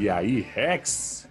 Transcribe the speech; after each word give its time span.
E 0.00 0.08
aí, 0.08 0.40
Rex? 0.40 1.28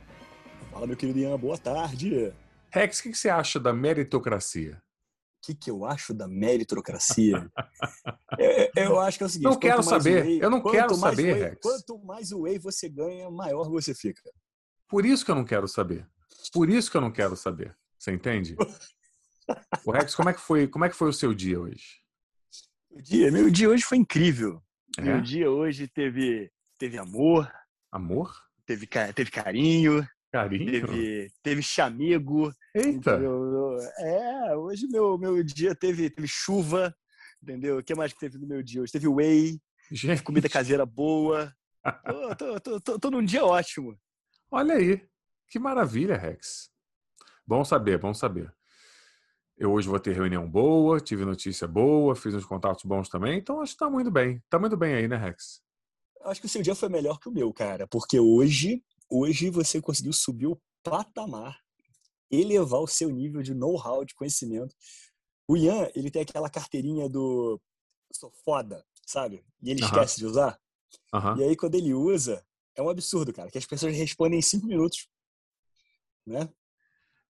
Fala, 0.70 0.86
meu 0.86 0.96
querido 0.96 1.18
Ian, 1.18 1.36
boa 1.40 1.58
tarde. 1.58 2.32
Rex, 2.70 3.00
o 3.00 3.04
que, 3.04 3.10
que 3.10 3.18
você 3.18 3.28
acha 3.28 3.60
da 3.60 3.74
meritocracia? 3.74 4.76
O 4.76 5.48
que, 5.48 5.56
que 5.56 5.72
eu 5.72 5.86
acho 5.86 6.14
da 6.14 6.28
meritocracia? 6.28 7.52
eu, 8.38 8.70
eu 8.84 9.00
acho 9.00 9.18
que 9.18 9.24
é 9.24 9.26
o 9.26 9.30
seguinte: 9.30 9.50
Não 9.50 9.58
quero 9.58 9.82
saber, 9.82 10.40
eu 10.40 10.52
não 10.52 10.62
quero 10.62 10.94
saber, 10.94 11.34
Rex. 11.34 11.58
Quanto 11.64 11.98
mais 12.06 12.32
whey 12.32 12.60
você 12.60 12.88
ganha, 12.88 13.28
maior 13.32 13.68
você 13.68 13.96
fica. 13.96 14.22
Por 14.88 15.04
isso 15.04 15.26
que 15.26 15.32
eu 15.32 15.36
não 15.36 15.46
quero 15.46 15.68
saber. 15.68 16.08
Por 16.54 16.70
isso 16.70 16.92
que 16.92 16.98
eu 16.98 17.02
não 17.02 17.12
quero 17.12 17.36
saber. 17.36 17.76
Você 17.98 18.12
entende? 18.12 18.56
O 19.84 19.92
Rex, 19.92 20.14
como 20.14 20.30
é 20.30 20.34
que 20.34 20.40
foi, 20.40 20.68
como 20.68 20.86
é 20.86 20.90
que 20.90 20.96
foi 20.96 21.10
o 21.10 21.14
seu 21.14 21.34
dia 21.34 21.60
hoje? 21.60 22.04
O 22.92 23.02
dia, 23.02 23.32
meu 23.32 23.50
dia 23.50 23.68
hoje 23.68 23.84
foi 23.84 23.98
incrível. 23.98 24.62
É? 24.96 25.02
Meu 25.02 25.20
dia 25.20 25.50
hoje 25.50 25.88
teve, 25.88 26.52
teve 26.78 27.00
amor, 27.00 27.52
Amor? 27.92 28.49
Teve, 28.70 28.88
teve 29.14 29.32
carinho, 29.32 30.08
Carinho? 30.32 30.88
teve, 30.88 31.32
teve 31.42 31.64
chamego. 31.64 32.54
Eita! 32.76 33.16
entendeu? 33.16 33.78
É, 33.98 34.56
hoje 34.56 34.88
meu, 34.88 35.18
meu 35.18 35.44
dia 35.44 35.74
teve, 35.74 36.10
teve 36.10 36.28
chuva, 36.28 36.96
entendeu? 37.42 37.80
O 37.80 37.84
que 37.84 37.96
mais 37.96 38.14
que 38.14 38.20
teve 38.20 38.38
no 38.38 38.46
meu 38.46 38.62
dia 38.62 38.82
hoje? 38.82 38.92
Teve 38.92 39.08
whey, 39.08 39.60
Gente, 39.92 40.22
comida 40.22 40.48
caseira 40.48 40.86
boa. 40.86 41.52
Tô, 42.06 42.36
tô, 42.36 42.60
tô, 42.60 42.80
tô, 42.80 43.00
tô 43.00 43.12
num 43.12 43.26
dia 43.26 43.44
ótimo. 43.44 43.98
olha 44.52 44.76
aí. 44.76 45.04
Que 45.48 45.58
maravilha, 45.58 46.16
Rex. 46.16 46.70
Bom 47.48 47.66
saber, 47.66 47.98
bom 47.98 48.14
saber. 48.14 48.54
Eu 49.58 49.72
hoje 49.72 49.88
vou 49.88 50.00
ter 50.00 50.14
reunião 50.14 50.48
boa, 50.48 51.00
tive 51.00 51.26
notícia 51.26 51.68
boa, 51.68 52.16
fiz 52.16 52.36
uns 52.36 52.46
contatos 52.46 52.86
bons 52.86 53.10
também, 53.10 53.40
então 53.40 53.62
acho 53.62 53.74
que 53.74 53.80
tá 53.80 53.90
muito 53.90 54.12
bem. 54.12 54.42
Tá 54.48 54.60
muito 54.60 54.78
bem 54.78 54.94
aí, 54.94 55.08
né, 55.08 55.18
Rex? 55.18 55.60
Acho 56.22 56.42
que 56.42 56.48
o 56.48 56.50
seu 56.50 56.62
dia 56.62 56.76
foi 56.76 56.90
melhor 56.90 57.20
que 57.20 57.30
o 57.30 57.32
meu, 57.32 57.52
cara, 57.54 57.88
porque 57.88 58.20
hoje, 58.20 58.84
hoje 59.10 59.50
você 59.50 59.82
conseguiu 59.82 60.14
subir 60.14 60.48
o 60.48 60.62
patamar, 60.84 61.60
elevar 62.30 62.82
o 62.82 62.88
seu 62.88 63.10
nível 63.10 63.42
de 63.42 63.54
know-how, 63.54 64.04
de 64.06 64.14
conhecimento. 64.14 64.76
O 65.48 65.58
Ian, 65.58 65.90
ele 65.96 66.12
tem 66.12 66.22
aquela 66.22 66.50
carteirinha 66.50 67.10
do 67.10 67.60
sou 68.12 68.32
foda, 68.44 68.86
sabe? 69.06 69.44
E 69.62 69.70
ele 69.70 69.82
Aham. 69.82 69.88
esquece 69.88 70.18
de 70.18 70.26
usar. 70.26 70.60
Aham. 71.14 71.38
E 71.38 71.44
aí, 71.44 71.56
quando 71.56 71.76
ele 71.76 71.94
usa, 71.94 72.46
é 72.76 72.82
um 72.82 72.90
absurdo, 72.90 73.34
cara, 73.34 73.50
que 73.50 73.58
as 73.58 73.66
pessoas 73.66 73.96
respondem 73.96 74.40
em 74.40 74.42
cinco 74.42 74.68
minutos. 74.68 75.08
Né? 76.26 76.50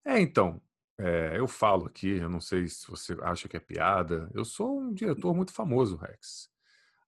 É, 0.05 0.19
então, 0.19 0.61
é, 0.97 1.37
eu 1.37 1.47
falo 1.47 1.85
aqui, 1.85 2.07
eu 2.07 2.29
não 2.29 2.41
sei 2.41 2.67
se 2.67 2.87
você 2.87 3.13
acha 3.21 3.47
que 3.47 3.57
é 3.57 3.59
piada, 3.59 4.29
eu 4.33 4.43
sou 4.43 4.79
um 4.79 4.93
diretor 4.93 5.33
muito 5.33 5.53
famoso, 5.53 5.95
Rex. 5.95 6.49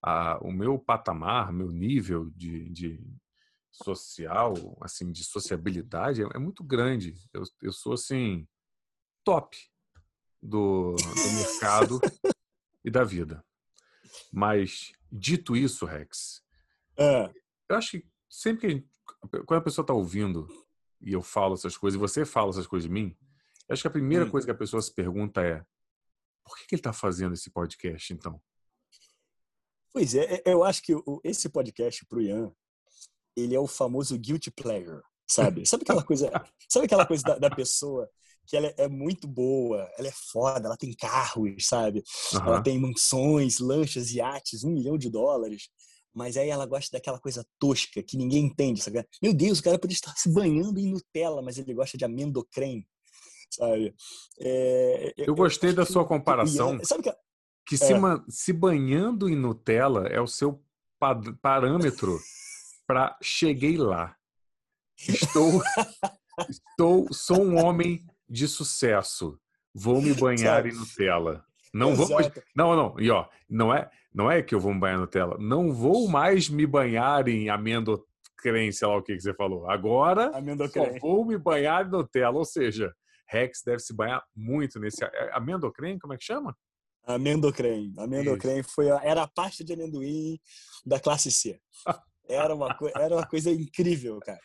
Ah, 0.03 0.39
o 0.41 0.51
meu 0.51 0.79
patamar, 0.79 1.51
meu 1.53 1.71
nível 1.71 2.29
de, 2.31 2.69
de 2.69 2.99
social, 3.71 4.53
assim, 4.81 5.11
de 5.11 5.23
sociabilidade 5.23 6.23
é, 6.23 6.27
é 6.33 6.39
muito 6.39 6.63
grande. 6.63 7.13
Eu, 7.33 7.43
eu 7.61 7.71
sou, 7.71 7.93
assim, 7.93 8.47
top 9.23 9.57
do, 10.41 10.95
do 10.95 11.31
mercado 11.37 12.01
e 12.83 12.89
da 12.89 13.03
vida. 13.03 13.45
Mas, 14.31 14.91
dito 15.11 15.55
isso, 15.55 15.85
Rex, 15.85 16.43
Ah, 16.97 17.31
eu 17.69 17.75
acho 17.75 17.91
que 17.91 18.07
sempre 18.29 18.61
que 18.61 18.67
a 18.67 18.69
gente, 18.69 18.89
quando 19.45 19.59
a 19.59 19.63
pessoa 19.63 19.83
está 19.83 19.93
ouvindo 19.93 20.47
e 20.99 21.13
eu 21.13 21.21
falo 21.21 21.53
essas 21.53 21.77
coisas, 21.77 21.97
e 21.97 21.99
você 22.01 22.25
fala 22.25 22.49
essas 22.49 22.67
coisas 22.67 22.87
de 22.87 22.93
mim, 22.93 23.15
eu 23.67 23.73
acho 23.73 23.81
que 23.83 23.87
a 23.87 23.91
primeira 23.91 24.25
Hum. 24.25 24.31
coisa 24.31 24.45
que 24.47 24.51
a 24.51 24.55
pessoa 24.55 24.81
se 24.81 24.93
pergunta 24.93 25.41
é: 25.41 25.63
por 26.43 26.57
que, 26.57 26.65
que 26.67 26.75
ele 26.75 26.79
está 26.79 26.91
fazendo 26.93 27.33
esse 27.33 27.49
podcast 27.51 28.13
então? 28.13 28.41
Pois 29.93 30.15
é, 30.15 30.35
é, 30.35 30.53
eu 30.53 30.63
acho 30.63 30.81
que 30.81 30.93
esse 31.23 31.49
podcast 31.49 32.05
pro 32.05 32.21
Ian, 32.21 32.51
ele 33.35 33.55
é 33.55 33.59
o 33.59 33.67
famoso 33.67 34.17
guilty 34.17 34.51
pleasure, 34.51 35.01
sabe? 35.29 35.65
Sabe 35.65 35.83
aquela 35.83 36.03
coisa, 36.03 36.29
sabe 36.69 36.85
aquela 36.85 37.05
coisa 37.05 37.23
da, 37.23 37.37
da 37.37 37.49
pessoa 37.49 38.09
que 38.47 38.57
ela 38.57 38.73
é 38.77 38.87
muito 38.87 39.27
boa, 39.27 39.89
ela 39.97 40.07
é 40.07 40.11
foda, 40.11 40.67
ela 40.67 40.75
tem 40.77 40.93
carros, 40.93 41.67
sabe? 41.67 42.03
Ela 42.33 42.57
Aham. 42.57 42.63
tem 42.63 42.79
mansões, 42.79 43.59
lanchas, 43.59 44.11
iates, 44.11 44.63
um 44.63 44.71
milhão 44.71 44.97
de 44.97 45.09
dólares. 45.09 45.69
Mas 46.13 46.35
aí 46.35 46.49
ela 46.49 46.65
gosta 46.65 46.97
daquela 46.97 47.17
coisa 47.19 47.45
tosca 47.57 48.03
que 48.03 48.17
ninguém 48.17 48.45
entende, 48.45 48.81
sabe? 48.81 49.05
Meu 49.21 49.33
Deus, 49.33 49.59
o 49.59 49.63
cara 49.63 49.79
podia 49.79 49.95
estar 49.95 50.13
se 50.17 50.29
banhando 50.29 50.77
em 50.77 50.91
Nutella, 50.91 51.41
mas 51.41 51.57
ele 51.57 51.73
gosta 51.73 51.97
de 51.97 52.03
amendocrem, 52.03 52.85
sabe? 53.49 53.95
É, 54.37 55.13
Eu 55.17 55.33
gostei 55.33 55.69
acho 55.69 55.77
da 55.77 55.85
sua 55.85 56.01
Ian- 56.01 56.07
comparação. 56.09 56.79
sabe 56.83 57.03
que 57.03 57.13
Que 57.65 57.77
se, 57.77 57.93
É. 57.93 57.97
man- 57.99 58.23
se 58.27 58.51
banhando 58.51 59.29
em 59.29 59.35
Nutella 59.35 60.07
é 60.07 60.19
o 60.19 60.27
seu 60.27 60.63
parâmetro 61.41 62.19
para 62.87 63.17
cheguei 63.21 63.77
lá. 63.77 64.15
Estou, 65.07 65.61
estou, 66.49 67.07
sou 67.13 67.43
um 67.43 67.57
homem 67.63 68.05
de 68.29 68.47
sucesso. 68.47 69.39
Vou 69.73 70.01
me 70.01 70.13
banhar 70.13 70.57
Sabe? 70.57 70.69
em 70.69 70.73
Nutella. 70.75 71.45
Não 71.73 71.95
vou, 71.95 72.19
Exato. 72.19 72.41
Não, 72.55 72.75
não, 72.75 72.99
e 72.99 73.09
ó, 73.09 73.25
não 73.49 73.73
é, 73.73 73.89
não 74.13 74.29
é 74.29 74.41
que 74.41 74.53
eu 74.53 74.59
vou 74.59 74.73
me 74.73 74.79
banhar 74.79 74.97
em 74.97 75.01
Nutella. 75.01 75.37
Não 75.39 75.71
vou 75.71 76.07
mais 76.09 76.49
me 76.49 76.65
banhar 76.67 77.27
em 77.29 77.49
amendocrem, 77.49 78.71
sei 78.71 78.87
lá 78.87 78.97
o 78.97 79.01
que, 79.01 79.15
que 79.15 79.21
você 79.21 79.33
falou. 79.33 79.69
Agora 79.69 80.31
só 80.73 80.99
vou 80.99 81.25
me 81.25 81.37
banhar 81.37 81.85
em 81.85 81.89
Nutella. 81.89 82.37
Ou 82.37 82.43
seja, 82.45 82.93
Rex 83.27 83.61
deve 83.65 83.79
se 83.79 83.93
banhar 83.95 84.21
muito 84.35 84.79
nesse. 84.79 85.03
é 85.05 85.31
Amendocrem, 85.33 85.97
como 85.97 86.13
é 86.13 86.17
que 86.17 86.25
chama? 86.25 86.55
Amendocrem. 87.03 87.93
Amendocrem 87.97 88.63
foi 88.63 88.89
a, 88.91 88.99
era 89.03 89.23
a 89.23 89.27
pasta 89.27 89.63
de 89.63 89.73
amendoim 89.73 90.39
da 90.85 90.99
classe 90.99 91.31
C. 91.31 91.59
Era 92.27 92.55
uma, 92.55 92.77
era 92.95 93.15
uma 93.15 93.27
coisa 93.27 93.51
incrível, 93.51 94.19
cara. 94.19 94.39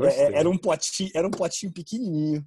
É, 0.00 0.06
é, 0.06 0.38
era 0.38 0.50
um 0.50 0.58
potinho, 0.58 1.10
era 1.14 1.26
um 1.26 1.30
potinho 1.30 1.72
pequenininho, 1.72 2.44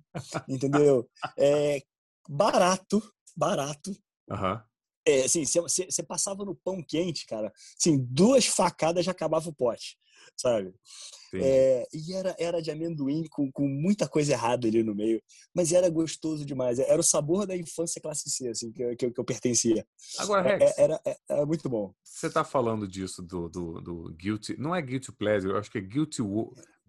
entendeu? 0.49 1.09
É, 1.37 1.81
barato, 2.27 3.01
barato. 3.35 3.95
Aham. 4.29 4.63
É, 5.07 5.23
assim, 5.23 5.43
você 5.45 6.03
passava 6.03 6.45
no 6.45 6.55
pão 6.55 6.83
quente, 6.83 7.25
cara. 7.25 7.51
Assim, 7.79 7.97
duas 8.09 8.45
facadas 8.45 9.05
já 9.05 9.11
acabava 9.11 9.49
o 9.49 9.53
pote, 9.53 9.97
sabe? 10.37 10.73
É, 11.33 11.87
e 11.93 12.13
era, 12.13 12.35
era 12.37 12.61
de 12.61 12.69
amendoim 12.71 13.25
com, 13.29 13.49
com 13.51 13.65
muita 13.67 14.07
coisa 14.07 14.33
errada 14.33 14.67
ali 14.67 14.83
no 14.83 14.93
meio, 14.93 15.21
mas 15.53 15.71
era 15.71 15.89
gostoso 15.89 16.45
demais. 16.45 16.77
Era 16.79 16.99
o 16.99 17.03
sabor 17.03 17.45
da 17.47 17.55
infância 17.55 18.01
classe 18.01 18.29
C, 18.29 18.49
assim, 18.49 18.71
que, 18.73 18.83
eu- 18.83 18.97
que, 18.97 19.11
que 19.11 19.19
eu 19.19 19.23
pertencia. 19.23 19.85
Agora, 20.19 20.49
É- 20.49 20.57
Rex, 20.57 20.77
é- 20.77 20.81
Era, 20.83 21.01
é- 21.05 21.17
era 21.29 21.45
muito 21.45 21.69
bom. 21.69 21.93
você 22.03 22.29
tá 22.29 22.43
falando 22.43 22.85
disso 22.87 23.21
do, 23.21 23.47
do, 23.47 23.79
do 23.81 24.13
guilty. 24.15 24.57
Não 24.59 24.75
é 24.75 24.81
guilty 24.81 25.11
pleasure, 25.13 25.53
eu 25.53 25.57
acho 25.57 25.71
que 25.71 25.77
é 25.77 25.81
guilty, 25.81 26.21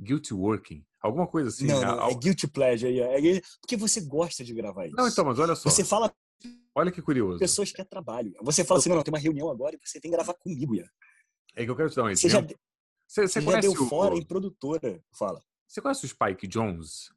guilty 0.01 0.35
working. 0.35 0.85
Alguma 1.01 1.27
coisa 1.27 1.49
assim. 1.49 1.67
não, 1.67 1.81
né? 1.81 1.87
não, 1.87 2.09
é 2.09 2.15
guilty 2.15 2.49
pleasure. 2.49 2.99
É, 3.01 3.37
é- 3.37 3.41
porque 3.61 3.77
você 3.77 4.01
gosta 4.01 4.43
de 4.45 4.53
gravar 4.55 4.87
isso. 4.87 4.97
Não, 4.97 5.07
então, 5.07 5.25
mas 5.25 5.39
olha 5.39 5.55
só. 5.55 5.71
Você 5.71 5.85
fala 5.85 6.13
Olha 6.75 6.91
que 6.91 7.03
curioso. 7.03 7.39
pessoas 7.39 7.71
que 7.71 7.81
é 7.81 7.85
trabalho. 7.85 8.33
Você 8.43 8.65
fala 8.65 8.81
assim, 8.81 8.89
não, 8.89 8.97
não, 8.97 9.03
tem 9.05 9.13
uma 9.13 9.19
reunião 9.21 9.49
agora 9.51 9.77
e 9.77 9.79
você 9.85 10.01
tem 10.01 10.11
que 10.11 10.17
gravar 10.17 10.35
comigo, 10.35 10.75
Ian. 10.75 10.87
É 11.55 11.65
que 11.65 11.71
eu 11.71 11.77
quero 11.77 11.91
te 11.91 11.97
dar 11.97 12.05
um 12.05 12.09
Você 12.09 12.29
já, 12.29 12.39
exemplo. 12.39 12.57
Você, 13.13 13.29
você 13.29 13.29
você 13.29 13.41
já 13.43 13.47
conhece 13.47 13.69
deu 13.69 13.83
o, 13.83 13.89
fora 13.89 14.15
em 14.15 14.25
produtora. 14.25 15.05
Fala. 15.13 15.45
Você 15.69 15.83
conhece 15.83 16.07
o 16.07 16.09
Spike 16.09 16.47
Jones? 16.47 17.13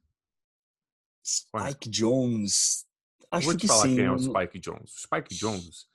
Spike 1.24 1.88
Jones. 1.88 2.86
Acho 3.30 3.46
Vou 3.46 3.56
te 3.56 3.62
que 3.62 3.66
falar 3.66 3.84
sim. 3.84 3.96
quem 3.96 4.04
é 4.04 4.12
o 4.12 4.18
Spike 4.18 4.58
Jones. 4.58 4.94
O 4.94 5.00
Spike 5.00 5.34
Jones 5.34 5.88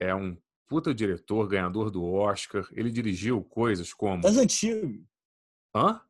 é 0.00 0.14
um 0.14 0.38
puta 0.66 0.94
diretor, 0.94 1.46
ganhador 1.46 1.90
do 1.90 2.02
Oscar. 2.02 2.66
Ele 2.72 2.90
dirigiu 2.90 3.44
coisas 3.44 3.92
como. 3.92 4.22
Das 4.22 4.38
antigas. 4.38 4.98
Hã? 5.74 6.00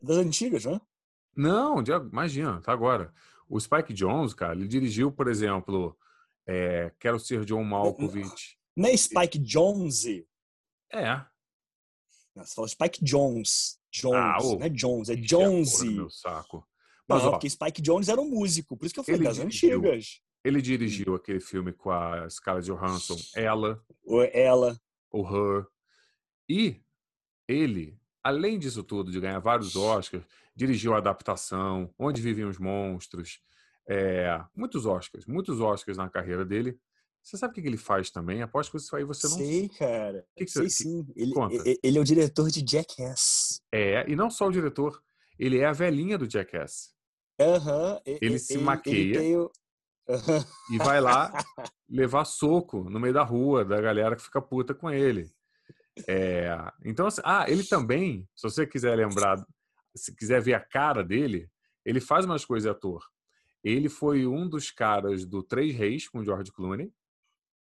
Das 0.00 0.16
antigas, 0.16 0.64
né? 0.64 0.80
Não, 1.36 1.82
imagina, 1.82 2.62
tá 2.62 2.72
agora. 2.72 3.12
O 3.46 3.60
Spike 3.60 3.92
Jones, 3.92 4.32
cara, 4.32 4.54
ele 4.54 4.66
dirigiu, 4.66 5.12
por 5.12 5.28
exemplo, 5.28 5.94
é, 6.46 6.90
Quero 6.98 7.20
Ser 7.20 7.44
John 7.44 7.62
Malkovich. 7.62 8.58
Não 8.74 8.88
é 8.88 8.96
Spike 8.96 9.38
Jones. 9.38 10.06
É. 10.90 11.26
Não, 12.34 12.44
você 12.44 12.54
fala 12.54 12.68
Spike 12.68 13.04
Jones. 13.04 13.78
Jones. 13.92 14.16
Ah, 14.18 14.38
ô. 14.42 14.58
Não 14.58 14.66
é 14.66 14.68
Jones, 14.68 15.08
é 15.08 15.16
do 15.16 15.28
Jonesy. 15.28 15.90
Meu 15.90 16.10
saco. 16.10 16.66
Não, 17.08 17.16
Mas, 17.16 17.24
ó, 17.24 17.30
porque 17.32 17.48
Spike 17.50 17.80
Jones 17.82 18.08
era 18.08 18.20
um 18.20 18.28
músico, 18.28 18.76
por 18.76 18.86
isso 18.86 18.94
que 18.94 19.00
eu 19.00 19.04
falei 19.04 19.20
das 19.22 19.36
dirigiu. 19.36 19.78
antigas. 19.78 20.20
ele 20.42 20.60
dirigiu 20.62 21.14
aquele 21.14 21.40
filme 21.40 21.72
com 21.72 21.90
a 21.90 22.28
Scarlett 22.28 22.66
Johansson, 22.66 23.16
Ela, 23.36 23.80
Ou 24.04 24.22
ela. 24.24 24.80
o 25.12 25.22
Her. 25.22 25.66
E 26.48 26.80
ele, 27.46 27.98
além 28.22 28.58
disso 28.58 28.82
tudo, 28.82 29.12
de 29.12 29.20
ganhar 29.20 29.38
vários 29.38 29.76
Oscars, 29.76 30.24
dirigiu 30.56 30.94
a 30.94 30.98
adaptação, 30.98 31.92
Onde 31.98 32.20
Vivem 32.22 32.44
os 32.46 32.58
Monstros, 32.58 33.38
é, 33.88 34.42
muitos 34.56 34.86
Oscars, 34.86 35.26
muitos 35.26 35.60
Oscars 35.60 35.98
na 35.98 36.08
carreira 36.08 36.44
dele. 36.44 36.78
Você 37.24 37.38
sabe 37.38 37.52
o 37.52 37.54
que 37.62 37.66
ele 37.66 37.78
faz 37.78 38.10
também? 38.10 38.42
Aposto 38.42 38.70
que 38.72 38.76
isso 38.76 38.94
aí 38.94 39.02
você 39.02 39.26
não 39.28 39.36
Sei, 39.38 39.68
cara. 39.70 40.26
que 40.36 40.44
que 40.44 40.50
Sei 40.50 40.68
você- 40.68 40.82
sim. 40.84 41.06
Ele, 41.16 41.32
ele 41.82 41.98
é 41.98 42.00
o 42.00 42.04
diretor 42.04 42.50
de 42.50 42.62
Jackass. 42.70 43.62
é. 43.72 44.04
E 44.08 44.14
não 44.14 44.28
só 44.28 44.46
o 44.46 44.52
diretor, 44.52 45.02
ele 45.38 45.58
é 45.58 45.64
a 45.64 45.72
velhinha 45.72 46.18
do 46.18 46.30
Jackass. 46.30 46.92
Aham. 47.40 47.98
e- 48.06 48.18
Ele 48.20 48.34
e- 48.34 48.38
se 48.38 48.58
maqueia. 48.58 49.18
tem 49.18 49.36
o-. 49.38 49.50
E 50.70 50.76
vai 50.78 51.00
lá 51.00 51.32
levar 51.88 52.26
soco 52.26 52.84
no 52.90 53.00
meio 53.00 53.14
da 53.14 53.22
rua 53.24 53.64
da 53.64 53.80
galera 53.80 54.14
que 54.16 54.22
fica 54.22 54.40
puta 54.42 54.74
com 54.74 54.90
ele. 54.90 55.30
É, 56.06 56.48
então, 56.84 57.06
assim, 57.06 57.22
ah, 57.24 57.46
ele 57.48 57.64
também, 57.64 58.28
se 58.36 58.42
você 58.42 58.66
quiser 58.66 58.94
lembrar, 58.96 59.42
se 59.96 60.14
quiser 60.14 60.42
ver 60.42 60.54
a 60.54 60.60
cara 60.60 61.02
dele, 61.02 61.48
ele 61.84 62.00
faz 62.00 62.24
umas 62.26 62.44
coisas 62.44 62.64
de 62.70 62.76
ator. 62.76 63.02
Ele 63.62 63.88
foi 63.88 64.26
um 64.26 64.46
dos 64.48 64.70
caras 64.70 65.24
do 65.24 65.42
Três 65.42 65.74
Reis 65.74 66.06
com 66.08 66.22
George 66.24 66.52
Clooney. 66.52 66.92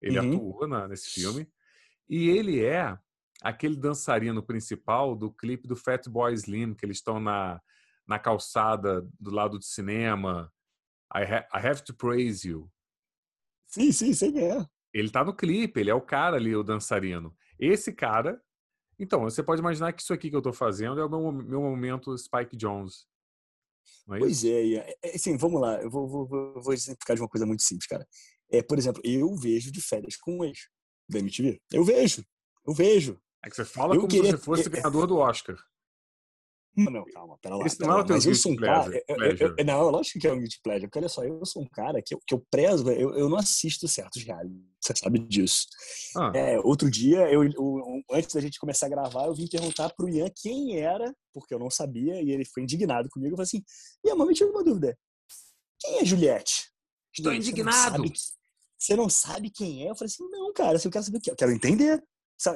Ele 0.01 0.19
uhum. 0.19 0.35
atuou 0.35 0.67
na, 0.67 0.87
nesse 0.87 1.09
filme. 1.09 1.47
E 2.09 2.29
ele 2.29 2.63
é 2.63 2.97
aquele 3.41 3.75
dançarino 3.75 4.43
principal 4.43 5.15
do 5.15 5.31
clipe 5.31 5.67
do 5.67 5.75
Fat 5.75 6.07
Boy 6.07 6.33
Slim, 6.33 6.73
que 6.73 6.85
eles 6.85 6.97
estão 6.97 7.19
na, 7.19 7.61
na 8.07 8.19
calçada 8.19 9.07
do 9.19 9.31
lado 9.31 9.57
do 9.57 9.63
cinema. 9.63 10.51
I, 11.13 11.23
ha 11.23 11.47
I 11.53 11.67
have 11.67 11.83
to 11.83 11.93
praise 11.93 12.47
you. 12.47 12.71
Sim, 13.67 13.91
sim, 13.91 14.13
sei 14.13 14.31
quem 14.31 14.51
é. 14.51 14.65
Ele 14.93 15.09
tá 15.09 15.23
no 15.23 15.35
clipe, 15.35 15.79
ele 15.79 15.89
é 15.89 15.95
o 15.95 16.01
cara 16.01 16.35
ali, 16.35 16.55
o 16.55 16.63
dançarino. 16.63 17.35
Esse 17.57 17.93
cara. 17.93 18.41
Então, 18.99 19.21
você 19.21 19.41
pode 19.41 19.61
imaginar 19.61 19.93
que 19.93 20.01
isso 20.01 20.13
aqui 20.13 20.29
que 20.29 20.35
eu 20.35 20.41
tô 20.41 20.51
fazendo 20.51 20.99
é 20.99 21.05
o 21.05 21.09
meu, 21.09 21.31
meu 21.31 21.61
momento 21.61 22.15
Spike 22.17 22.55
Jones. 22.55 23.07
É 24.11 24.19
pois 24.19 24.43
é, 24.43 24.73
é, 24.73 24.95
é, 25.03 25.15
assim, 25.15 25.37
vamos 25.37 25.61
lá, 25.61 25.81
eu 25.81 25.89
vou, 25.89 26.07
vou, 26.07 26.27
vou 26.61 26.73
exemplificar 26.73 27.15
de 27.15 27.21
uma 27.21 27.29
coisa 27.29 27.45
muito 27.45 27.63
simples, 27.63 27.87
cara. 27.87 28.05
É, 28.51 28.61
por 28.61 28.77
exemplo, 28.77 29.01
eu 29.05 29.35
vejo 29.35 29.71
de 29.71 29.81
férias 29.81 30.15
com 30.17 30.39
o 30.39 30.45
ex 30.45 30.59
da 31.09 31.19
MTV. 31.19 31.61
Eu 31.71 31.83
vejo, 31.83 32.23
eu 32.65 32.73
vejo. 32.73 33.19
É 33.43 33.49
que 33.49 33.55
você 33.55 33.65
fala 33.65 33.95
eu 33.95 34.01
como 34.01 34.11
queria... 34.11 34.31
se 34.31 34.37
você 34.37 34.43
fosse 34.43 34.69
ganhador 34.69 35.07
do 35.07 35.17
Oscar. 35.17 35.57
Não, 36.75 37.03
calma, 37.05 37.37
pera 37.41 37.55
lá. 37.55 37.65
Esse 37.65 37.77
pera 37.77 37.91
não 37.91 37.99
é 37.99 38.01
o 38.01 38.05
teu 38.05 38.15
mas 38.15 38.25
eu 38.25 38.35
sou 38.35 38.53
um 38.53 38.55
cara. 38.55 39.03
Eu, 39.07 39.17
eu, 39.17 39.55
eu, 39.57 39.65
não, 39.65 39.89
lógico 39.89 40.19
que 40.19 40.27
é 40.27 40.31
um 40.31 40.39
guilty 40.39 40.59
pleasure, 40.63 40.87
porque 40.87 40.99
olha 40.99 41.09
só, 41.09 41.23
eu 41.23 41.45
sou 41.45 41.61
um 41.61 41.67
cara 41.67 42.01
que 42.01 42.15
eu, 42.15 42.19
que 42.25 42.33
eu 42.33 42.45
prezo, 42.49 42.89
eu, 42.89 43.13
eu 43.13 43.27
não 43.27 43.37
assisto 43.37 43.87
certos 43.89 44.23
reality, 44.23 44.55
você 44.79 44.93
sabe 44.95 45.19
disso. 45.19 45.67
Ah. 46.15 46.31
É, 46.33 46.59
outro 46.59 46.89
dia, 46.89 47.29
eu, 47.29 47.43
eu, 47.43 48.01
antes 48.11 48.33
da 48.33 48.39
gente 48.39 48.57
começar 48.57 48.85
a 48.85 48.89
gravar, 48.89 49.25
eu 49.25 49.33
vim 49.33 49.47
perguntar 49.47 49.93
pro 49.93 50.07
Ian 50.07 50.29
quem 50.33 50.77
era, 50.77 51.13
porque 51.33 51.53
eu 51.53 51.59
não 51.59 51.69
sabia, 51.69 52.21
e 52.21 52.31
ele 52.31 52.45
foi 52.45 52.63
indignado 52.63 53.09
comigo. 53.09 53.33
Eu 53.33 53.37
falei 53.37 53.47
assim: 53.47 53.63
Ian, 54.05 54.15
mas 54.15 54.27
me 54.27 54.33
tive 54.33 54.49
uma 54.49 54.63
dúvida. 54.63 54.97
Quem 55.77 55.99
é 55.99 56.05
Juliette? 56.05 56.71
Estou 57.13 57.33
indignado. 57.33 58.01
Você 58.81 58.95
não, 58.95 59.07
sabe, 59.09 59.51
quem 59.51 59.85
é? 59.85 59.91
Eu 59.91 59.95
falei 59.95 60.11
assim: 60.11 60.27
não, 60.29 60.51
cara, 60.53 60.79
eu 60.83 60.91
quero 60.91 61.05
saber 61.05 61.17
o 61.19 61.21
que. 61.21 61.31
Eu 61.31 61.35
quero 61.35 61.51
entender 61.51 62.03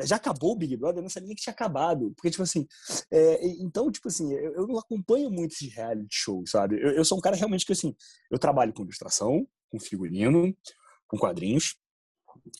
já 0.03 0.15
acabou 0.15 0.53
o 0.53 0.55
Big 0.55 0.75
Brother, 0.75 0.97
eu 0.99 1.03
não 1.03 1.09
sabia 1.09 1.27
nem 1.27 1.35
que 1.35 1.43
tinha 1.43 1.53
acabado. 1.53 2.11
Porque, 2.15 2.31
tipo 2.31 2.43
assim, 2.43 2.67
é, 3.11 3.45
então, 3.59 3.91
tipo 3.91 4.07
assim, 4.07 4.33
eu, 4.33 4.53
eu, 4.53 4.67
não 4.67 4.79
acompanho 4.79 5.29
muito 5.29 5.53
esses 5.53 5.71
reality 5.71 6.07
shows, 6.15 6.51
sabe? 6.51 6.81
Eu, 6.81 6.91
eu, 6.91 7.05
sou 7.05 7.17
um 7.17 7.21
cara 7.21 7.35
realmente 7.35 7.65
que, 7.65 7.73
assim, 7.73 7.95
eu 8.31 8.39
trabalho 8.39 8.73
com 8.73 8.83
ilustração, 8.83 9.47
com 9.69 9.79
figurino, 9.79 10.55
com 11.07 11.17
quadrinhos. 11.17 11.75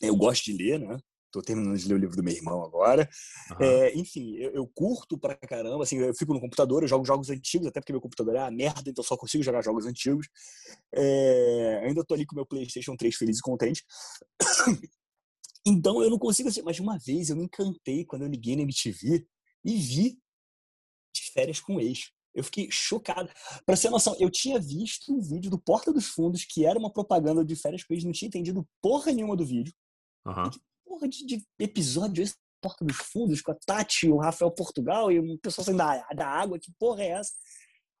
Eu 0.00 0.16
gosto 0.16 0.44
de 0.44 0.52
ler, 0.52 0.78
né? 0.78 0.98
Tô 1.30 1.42
terminando 1.42 1.76
de 1.76 1.88
ler 1.88 1.94
o 1.94 1.98
livro 1.98 2.16
do 2.16 2.22
meu 2.22 2.34
irmão 2.34 2.64
agora. 2.64 3.08
Uhum. 3.50 3.66
É, 3.66 3.94
enfim, 3.94 4.36
eu, 4.36 4.52
eu, 4.52 4.66
curto 4.66 5.18
pra 5.18 5.34
caramba, 5.34 5.82
assim, 5.82 5.98
eu 5.98 6.14
fico 6.14 6.32
no 6.32 6.40
computador, 6.40 6.82
eu 6.82 6.88
jogo 6.88 7.04
jogos 7.04 7.30
antigos, 7.30 7.66
até 7.66 7.80
porque 7.80 7.92
meu 7.92 8.00
computador 8.00 8.36
é 8.36 8.40
a 8.40 8.50
merda, 8.50 8.88
então 8.88 9.04
só 9.04 9.16
consigo 9.16 9.42
jogar 9.42 9.62
jogos 9.62 9.86
antigos. 9.86 10.28
É, 10.94 11.82
ainda 11.84 12.04
tô 12.04 12.14
ali 12.14 12.24
com 12.24 12.36
meu 12.36 12.46
PlayStation 12.46 12.96
3 12.96 13.14
feliz 13.14 13.38
e 13.38 13.42
contente. 13.42 13.84
Então 15.68 16.00
eu 16.00 16.08
não 16.08 16.18
consigo 16.18 16.48
assim. 16.48 16.62
Mas 16.62 16.78
uma 16.78 16.96
vez 16.96 17.28
eu 17.28 17.36
me 17.36 17.42
encantei 17.42 18.04
quando 18.04 18.22
eu 18.22 18.28
liguei 18.28 18.54
na 18.54 18.62
MTV 18.62 19.26
e 19.64 19.76
vi 19.76 20.16
de 21.12 21.32
férias 21.32 21.58
com 21.58 21.76
o 21.76 21.80
ex. 21.80 22.12
Eu 22.32 22.44
fiquei 22.44 22.68
chocado. 22.70 23.30
Pra 23.64 23.74
ser 23.74 23.90
noção, 23.90 24.14
eu 24.20 24.30
tinha 24.30 24.60
visto 24.60 25.12
um 25.12 25.20
vídeo 25.20 25.50
do 25.50 25.58
Porta 25.58 25.92
dos 25.92 26.06
Fundos, 26.06 26.44
que 26.44 26.64
era 26.64 26.78
uma 26.78 26.92
propaganda 26.92 27.44
de 27.44 27.56
férias 27.56 27.82
com 27.82 27.94
ex, 27.94 28.04
não 28.04 28.12
tinha 28.12 28.28
entendido 28.28 28.68
porra 28.80 29.10
nenhuma 29.10 29.34
do 29.34 29.44
vídeo. 29.44 29.72
Uhum. 30.24 30.50
Que 30.96 31.06
porra 31.06 31.08
de, 31.08 31.26
de, 31.26 31.46
episódio 31.58 32.22
esse 32.22 32.34
Porta 32.60 32.84
dos 32.84 32.96
Fundos, 32.96 33.42
com 33.42 33.52
a 33.52 33.56
Tati, 33.66 34.08
o 34.08 34.16
Rafael 34.16 34.50
Portugal 34.50 35.12
e 35.12 35.18
o 35.18 35.38
pessoal 35.38 35.64
saindo 35.64 35.78
da, 35.78 36.06
da 36.14 36.26
água, 36.26 36.58
que 36.58 36.72
porra 36.78 37.02
é 37.02 37.08
essa? 37.08 37.32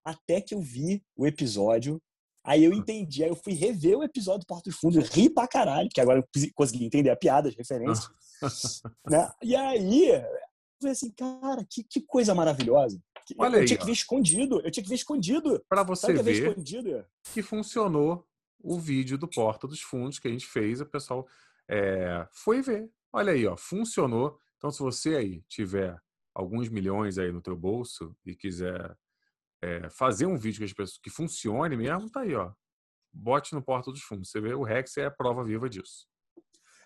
Até 0.04 0.40
que 0.40 0.54
eu 0.54 0.60
vi 0.60 1.02
o 1.16 1.26
episódio 1.26 2.00
Aí 2.46 2.62
eu 2.62 2.72
entendi, 2.72 3.24
aí 3.24 3.28
eu 3.28 3.34
fui 3.34 3.54
rever 3.54 3.98
o 3.98 4.04
episódio 4.04 4.42
do 4.42 4.46
Porto 4.46 4.66
dos 4.66 4.76
Fundos, 4.76 5.08
ri 5.08 5.28
pra 5.28 5.48
caralho, 5.48 5.88
que 5.92 6.00
agora 6.00 6.20
eu 6.20 6.52
consegui 6.54 6.84
entender 6.84 7.10
a 7.10 7.16
piada, 7.16 7.48
as 7.48 7.56
referências. 7.56 8.08
né? 9.04 9.28
E 9.42 9.56
aí, 9.56 10.10
eu 10.10 10.22
falei 10.80 10.92
assim, 10.92 11.10
cara, 11.10 11.66
que, 11.68 11.82
que 11.82 12.00
coisa 12.02 12.36
maravilhosa. 12.36 13.02
Olha 13.36 13.56
eu 13.56 13.60
aí, 13.62 13.66
tinha 13.66 13.76
que 13.76 13.84
ver 13.84 13.92
escondido, 13.92 14.60
eu 14.60 14.70
tinha 14.70 14.84
que 14.84 14.88
ver 14.88 14.94
escondido. 14.94 15.60
Para 15.68 15.82
você 15.82 16.12
ver, 16.12 16.22
ver 16.22 16.48
escondido? 16.48 17.04
que 17.34 17.42
funcionou 17.42 18.24
o 18.62 18.78
vídeo 18.78 19.18
do 19.18 19.26
Porta 19.26 19.66
dos 19.66 19.80
Fundos 19.80 20.20
que 20.20 20.28
a 20.28 20.30
gente 20.30 20.46
fez, 20.46 20.80
o 20.80 20.86
pessoal 20.86 21.26
é, 21.68 22.26
foi 22.32 22.62
ver. 22.62 22.90
Olha 23.12 23.32
aí, 23.32 23.46
ó, 23.46 23.56
funcionou. 23.56 24.38
Então, 24.56 24.70
se 24.70 24.80
você 24.80 25.16
aí 25.16 25.42
tiver 25.48 25.96
alguns 26.34 26.68
milhões 26.68 27.18
aí 27.18 27.32
no 27.32 27.42
teu 27.42 27.56
bolso 27.56 28.14
e 28.24 28.34
quiser 28.34 28.96
é, 29.62 29.88
fazer 29.90 30.26
um 30.26 30.36
vídeo 30.36 30.58
que, 30.58 30.64
as 30.64 30.72
pessoas, 30.72 30.98
que 30.98 31.10
funcione 31.10 31.76
mesmo, 31.76 32.10
tá 32.10 32.20
aí, 32.20 32.34
ó. 32.34 32.52
Bote 33.12 33.54
no 33.54 33.62
Porta 33.62 33.90
dos 33.90 34.02
Fundos. 34.02 34.30
Você 34.30 34.40
vê, 34.40 34.54
o 34.54 34.62
Rex 34.62 34.96
é 34.98 35.06
a 35.06 35.10
prova 35.10 35.42
viva 35.42 35.68
disso. 35.68 36.06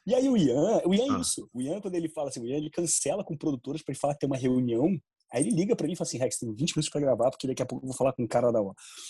E 0.07 0.15
aí 0.15 0.29
o 0.29 0.37
Ian, 0.37 0.81
o 0.87 0.95
Ian 0.95 1.15
é 1.15 1.17
ah. 1.17 1.21
isso. 1.21 1.51
O 1.53 1.61
Ian, 1.61 1.81
quando 1.81 1.95
ele 1.95 2.09
fala 2.09 2.29
assim, 2.29 2.41
o 2.41 2.47
Ian 2.47 2.59
ele 2.59 2.71
cancela 2.71 3.25
com 3.25 3.37
produtoras 3.37 3.83
para 3.83 3.93
ele 3.93 4.01
falar 4.01 4.15
que 4.15 4.21
tem 4.21 4.29
uma 4.29 4.37
reunião. 4.37 4.99
Aí 5.33 5.43
ele 5.43 5.51
liga 5.51 5.77
para 5.77 5.87
mim 5.87 5.93
e 5.93 5.97
fala 5.97 6.09
assim, 6.09 6.19
Rex, 6.19 6.39
tem 6.39 6.49
20 6.49 6.59
minutos 6.59 6.89
para 6.89 7.01
gravar, 7.01 7.31
porque 7.31 7.47
daqui 7.47 7.63
a 7.63 7.67
pouco 7.67 7.85
eu 7.85 7.89
vou 7.89 7.97
falar 7.97 8.13
com 8.13 8.25
o 8.25 8.29
cara 8.29 8.51
da, 8.51 8.61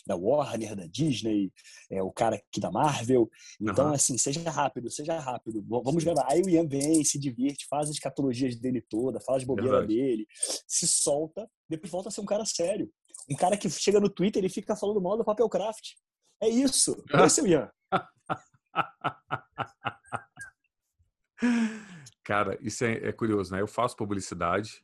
da 0.07 0.17
Warner, 0.17 0.77
da 0.77 0.87
Disney, 0.87 1.51
é, 1.91 2.03
o 2.03 2.13
cara 2.13 2.37
aqui 2.37 2.61
da 2.61 2.71
Marvel. 2.71 3.31
Então, 3.61 3.89
uhum. 3.89 3.95
assim, 3.95 4.19
seja 4.19 4.49
rápido, 4.51 4.91
seja 4.91 5.19
rápido. 5.19 5.65
Vamos 5.67 6.05
gravar. 6.05 6.27
Aí 6.31 6.43
o 6.43 6.49
Ian 6.49 6.67
vem, 6.67 7.03
se 7.05 7.19
divirte, 7.19 7.67
faz 7.69 7.89
as 7.89 7.97
escatologias 7.97 8.57
dele 8.57 8.85
toda, 8.89 9.21
fala 9.21 9.39
as 9.39 9.45
bobeiras 9.45 9.87
dele, 9.87 10.27
se 10.67 10.87
solta, 10.87 11.49
depois 11.69 11.91
volta 11.91 12.09
a 12.09 12.13
ser 12.13 12.21
um 12.21 12.27
cara 12.27 12.45
sério. 12.45 12.91
Um 13.31 13.37
cara 13.37 13.57
que 13.57 13.71
chega 13.71 14.01
no 14.01 14.11
Twitter 14.11 14.45
e 14.45 14.49
fica 14.49 14.77
falando 14.77 15.01
mal 15.01 15.17
do 15.17 15.25
papel 15.25 15.49
craft. 15.49 15.93
É 16.43 16.49
isso. 16.49 17.03
Esse 17.25 17.41
é 17.41 17.43
o 17.43 17.47
Ian. 17.47 17.71
Cara, 22.25 22.59
isso 22.61 22.85
é, 22.85 23.09
é, 23.09 23.13
curioso, 23.13 23.53
né? 23.53 23.61
Eu 23.61 23.67
faço 23.67 23.97
publicidade 23.97 24.83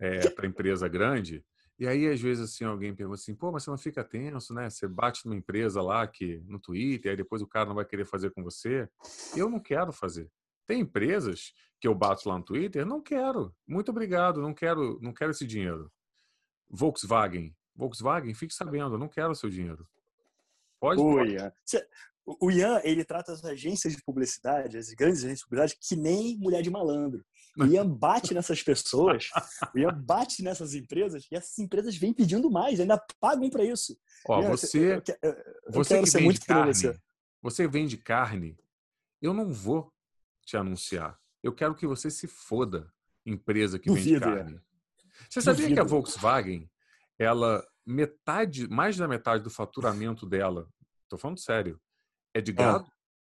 é, 0.00 0.28
para 0.30 0.46
empresa 0.46 0.88
grande 0.88 1.44
e 1.78 1.88
aí 1.88 2.08
às 2.08 2.20
vezes 2.20 2.44
assim 2.50 2.64
alguém 2.64 2.94
pergunta 2.94 3.20
assim, 3.20 3.34
pô, 3.34 3.50
mas 3.50 3.64
você 3.64 3.70
não 3.70 3.78
fica 3.78 4.04
tenso, 4.04 4.54
né? 4.54 4.70
Você 4.70 4.86
bate 4.86 5.26
numa 5.26 5.36
empresa 5.36 5.82
lá 5.82 6.06
que 6.06 6.40
no 6.46 6.60
Twitter, 6.60 7.10
aí 7.10 7.16
depois 7.16 7.42
o 7.42 7.48
cara 7.48 7.66
não 7.66 7.74
vai 7.74 7.84
querer 7.84 8.04
fazer 8.04 8.30
com 8.30 8.42
você. 8.42 8.88
Eu 9.36 9.50
não 9.50 9.58
quero 9.58 9.92
fazer. 9.92 10.30
Tem 10.66 10.80
empresas 10.80 11.52
que 11.80 11.88
eu 11.88 11.94
bato 11.94 12.28
lá 12.28 12.38
no 12.38 12.44
Twitter, 12.44 12.86
não 12.86 13.02
quero. 13.02 13.54
Muito 13.66 13.90
obrigado, 13.90 14.40
não 14.40 14.54
quero, 14.54 15.00
não 15.02 15.12
quero 15.12 15.32
esse 15.32 15.44
dinheiro. 15.44 15.90
Volkswagen, 16.70 17.54
Volkswagen, 17.74 18.32
fique 18.34 18.54
sabendo, 18.54 18.94
eu 18.94 18.98
não 18.98 19.08
quero 19.08 19.32
o 19.32 19.34
seu 19.34 19.50
dinheiro. 19.50 19.86
Pode? 20.80 21.00
O 21.00 21.24
Ian. 21.24 21.52
O 22.26 22.50
Ian, 22.50 22.80
ele 22.84 23.04
trata 23.04 23.32
as 23.32 23.44
agências 23.44 23.94
de 23.94 24.02
publicidade, 24.02 24.78
as 24.78 24.88
grandes 24.90 25.18
agências 25.18 25.40
de 25.40 25.44
publicidade, 25.44 25.78
que 25.78 25.96
nem 25.96 26.38
mulher 26.38 26.62
de 26.62 26.70
malandro. 26.70 27.22
O 27.56 27.64
Ian 27.64 27.88
bate 27.88 28.34
nessas 28.34 28.62
pessoas, 28.62 29.30
o 29.74 29.78
Ian 29.78 29.94
bate 29.94 30.42
nessas 30.42 30.74
empresas 30.74 31.26
e 31.30 31.36
essas 31.36 31.58
empresas 31.58 31.96
vêm 31.96 32.12
pedindo 32.12 32.50
mais, 32.50 32.80
ainda 32.80 33.00
pagam 33.20 33.48
para 33.48 33.64
isso. 33.64 33.96
Ó, 34.26 34.42
Ian, 34.42 34.50
você, 34.50 34.96
eu, 34.96 35.02
eu, 35.22 35.32
eu 35.32 35.72
você 35.72 36.02
que 36.02 36.10
vende 36.10 36.40
carne, 36.40 36.74
você. 36.74 37.00
você 37.40 37.68
vende 37.68 37.96
carne, 37.96 38.58
eu 39.22 39.32
não 39.32 39.52
vou 39.52 39.92
te 40.44 40.56
anunciar. 40.56 41.18
Eu 41.42 41.54
quero 41.54 41.74
que 41.74 41.86
você 41.86 42.10
se 42.10 42.26
foda, 42.26 42.92
empresa 43.24 43.78
que 43.78 43.88
Duvido, 43.88 44.20
vende 44.20 44.36
carne. 44.36 44.60
Você 45.30 45.40
sabia 45.40 45.62
Duvido. 45.62 45.74
que 45.74 45.80
a 45.80 45.84
Volkswagen 45.84 46.68
ela 47.18 47.64
metade, 47.86 48.68
mais 48.68 48.96
da 48.96 49.06
metade 49.06 49.44
do 49.44 49.50
faturamento 49.50 50.26
dela, 50.26 50.68
tô 51.08 51.16
falando 51.16 51.38
sério, 51.38 51.80
é 52.32 52.40
de 52.40 52.52
gado. 52.52 52.86
Ah. 52.88 52.94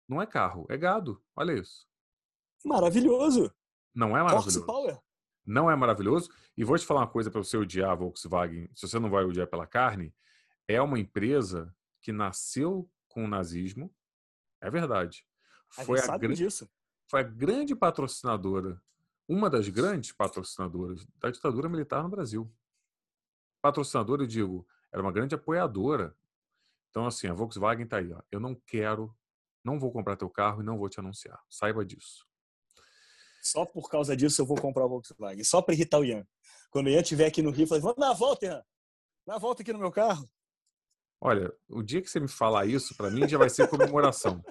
Não 0.08 0.22
é 0.22 0.26
carro, 0.26 0.66
é 0.70 0.78
gado. 0.78 1.22
Olha 1.36 1.54
isso. 1.54 1.86
Maravilhoso. 2.66 3.54
Não 3.98 4.16
é 4.16 4.22
maravilhoso. 4.22 4.66
Power. 4.66 5.00
Não 5.46 5.72
é 5.72 5.76
maravilhoso. 5.76 6.30
E 6.56 6.64
vou 6.64 6.78
te 6.78 6.86
falar 6.86 7.02
uma 7.02 7.08
coisa 7.08 7.32
para 7.32 7.44
você 7.44 7.58
odiar 7.58 7.92
a 7.92 7.96
Volkswagen, 7.96 8.70
se 8.76 8.88
você 8.88 9.00
não 9.00 9.10
vai 9.10 9.24
odiar 9.24 9.48
pela 9.48 9.66
carne, 9.66 10.14
é 10.68 10.82
uma 10.82 11.00
empresa 11.00 11.74
que 12.02 12.12
nasceu 12.12 12.90
com 13.08 13.26
o 13.26 13.28
nazismo. 13.28 13.94
É 14.62 14.70
verdade. 14.70 15.26
A 15.78 15.84
foi 15.84 16.00
a, 16.00 16.18
grande, 16.18 16.48
foi 17.10 17.20
a 17.20 17.24
grande 17.24 17.76
patrocinadora, 17.76 18.82
uma 19.28 19.50
das 19.50 19.68
grandes 19.68 20.12
patrocinadoras 20.12 21.06
da 21.18 21.30
ditadura 21.30 21.68
militar 21.68 22.04
no 22.04 22.10
Brasil 22.10 22.52
patrocinadora, 23.62 24.24
eu 24.24 24.28
digo, 24.28 24.68
era 24.92 25.02
uma 25.02 25.12
grande 25.12 25.36
apoiadora. 25.36 26.16
Então, 26.90 27.06
assim, 27.06 27.28
a 27.28 27.34
Volkswagen 27.34 27.84
está 27.84 27.98
aí. 27.98 28.12
Ó. 28.12 28.22
Eu 28.32 28.40
não 28.40 28.56
quero, 28.56 29.16
não 29.64 29.80
vou 29.80 29.92
comprar 29.92 30.16
teu 30.16 30.30
carro 30.30 30.62
e 30.62 30.66
não 30.66 30.78
vou 30.78 30.90
te 30.90 31.00
anunciar. 31.00 31.40
Saiba 31.50 31.86
disso. 31.86 32.27
Só 33.48 33.66
por 33.66 33.90
causa 33.90 34.16
disso 34.16 34.42
eu 34.42 34.46
vou 34.46 34.60
comprar 34.60 34.84
a 34.84 34.88
Volkswagen. 34.88 35.44
Só 35.44 35.62
para 35.62 35.74
irritar 35.74 36.00
o 36.00 36.06
Ian. 36.06 36.26
Quando 36.70 36.88
o 36.88 36.90
Ian 36.90 37.02
estiver 37.02 37.28
aqui 37.28 37.42
no 37.42 37.52
Rio, 37.52 37.64
eu 37.64 37.68
falei, 37.68 37.82
vamos 37.82 37.98
dar 37.98 38.12
a 38.12 38.14
volta, 38.14 38.46
Ian. 38.46 38.64
Dá 39.26 39.36
a 39.36 39.40
volta 39.40 39.62
aqui 39.62 39.72
no 39.72 39.80
meu 39.80 39.92
carro. 39.92 40.28
Olha, 41.22 41.52
o 41.70 41.82
dia 41.82 42.02
que 42.02 42.10
você 42.10 42.20
me 42.20 42.28
falar 42.28 42.66
isso, 42.66 42.96
para 42.96 43.10
mim 43.10 43.28
já 43.28 43.38
vai 43.38 43.50
ser 43.50 43.68
comemoração. 43.68 44.44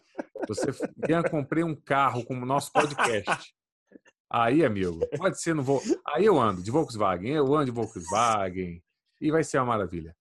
Você, 0.48 0.66
Ian, 1.08 1.22
comprei 1.22 1.62
um 1.62 1.74
carro 1.74 2.24
com 2.24 2.34
o 2.34 2.46
nosso 2.46 2.72
podcast. 2.72 3.54
Aí, 4.28 4.64
amigo, 4.64 5.00
pode 5.16 5.40
ser, 5.40 5.54
não 5.54 5.62
vou. 5.62 5.80
Aí 6.08 6.24
eu 6.24 6.40
ando 6.40 6.62
de 6.62 6.70
Volkswagen, 6.70 7.32
eu 7.32 7.54
ando 7.54 7.66
de 7.66 7.70
Volkswagen 7.70 8.82
e 9.20 9.30
vai 9.30 9.44
ser 9.44 9.58
uma 9.58 9.66
maravilha. 9.66 10.16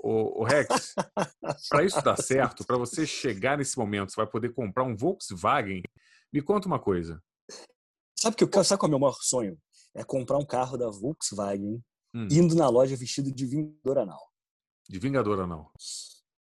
O, 0.00 0.42
o 0.42 0.44
Rex, 0.44 0.94
para 1.68 1.84
isso 1.84 2.02
dar 2.02 2.16
certo, 2.16 2.64
para 2.64 2.76
você 2.76 3.06
chegar 3.06 3.58
nesse 3.58 3.76
momento, 3.78 4.10
você 4.10 4.16
vai 4.16 4.26
poder 4.26 4.52
comprar 4.52 4.84
um 4.84 4.96
Volkswagen. 4.96 5.82
Me 6.32 6.42
conta 6.42 6.66
uma 6.66 6.78
coisa. 6.78 7.22
Sabe 8.20 8.34
que 8.34 8.42
eu 8.42 8.64
sabe 8.64 8.80
qual 8.80 8.88
é 8.88 8.90
o 8.90 8.90
meu 8.90 8.98
maior 8.98 9.18
sonho? 9.20 9.56
É 9.94 10.02
comprar 10.02 10.38
um 10.38 10.44
carro 10.44 10.76
da 10.76 10.90
Volkswagen 10.90 11.80
hum. 12.12 12.28
indo 12.30 12.56
na 12.56 12.68
loja 12.68 12.96
vestido 12.96 13.30
de 13.32 13.46
Vingador 13.46 13.98
Anal. 13.98 14.32
De 14.88 14.98
Vingador 14.98 15.40
Anal. 15.40 15.72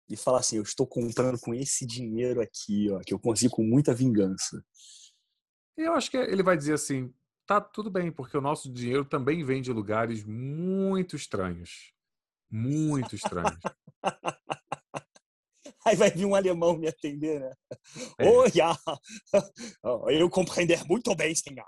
E 0.09 0.15
falar 0.15 0.39
assim, 0.39 0.55
eu 0.55 0.63
estou 0.63 0.87
comprando 0.87 1.37
com 1.39 1.53
esse 1.53 1.85
dinheiro 1.85 2.39
aqui, 2.39 2.89
ó, 2.91 2.99
que 2.99 3.13
eu 3.13 3.19
consigo 3.19 3.55
com 3.55 3.63
muita 3.63 3.93
vingança. 3.93 4.63
Eu 5.75 5.93
acho 5.93 6.09
que 6.09 6.15
ele 6.15 6.43
vai 6.43 6.55
dizer 6.55 6.73
assim: 6.73 7.13
tá 7.45 7.59
tudo 7.59 7.89
bem, 7.89 8.09
porque 8.09 8.37
o 8.37 8.41
nosso 8.41 8.71
dinheiro 8.71 9.03
também 9.03 9.43
vem 9.43 9.61
de 9.61 9.73
lugares 9.73 10.23
muito 10.23 11.15
estranhos. 11.15 11.91
Muito 12.49 13.15
estranhos. 13.15 13.59
Aí 15.87 15.95
vai 15.95 16.09
vir 16.09 16.25
um 16.25 16.33
alemão 16.33 16.75
me 16.75 16.87
atender, 16.87 17.39
né? 17.39 17.51
É. 18.17 18.27
Oh, 18.27 18.45
ja, 18.53 18.75
eu 20.09 20.29
compreender 20.29 20.83
muito 20.85 21.15
bem, 21.15 21.35
senhor. 21.35 21.65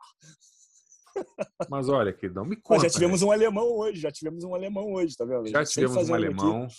Mas 1.69 1.87
olha, 1.87 2.11
que 2.11 2.27
não 2.29 2.45
me 2.45 2.55
conta. 2.55 2.81
Mas 2.81 2.83
já 2.83 2.89
tivemos 2.89 3.21
né? 3.21 3.27
um 3.27 3.31
alemão 3.31 3.65
hoje, 3.65 4.01
já 4.01 4.11
tivemos 4.11 4.43
um 4.43 4.55
alemão 4.55 4.93
hoje, 4.93 5.15
tá 5.15 5.25
vendo? 5.25 5.47
Já 5.47 5.63
tivemos 5.63 6.09
um 6.09 6.13
alemão. 6.13 6.63
Aqui. 6.63 6.73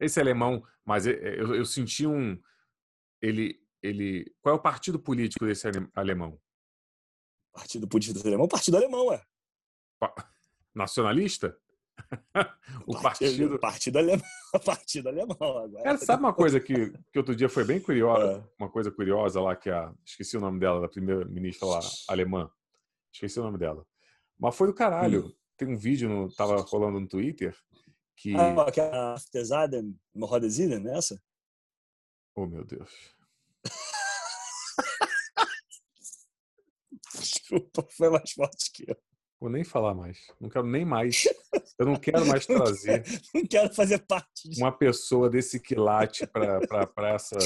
Esse 0.00 0.20
alemão, 0.20 0.62
mas 0.84 1.06
eu, 1.06 1.54
eu 1.54 1.64
senti 1.64 2.06
um. 2.06 2.40
Ele, 3.20 3.60
ele. 3.82 4.32
Qual 4.40 4.54
é 4.54 4.58
o 4.58 4.62
partido 4.62 4.98
político 4.98 5.44
desse 5.44 5.66
alemão? 5.94 6.38
Partido 7.52 7.88
político 7.88 8.14
desse 8.14 8.26
alemão? 8.26 8.48
Partido 8.48 8.76
alemão, 8.76 9.12
é. 9.12 9.22
Nacionalista? 10.74 11.56
O 12.86 13.00
partido. 13.00 13.58
Partido 13.58 13.98
alemão. 13.98 14.26
Partido 14.64 15.08
alemão 15.08 15.36
agora. 15.40 15.82
Cara, 15.82 15.98
sabe 15.98 16.22
uma 16.22 16.32
coisa 16.32 16.60
que, 16.60 16.90
que 17.12 17.18
outro 17.18 17.34
dia 17.34 17.48
foi 17.48 17.64
bem 17.64 17.80
curiosa? 17.80 18.38
É. 18.38 18.62
Uma 18.62 18.70
coisa 18.70 18.90
curiosa 18.90 19.40
lá 19.40 19.56
que 19.56 19.70
a. 19.70 19.92
Esqueci 20.04 20.36
o 20.36 20.40
nome 20.40 20.60
dela, 20.60 20.80
da 20.80 20.88
primeira 20.88 21.24
ministra 21.24 21.66
lá, 21.66 21.80
alemã. 22.08 22.50
Esqueci 23.12 23.38
o 23.40 23.42
nome 23.42 23.58
dela. 23.58 23.86
Mas 24.38 24.56
foi 24.56 24.66
do 24.66 24.74
caralho. 24.74 25.26
Hum. 25.26 25.32
Tem 25.56 25.68
um 25.68 25.78
vídeo, 25.78 26.08
no, 26.08 26.34
tava 26.34 26.60
rolando 26.62 26.98
no 26.98 27.06
Twitter, 27.06 27.56
que... 28.16 28.34
Ah, 28.34 28.70
que 28.72 28.80
a 28.80 29.14
pesada, 29.30 29.84
uma 30.12 30.26
rodazinha 30.26 30.80
nessa? 30.80 31.22
Oh, 32.34 32.44
meu 32.44 32.64
Deus. 32.64 32.90
Desculpa, 37.14 37.86
foi 37.88 38.10
mais 38.10 38.32
forte 38.32 38.72
que 38.72 38.90
eu. 38.90 38.96
Vou 39.44 39.50
nem 39.50 39.62
falar 39.62 39.92
mais. 39.92 40.32
Não 40.40 40.48
quero 40.48 40.66
nem 40.66 40.86
mais. 40.86 41.24
Eu 41.78 41.84
não 41.84 41.96
quero 41.96 42.24
mais 42.24 42.46
trazer. 42.46 43.04
não 43.34 43.44
quero 43.44 43.74
fazer 43.74 43.98
parte 43.98 44.48
disso. 44.48 44.58
Uma 44.58 44.72
pessoa 44.72 45.28
desse 45.28 45.60
quilate 45.60 46.26
para 46.26 47.10
essa 47.10 47.36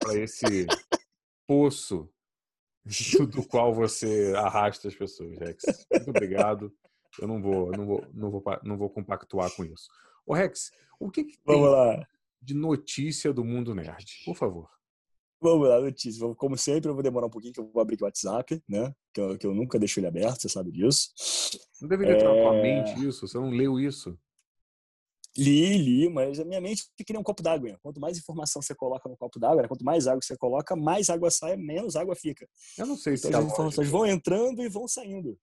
para 0.00 0.16
esse 0.16 0.66
poço 1.46 2.10
do 3.30 3.46
qual 3.46 3.72
você 3.72 4.32
arrasta 4.34 4.88
as 4.88 4.96
pessoas, 4.96 5.38
Rex. 5.38 5.62
Muito 5.92 6.10
obrigado. 6.10 6.76
Eu 7.20 7.28
não 7.28 7.40
vou, 7.40 7.70
não 7.70 7.86
vou, 7.86 8.04
não 8.12 8.30
vou, 8.32 8.42
não 8.64 8.76
vou 8.76 8.90
compactuar 8.90 9.54
com 9.54 9.64
isso. 9.64 9.88
O 10.26 10.34
Rex, 10.34 10.72
o 10.98 11.12
que, 11.12 11.22
que 11.22 11.38
lá. 11.46 12.04
de 12.42 12.54
notícia 12.54 13.32
do 13.32 13.44
mundo 13.44 13.72
nerd? 13.72 14.24
Por 14.24 14.34
favor. 14.34 14.68
Vamos 15.40 15.68
lá, 15.68 15.80
notícia. 15.80 16.34
Como 16.34 16.56
sempre, 16.56 16.90
eu 16.90 16.94
vou 16.94 17.02
demorar 17.02 17.26
um 17.26 17.30
pouquinho, 17.30 17.52
que 17.52 17.60
eu 17.60 17.70
vou 17.72 17.80
abrir 17.80 17.96
o 18.00 18.04
WhatsApp, 18.04 18.60
né? 18.68 18.92
Que 19.14 19.20
eu, 19.20 19.38
que 19.38 19.46
eu 19.46 19.54
nunca 19.54 19.78
deixo 19.78 20.00
ele 20.00 20.06
aberto, 20.08 20.42
você 20.42 20.48
sabe 20.48 20.72
disso. 20.72 21.10
Não 21.80 21.88
deveria 21.88 22.14
é... 22.14 22.16
estar 22.16 22.28
na 22.28 22.42
tua 22.42 22.56
é. 22.56 22.62
mente 22.62 23.06
isso, 23.06 23.26
você 23.26 23.38
não 23.38 23.50
leu 23.50 23.78
isso. 23.78 24.18
Li, 25.36 25.78
li, 25.78 26.08
mas 26.08 26.40
a 26.40 26.44
minha 26.44 26.60
mente 26.60 26.84
queria 26.96 27.20
um 27.20 27.22
copo 27.22 27.42
d'água. 27.42 27.78
Quanto 27.80 28.00
mais 28.00 28.18
informação 28.18 28.60
você 28.60 28.74
coloca 28.74 29.08
no 29.08 29.16
copo 29.16 29.38
d'água, 29.38 29.62
né? 29.62 29.68
quanto 29.68 29.84
mais 29.84 30.08
água 30.08 30.20
você 30.20 30.36
coloca, 30.36 30.74
mais 30.74 31.08
água 31.08 31.30
sai, 31.30 31.56
menos 31.56 31.94
água 31.94 32.16
fica. 32.16 32.48
Eu 32.76 32.86
não 32.86 32.96
sei 32.96 33.14
então, 33.14 33.30
se 33.30 33.36
as 33.36 33.44
informações 33.44 33.88
vão 33.88 34.04
entrando 34.04 34.60
e 34.62 34.68
vão 34.68 34.88
saindo. 34.88 35.38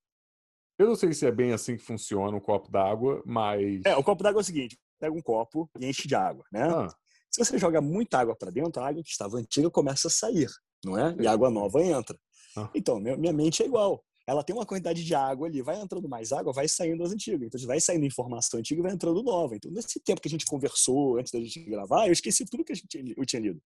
Eu 0.78 0.88
não 0.88 0.96
sei 0.96 1.14
se 1.14 1.26
é 1.26 1.32
bem 1.32 1.54
assim 1.54 1.78
que 1.78 1.84
funciona 1.84 2.36
o 2.36 2.42
copo 2.42 2.70
d'água, 2.70 3.24
mas. 3.26 3.82
É, 3.86 3.96
o 3.96 4.04
copo 4.04 4.22
d'água 4.22 4.42
é 4.42 4.44
o 4.44 4.46
seguinte: 4.46 4.78
pega 5.00 5.16
um 5.16 5.22
copo 5.22 5.70
e 5.80 5.86
enche 5.86 6.08
de 6.08 6.16
água, 6.16 6.44
né? 6.52 6.64
Ah. 6.64 6.94
Se 7.36 7.44
você 7.44 7.58
joga 7.58 7.82
muita 7.82 8.18
água 8.18 8.34
para 8.34 8.50
dentro, 8.50 8.82
a 8.82 8.88
água 8.88 9.04
que 9.04 9.10
estava 9.10 9.36
antiga 9.36 9.70
começa 9.70 10.08
a 10.08 10.10
sair, 10.10 10.50
não 10.86 10.98
é? 10.98 11.14
E 11.20 11.28
a 11.28 11.34
água 11.34 11.50
nova 11.50 11.84
entra. 11.84 12.18
Ah. 12.56 12.70
Então, 12.74 12.98
minha 12.98 13.34
mente 13.34 13.62
é 13.62 13.66
igual. 13.66 14.02
Ela 14.26 14.42
tem 14.42 14.56
uma 14.56 14.66
quantidade 14.66 15.04
de 15.04 15.14
água 15.14 15.46
ali, 15.46 15.62
vai 15.62 15.78
entrando 15.78 16.08
mais 16.08 16.32
água, 16.32 16.54
vai 16.54 16.66
saindo 16.70 17.04
as 17.04 17.12
antigas. 17.12 17.42
Então, 17.42 17.60
vai 17.68 17.82
saindo 17.82 18.06
informação 18.06 18.58
antiga 18.58 18.80
e 18.80 18.84
vai 18.84 18.94
entrando 18.94 19.22
nova. 19.22 19.54
Então, 19.54 19.70
nesse 19.70 20.00
tempo 20.00 20.22
que 20.22 20.30
a 20.30 20.32
gente 20.32 20.46
conversou 20.46 21.18
antes 21.18 21.30
da 21.34 21.40
gente 21.42 21.60
gravar, 21.66 22.08
eu 22.08 22.14
esqueci 22.14 22.46
tudo 22.46 22.64
que 22.64 22.72
a 22.72 22.76
gente, 22.76 23.14
eu 23.18 23.26
tinha 23.26 23.42
lido. 23.42 23.62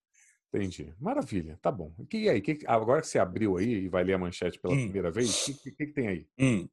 Entendi. 0.52 0.92
Maravilha. 0.98 1.56
Tá 1.62 1.70
bom. 1.70 1.94
E 2.12 2.28
aí? 2.28 2.40
Que, 2.40 2.58
agora 2.66 3.00
que 3.00 3.06
você 3.06 3.20
abriu 3.20 3.56
aí 3.56 3.84
e 3.84 3.88
vai 3.88 4.02
ler 4.02 4.14
a 4.14 4.18
manchete 4.18 4.58
pela 4.58 4.74
hum. 4.74 4.82
primeira 4.82 5.12
vez, 5.12 5.30
o 5.30 5.44
que, 5.44 5.54
que, 5.54 5.70
que, 5.70 5.86
tem 5.92 6.08
aí? 6.08 6.26
Hum. 6.40 6.68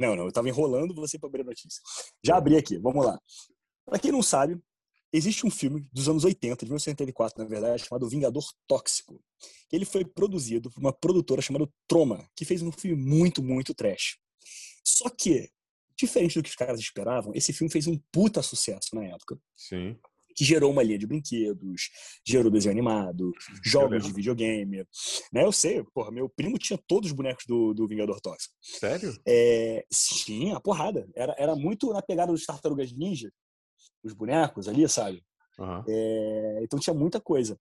Não, 0.00 0.16
não, 0.16 0.24
eu 0.24 0.30
estava 0.30 0.48
enrolando 0.48 0.96
você 0.96 1.16
para 1.16 1.28
abrir 1.28 1.42
a 1.42 1.44
notícia. 1.44 1.80
Já 2.24 2.36
abri 2.36 2.56
aqui, 2.56 2.76
vamos 2.76 3.06
lá. 3.06 3.16
Para 3.86 4.00
quem 4.00 4.10
não 4.10 4.22
sabe, 4.22 4.60
existe 5.12 5.46
um 5.46 5.50
filme 5.50 5.86
dos 5.92 6.08
anos 6.08 6.24
80, 6.24 6.64
de 6.64 6.70
1984, 6.70 7.42
na 7.42 7.48
verdade, 7.48 7.84
chamado 7.84 8.08
Vingador 8.08 8.44
Tóxico. 8.66 9.22
Ele 9.72 9.84
foi 9.84 10.04
produzido 10.04 10.70
por 10.70 10.80
uma 10.80 10.92
produtora 10.92 11.42
chamada 11.42 11.68
Troma, 11.86 12.28
que 12.36 12.44
fez 12.44 12.62
um 12.62 12.72
filme 12.72 13.02
muito, 13.02 13.42
muito 13.42 13.74
trash. 13.74 14.18
Só 14.84 15.08
que, 15.08 15.50
diferente 15.96 16.38
do 16.38 16.42
que 16.42 16.50
os 16.50 16.56
caras 16.56 16.80
esperavam, 16.80 17.32
esse 17.34 17.52
filme 17.52 17.70
fez 17.70 17.86
um 17.86 17.98
puta 18.12 18.42
sucesso 18.42 18.94
na 18.94 19.04
época. 19.04 19.38
Sim 19.56 19.96
que 20.40 20.44
gerou 20.44 20.70
uma 20.70 20.82
linha 20.82 20.98
de 20.98 21.06
brinquedos, 21.06 21.90
gerou 22.26 22.50
desenho 22.50 22.72
animado, 22.72 23.30
jogos 23.62 24.04
de 24.04 24.12
videogame. 24.12 24.86
Né? 25.30 25.44
Eu 25.44 25.52
sei, 25.52 25.84
porra, 25.92 26.10
meu 26.10 26.30
primo 26.30 26.58
tinha 26.58 26.78
todos 26.86 27.10
os 27.10 27.16
bonecos 27.16 27.44
do, 27.46 27.74
do 27.74 27.86
Vingador 27.86 28.20
Tóxico. 28.22 28.54
Sério? 28.60 29.14
É, 29.26 29.84
sim, 29.92 30.52
a 30.52 30.60
porrada. 30.60 31.06
Era, 31.14 31.34
era 31.38 31.54
muito 31.54 31.92
na 31.92 32.00
pegada 32.00 32.32
dos 32.32 32.46
Tartarugas 32.46 32.92
Ninja, 32.92 33.30
os 34.02 34.12
bonecos 34.12 34.68
ali, 34.68 34.88
sabe? 34.88 35.22
Uhum. 35.58 35.84
É, 35.88 36.60
então 36.62 36.78
tinha 36.78 36.94
muita 36.94 37.20
coisa. 37.20 37.58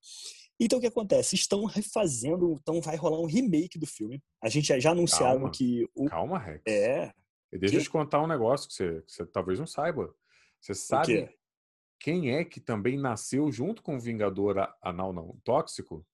Então 0.60 0.78
o 0.78 0.82
que 0.82 0.88
acontece? 0.88 1.36
Estão 1.36 1.66
refazendo, 1.66 2.58
então 2.62 2.82
vai 2.82 2.96
rolar 2.96 3.20
um 3.20 3.26
remake 3.26 3.80
do 3.80 3.86
filme. 3.86 4.22
A 4.44 4.50
gente 4.50 4.80
já, 4.80 4.92
anunciaram 4.92 5.40
Calma. 5.40 5.52
que. 5.52 5.88
O... 5.96 6.06
Calma, 6.06 6.38
Rex. 6.38 6.62
É. 6.68 7.12
E 7.52 7.58
deixa 7.58 7.78
eu 7.78 7.82
te 7.82 7.90
contar 7.90 8.22
um 8.22 8.28
negócio 8.28 8.68
que 8.68 8.74
você, 8.74 9.02
que 9.02 9.12
você 9.12 9.26
talvez 9.26 9.58
não 9.58 9.66
saiba. 9.66 10.14
Você 10.62 10.74
sabe 10.74 11.30
quem 12.00 12.36
é 12.36 12.46
que 12.46 12.60
também 12.60 12.98
nasceu 12.98 13.52
junto 13.52 13.82
com 13.82 13.96
o 13.96 14.00
Vingador 14.00 14.56
Anal 14.82 15.14
não 15.14 15.38
tóxico? 15.44 16.06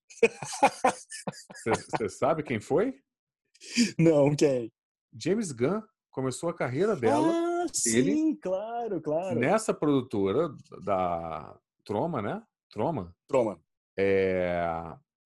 Você 1.97 2.09
sabe 2.09 2.43
quem 2.43 2.59
foi? 2.59 2.93
Não, 3.97 4.35
quem? 4.35 4.71
James 5.13 5.51
Gunn 5.51 5.81
começou 6.11 6.49
a 6.49 6.53
carreira 6.53 6.95
dela. 6.95 7.27
Ah, 7.27 7.54
sim, 7.73 8.35
claro, 8.35 9.01
claro. 9.01 9.39
Nessa 9.39 9.73
produtora 9.73 10.49
da 10.83 11.57
Troma, 11.83 12.21
né? 12.21 12.43
Troma. 12.69 13.15
Troma. 13.27 13.59
É, 13.97 14.67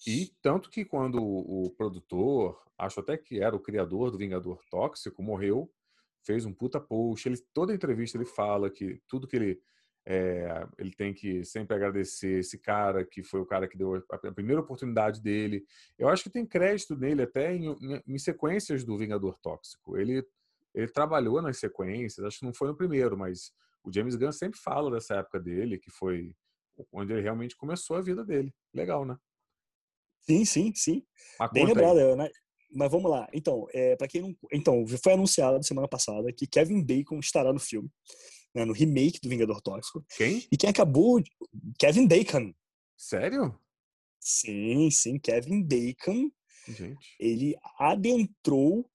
e 0.08 0.32
tanto 0.42 0.70
que 0.70 0.86
quando 0.86 1.22
o 1.22 1.74
produtor, 1.78 2.62
acho 2.78 3.00
até 3.00 3.18
que 3.18 3.42
era 3.42 3.56
o 3.56 3.60
criador 3.60 4.12
do 4.12 4.18
Vingador 4.18 4.62
Tóxico, 4.70 5.24
morreu, 5.24 5.72
fez 6.26 6.46
um 6.46 6.54
puta 6.54 6.80
post. 6.80 7.28
Ele, 7.28 7.38
toda 7.54 7.74
entrevista 7.74 8.18
ele 8.18 8.26
fala 8.26 8.70
que 8.70 9.02
tudo 9.08 9.28
que 9.28 9.36
ele 9.36 9.62
é, 10.06 10.66
ele 10.78 10.92
tem 10.92 11.14
que 11.14 11.44
sempre 11.44 11.76
agradecer 11.76 12.40
esse 12.40 12.58
cara 12.58 13.06
que 13.06 13.22
foi 13.22 13.40
o 13.40 13.46
cara 13.46 13.68
que 13.68 13.78
deu 13.78 14.04
a 14.10 14.32
primeira 14.32 14.62
oportunidade 14.62 15.22
dele. 15.22 15.64
Eu 15.98 16.10
acho 16.10 16.24
que 16.24 16.30
tem 16.30 16.46
crédito 16.46 16.96
nele 16.96 17.22
até 17.22 17.54
em, 17.54 17.68
em, 17.68 18.04
em 18.08 18.18
sequências 18.18 18.84
do 18.84 18.98
Vingador 18.98 19.38
Tóxico. 19.40 19.98
Ele, 19.98 20.26
ele 20.80 20.92
trabalhou 20.92 21.42
nas 21.42 21.58
sequências, 21.58 22.26
acho 22.26 22.40
que 22.40 22.46
não 22.46 22.54
foi 22.54 22.68
no 22.68 22.76
primeiro, 22.76 23.18
mas 23.18 23.52
o 23.84 23.92
James 23.94 24.16
Gunn 24.16 24.32
sempre 24.32 24.60
fala 24.60 24.92
dessa 24.92 25.16
época 25.16 25.40
dele, 25.40 25.78
que 25.78 25.92
foi 25.92 26.34
onde 26.92 27.14
ele 27.14 27.22
realmente 27.22 27.56
começou 27.56 27.98
a 27.98 28.02
vida 28.02 28.24
dele. 28.24 28.54
Legal, 28.74 29.06
né? 29.06 29.18
Sim, 30.22 30.46
sim, 30.46 30.74
sim. 30.76 31.04
Bem 31.54 31.66
lembrado, 31.66 32.16
né? 32.16 32.30
Mas 32.72 32.92
vamos 32.92 33.10
lá. 33.10 33.28
Então, 33.34 33.66
é, 33.74 33.96
para 33.96 34.08
quem 34.08 34.22
não, 34.22 34.36
então 34.54 34.86
foi 35.02 35.14
anunciado 35.14 35.64
semana 35.64 35.88
passada 35.88 36.32
que 36.32 36.46
Kevin 36.46 36.84
Bacon 36.84 37.20
estará 37.20 37.52
no 37.52 37.60
filme 37.60 37.90
né, 38.54 38.66
no 38.66 38.74
remake 38.74 39.20
do 39.22 39.30
Vingador 39.30 39.62
Tóxico. 39.62 40.04
Quem? 40.16 40.46
E 40.52 40.58
quem 40.58 40.70
acabou. 40.70 41.22
Kevin 41.78 42.08
Bacon. 42.08 42.54
Sério? 42.98 43.58
Sim, 44.20 44.90
sim, 44.92 45.18
Kevin 45.20 45.64
Bacon. 45.64 46.30
Gente. 46.68 47.16
Ele 47.20 47.56
adentrou 47.80 48.90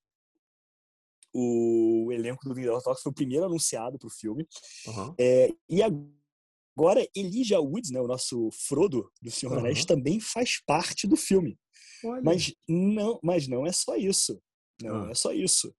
o 1.35 2.13
elenco 2.13 2.49
do 2.49 2.55
Tóxico, 2.55 3.03
foi 3.03 3.13
o 3.13 3.15
primeiro 3.15 3.45
anunciado 3.45 3.99
para 3.99 4.07
o 4.07 4.11
filme. 4.11 4.47
Uhum. 4.87 5.15
É, 5.19 5.51
e 5.69 5.83
agora 5.83 7.07
Elijah 7.15 7.61
Woods, 7.61 7.91
né, 7.91 8.01
o 8.01 8.07
nosso 8.07 8.51
Frodo 8.53 9.11
do 9.21 9.31
Senhor 9.31 9.53
uhum. 9.53 9.59
Anéis, 9.59 9.85
também 9.85 10.21
faz 10.21 10.63
parte 10.65 11.07
do 11.09 11.17
filme. 11.17 11.59
Olha. 12.05 12.23
Mas 12.23 12.55
não, 12.69 13.19
mas 13.23 13.49
não 13.49 13.67
é 13.67 13.73
só 13.73 13.97
isso. 13.97 14.41
Não, 14.81 15.07
ah. 15.07 15.11
é 15.11 15.15
só 15.15 15.33
isso. 15.33 15.75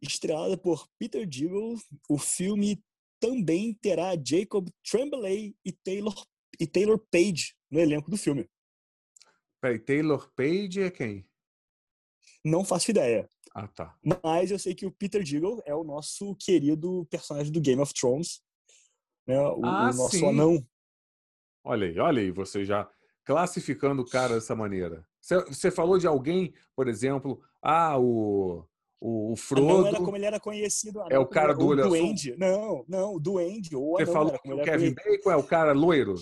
Estrelada 0.00 0.56
por 0.56 0.86
Peter 0.96 1.26
Diggle, 1.26 1.76
o 2.08 2.18
filme 2.18 2.80
também 3.20 3.74
terá 3.74 4.12
Jacob 4.24 4.68
Tremblay 4.88 5.56
e 5.64 5.72
Taylor, 5.72 6.14
e 6.60 6.66
Taylor 6.68 6.98
Page 7.10 7.54
no 7.68 7.80
elenco 7.80 8.10
do 8.10 8.16
filme. 8.16 8.48
Peraí, 9.60 9.80
Taylor 9.80 10.30
Page 10.36 10.82
é 10.82 10.90
quem? 10.90 11.28
Não 12.44 12.64
faço 12.64 12.90
ideia. 12.90 13.28
Ah, 13.58 13.66
tá. 13.66 13.94
Mas 14.22 14.52
eu 14.52 14.58
sei 14.58 14.72
que 14.72 14.86
o 14.86 14.90
Peter 14.92 15.20
Diggle 15.20 15.60
é 15.66 15.74
o 15.74 15.82
nosso 15.82 16.32
querido 16.36 17.04
personagem 17.10 17.52
do 17.52 17.60
Game 17.60 17.82
of 17.82 17.92
Thrones. 17.92 18.40
Né? 19.26 19.36
O, 19.40 19.66
ah, 19.66 19.90
o 19.90 19.96
nosso 19.96 20.10
sim. 20.10 20.28
anão. 20.28 20.64
Olha 21.64 21.88
aí, 21.88 21.98
olha 21.98 22.22
aí, 22.22 22.30
você 22.30 22.64
já 22.64 22.88
classificando 23.24 24.02
o 24.02 24.08
cara 24.08 24.34
dessa 24.34 24.54
maneira. 24.54 25.04
Você 25.20 25.72
falou 25.72 25.98
de 25.98 26.06
alguém, 26.06 26.54
por 26.76 26.86
exemplo, 26.86 27.42
ah, 27.60 27.98
o, 27.98 28.64
o, 29.00 29.32
o 29.32 29.36
Frodo. 29.36 29.66
Não 29.66 29.86
era 29.88 29.98
como 29.98 30.16
ele 30.16 30.26
era 30.26 30.38
conhecido. 30.38 31.00
é 31.10 31.18
o 31.18 31.26
cara 31.26 31.52
do 31.52 31.66
olho 31.66 31.80
azul. 31.80 31.90
Duende. 31.90 32.36
Não, 32.38 32.84
não, 32.88 33.14
o 33.16 33.20
Duende. 33.20 33.70
Você 33.70 34.06
falou 34.06 34.38
que 34.38 34.52
o 34.52 34.62
Kevin 34.62 34.94
Bacon 34.94 35.32
é 35.32 35.36
o 35.36 35.42
cara 35.42 35.72
loiro? 35.72 36.14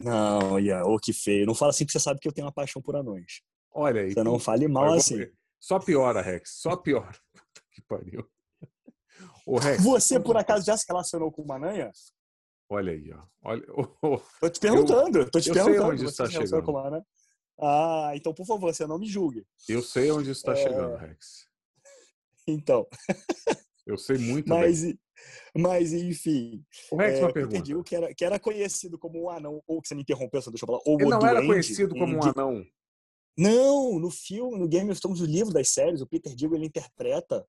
Não, 0.00 0.58
yeah, 0.58 0.84
oh, 0.84 0.98
que 0.98 1.12
feio. 1.12 1.46
Não 1.46 1.54
fala 1.54 1.70
assim 1.70 1.86
que 1.86 1.92
você 1.92 2.00
sabe 2.00 2.18
que 2.18 2.26
eu 2.26 2.32
tenho 2.32 2.46
uma 2.46 2.52
paixão 2.52 2.82
por 2.82 2.96
anões. 2.96 3.40
Olha 3.72 4.02
aí. 4.02 4.12
Você 4.12 4.22
não 4.24 4.40
fale 4.40 4.66
mal 4.66 4.94
assim. 4.94 5.30
Só 5.62 5.78
piora, 5.78 6.20
Rex. 6.20 6.56
Só 6.56 6.76
piora. 6.76 7.16
que 7.72 7.80
pariu. 7.82 8.28
Ô, 9.46 9.58
Rex, 9.58 9.80
você, 9.80 10.18
por 10.18 10.36
acaso, 10.36 10.66
já 10.66 10.76
se 10.76 10.84
relacionou 10.88 11.30
com 11.30 11.42
uma 11.42 11.54
aranha? 11.54 11.92
Olha 12.68 12.92
aí, 12.92 13.12
ó. 13.12 13.22
Olha, 13.44 13.62
oh. 14.02 14.18
Tô 14.40 14.50
te 14.50 14.58
perguntando, 14.58 15.18
eu, 15.20 15.30
tô 15.30 15.40
te 15.40 15.50
eu 15.50 15.54
perguntando. 15.54 15.78
Sei 15.78 15.92
onde 15.92 16.04
está 16.04 16.26
chegando. 16.28 17.06
Ah, 17.60 18.10
então, 18.14 18.34
por 18.34 18.44
favor, 18.44 18.74
você 18.74 18.88
não 18.88 18.98
me 18.98 19.06
julgue. 19.06 19.46
Eu 19.68 19.82
sei 19.82 20.10
onde 20.10 20.32
está 20.32 20.52
é... 20.52 20.56
chegando, 20.56 20.96
Rex. 20.96 21.46
Então. 22.46 22.86
Eu 23.84 23.98
sei 23.98 24.16
muito 24.16 24.48
mas, 24.48 24.84
bem. 24.84 24.98
Mas, 25.56 25.92
enfim. 25.92 26.64
O 26.88 26.96
Rex, 26.96 27.18
é, 27.18 27.22
uma 27.22 27.32
pergunta. 27.32 27.56
Entendi 27.56 27.82
que 27.82 27.96
era, 27.96 28.14
que 28.14 28.24
era 28.24 28.38
conhecido 28.38 28.96
como 28.96 29.24
um 29.24 29.28
anão, 29.28 29.60
ou 29.66 29.82
que 29.82 29.88
você 29.88 29.94
me 29.96 30.02
interrompeu, 30.02 30.40
só 30.40 30.52
deixa 30.52 30.64
eu 30.64 30.68
falar. 30.68 30.80
Ou 30.86 31.00
Ele 31.00 31.10
não 31.10 31.26
era 31.26 31.44
conhecido 31.44 31.92
como 31.92 32.16
um 32.16 32.22
anão. 32.22 32.64
Não, 33.36 33.98
no 33.98 34.10
filme, 34.10 34.58
no 34.58 34.68
Game 34.68 34.90
of 34.90 35.00
Thrones, 35.00 35.20
o 35.20 35.26
livro 35.26 35.52
das 35.52 35.70
séries, 35.70 36.00
o 36.00 36.06
Peter 36.06 36.34
Dinklage 36.34 36.60
ele 36.60 36.66
interpreta 36.66 37.46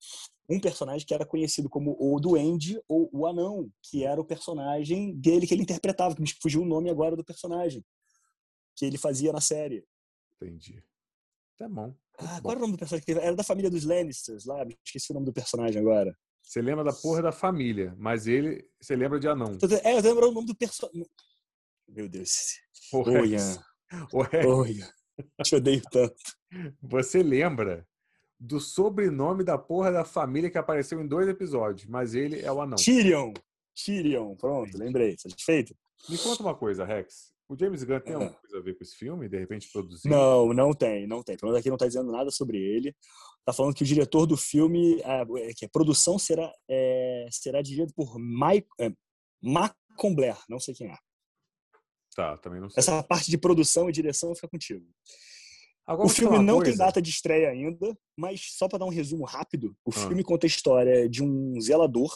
um 0.49 0.59
personagem 0.59 1.05
que 1.05 1.13
era 1.13 1.25
conhecido 1.25 1.69
como 1.69 1.95
o 1.99 2.19
Duende 2.19 2.81
ou 2.87 3.09
o 3.11 3.25
Anão, 3.25 3.69
que 3.81 4.03
era 4.03 4.19
o 4.19 4.25
personagem 4.25 5.13
dele 5.15 5.45
que 5.45 5.53
ele 5.53 5.63
interpretava, 5.63 6.15
que 6.15 6.21
me 6.21 6.29
fugiu 6.41 6.61
o 6.61 6.65
nome 6.65 6.89
agora 6.89 7.15
do 7.15 7.23
personagem 7.23 7.83
que 8.75 8.85
ele 8.85 8.97
fazia 8.97 9.31
na 9.31 9.41
série. 9.41 9.85
Entendi. 10.35 10.83
Tá 11.57 11.69
bom. 11.69 11.93
Ah, 12.17 12.41
qual 12.41 12.51
era 12.51 12.59
o 12.59 12.61
nome 12.61 12.73
do 12.73 12.79
personagem? 12.79 13.05
Era 13.09 13.35
da 13.35 13.43
família 13.43 13.69
dos 13.69 13.83
Lannisters 13.83 14.45
lá, 14.45 14.65
esqueci 14.85 15.11
o 15.11 15.13
nome 15.13 15.25
do 15.25 15.33
personagem 15.33 15.79
agora. 15.79 16.17
Você 16.41 16.61
lembra 16.61 16.83
da 16.83 16.93
porra 16.93 17.21
da 17.21 17.31
família, 17.31 17.95
mas 17.97 18.27
ele, 18.27 18.67
você 18.79 18.95
lembra 18.95 19.19
de 19.19 19.27
Anão. 19.27 19.57
É, 19.83 19.97
eu 19.97 20.01
lembro 20.01 20.29
o 20.29 20.31
nome 20.31 20.47
do 20.47 20.55
personagem. 20.55 21.09
Meu 21.87 22.09
Deus. 22.09 22.59
Oi, 22.93 23.35
Oi. 24.45 24.79
Te 25.43 25.55
odeio 25.55 25.81
tanto. 25.91 26.15
Você 26.81 27.21
lembra 27.21 27.87
do 28.39 28.59
sobrenome 28.59 29.43
da 29.43 29.57
porra 29.57 29.91
da 29.91 30.03
família 30.03 30.49
que 30.49 30.57
apareceu 30.57 31.01
em 31.01 31.07
dois 31.07 31.27
episódios, 31.27 31.87
mas 31.87 32.13
ele 32.13 32.41
é 32.41 32.51
o 32.51 32.61
anão. 32.61 32.77
Tyrion. 32.77 33.33
Tyrion, 33.73 34.35
pronto, 34.35 34.77
lembrei. 34.77 35.15
Satisfeito? 35.17 35.75
Me 36.09 36.17
conta 36.17 36.43
uma 36.43 36.55
coisa, 36.55 36.83
Rex. 36.83 37.33
O 37.47 37.57
James 37.57 37.83
Gunn 37.83 37.99
tem 37.99 38.13
alguma 38.13 38.33
coisa 38.33 38.57
a 38.57 38.61
ver 38.61 38.75
com 38.75 38.83
esse 38.83 38.95
filme? 38.95 39.29
De 39.29 39.37
repente 39.37 39.69
produzir? 39.71 40.09
Não, 40.09 40.53
não 40.53 40.73
tem, 40.73 41.05
não 41.07 41.21
tem. 41.21 41.37
Pelo 41.37 41.51
menos 41.51 41.59
aqui 41.59 41.69
não 41.69 41.75
está 41.75 41.87
dizendo 41.87 42.11
nada 42.11 42.31
sobre 42.31 42.57
ele. 42.57 42.95
Está 43.39 43.53
falando 43.53 43.75
que 43.75 43.83
o 43.83 43.85
diretor 43.85 44.25
do 44.25 44.37
filme, 44.37 45.01
é, 45.01 45.53
que 45.53 45.65
a 45.65 45.69
produção 45.69 46.17
será, 46.17 46.51
é, 46.69 47.27
será 47.31 47.61
dirigida 47.61 47.91
por 47.95 48.17
Mike, 48.17 48.67
é, 48.79 48.91
Blair, 50.15 50.37
não 50.49 50.59
sei 50.59 50.73
quem 50.73 50.87
é. 50.87 50.97
Tá, 52.15 52.37
também 52.37 52.61
não 52.61 52.69
sei. 52.69 52.79
Essa 52.79 53.01
parte 53.03 53.29
de 53.29 53.37
produção 53.37 53.89
e 53.89 53.91
direção 53.91 54.33
fica 54.35 54.47
contigo. 54.47 54.85
Agora, 55.85 56.07
o 56.07 56.09
filme 56.09 56.39
não 56.39 56.57
coisa. 56.57 56.71
tem 56.71 56.77
data 56.77 57.01
de 57.01 57.09
estreia 57.09 57.49
ainda, 57.49 57.97
mas 58.17 58.41
só 58.53 58.67
para 58.67 58.79
dar 58.79 58.85
um 58.85 58.89
resumo 58.89 59.25
rápido, 59.25 59.75
o 59.85 59.89
ah. 59.89 59.93
filme 59.93 60.23
conta 60.23 60.45
a 60.45 60.47
história 60.47 61.09
de 61.09 61.21
um 61.21 61.59
zelador 61.59 62.09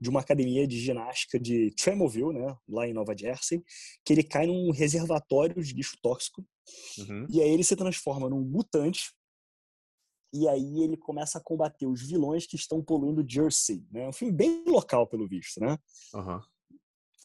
de 0.00 0.08
uma 0.08 0.20
academia 0.20 0.66
de 0.66 0.78
ginástica 0.78 1.38
de 1.38 1.70
Tremorville, 1.72 2.32
né, 2.32 2.56
lá 2.68 2.86
em 2.86 2.92
Nova 2.92 3.14
Jersey, 3.16 3.62
que 4.04 4.12
ele 4.12 4.22
cai 4.22 4.46
num 4.46 4.70
reservatório 4.70 5.62
de 5.62 5.74
lixo 5.74 5.96
tóxico 6.02 6.44
uhum. 6.98 7.26
e 7.30 7.42
aí 7.42 7.50
ele 7.50 7.64
se 7.64 7.76
transforma 7.76 8.28
num 8.28 8.40
mutante 8.40 9.12
e 10.32 10.46
aí 10.46 10.82
ele 10.82 10.96
começa 10.96 11.38
a 11.38 11.42
combater 11.42 11.86
os 11.86 12.06
vilões 12.06 12.46
que 12.46 12.56
estão 12.56 12.82
poluindo 12.82 13.24
Jersey, 13.26 13.86
né? 13.90 14.08
Um 14.08 14.12
filme 14.12 14.32
bem 14.32 14.62
local 14.66 15.06
pelo 15.06 15.26
visto, 15.26 15.58
né? 15.58 15.78
Uhum. 16.12 16.40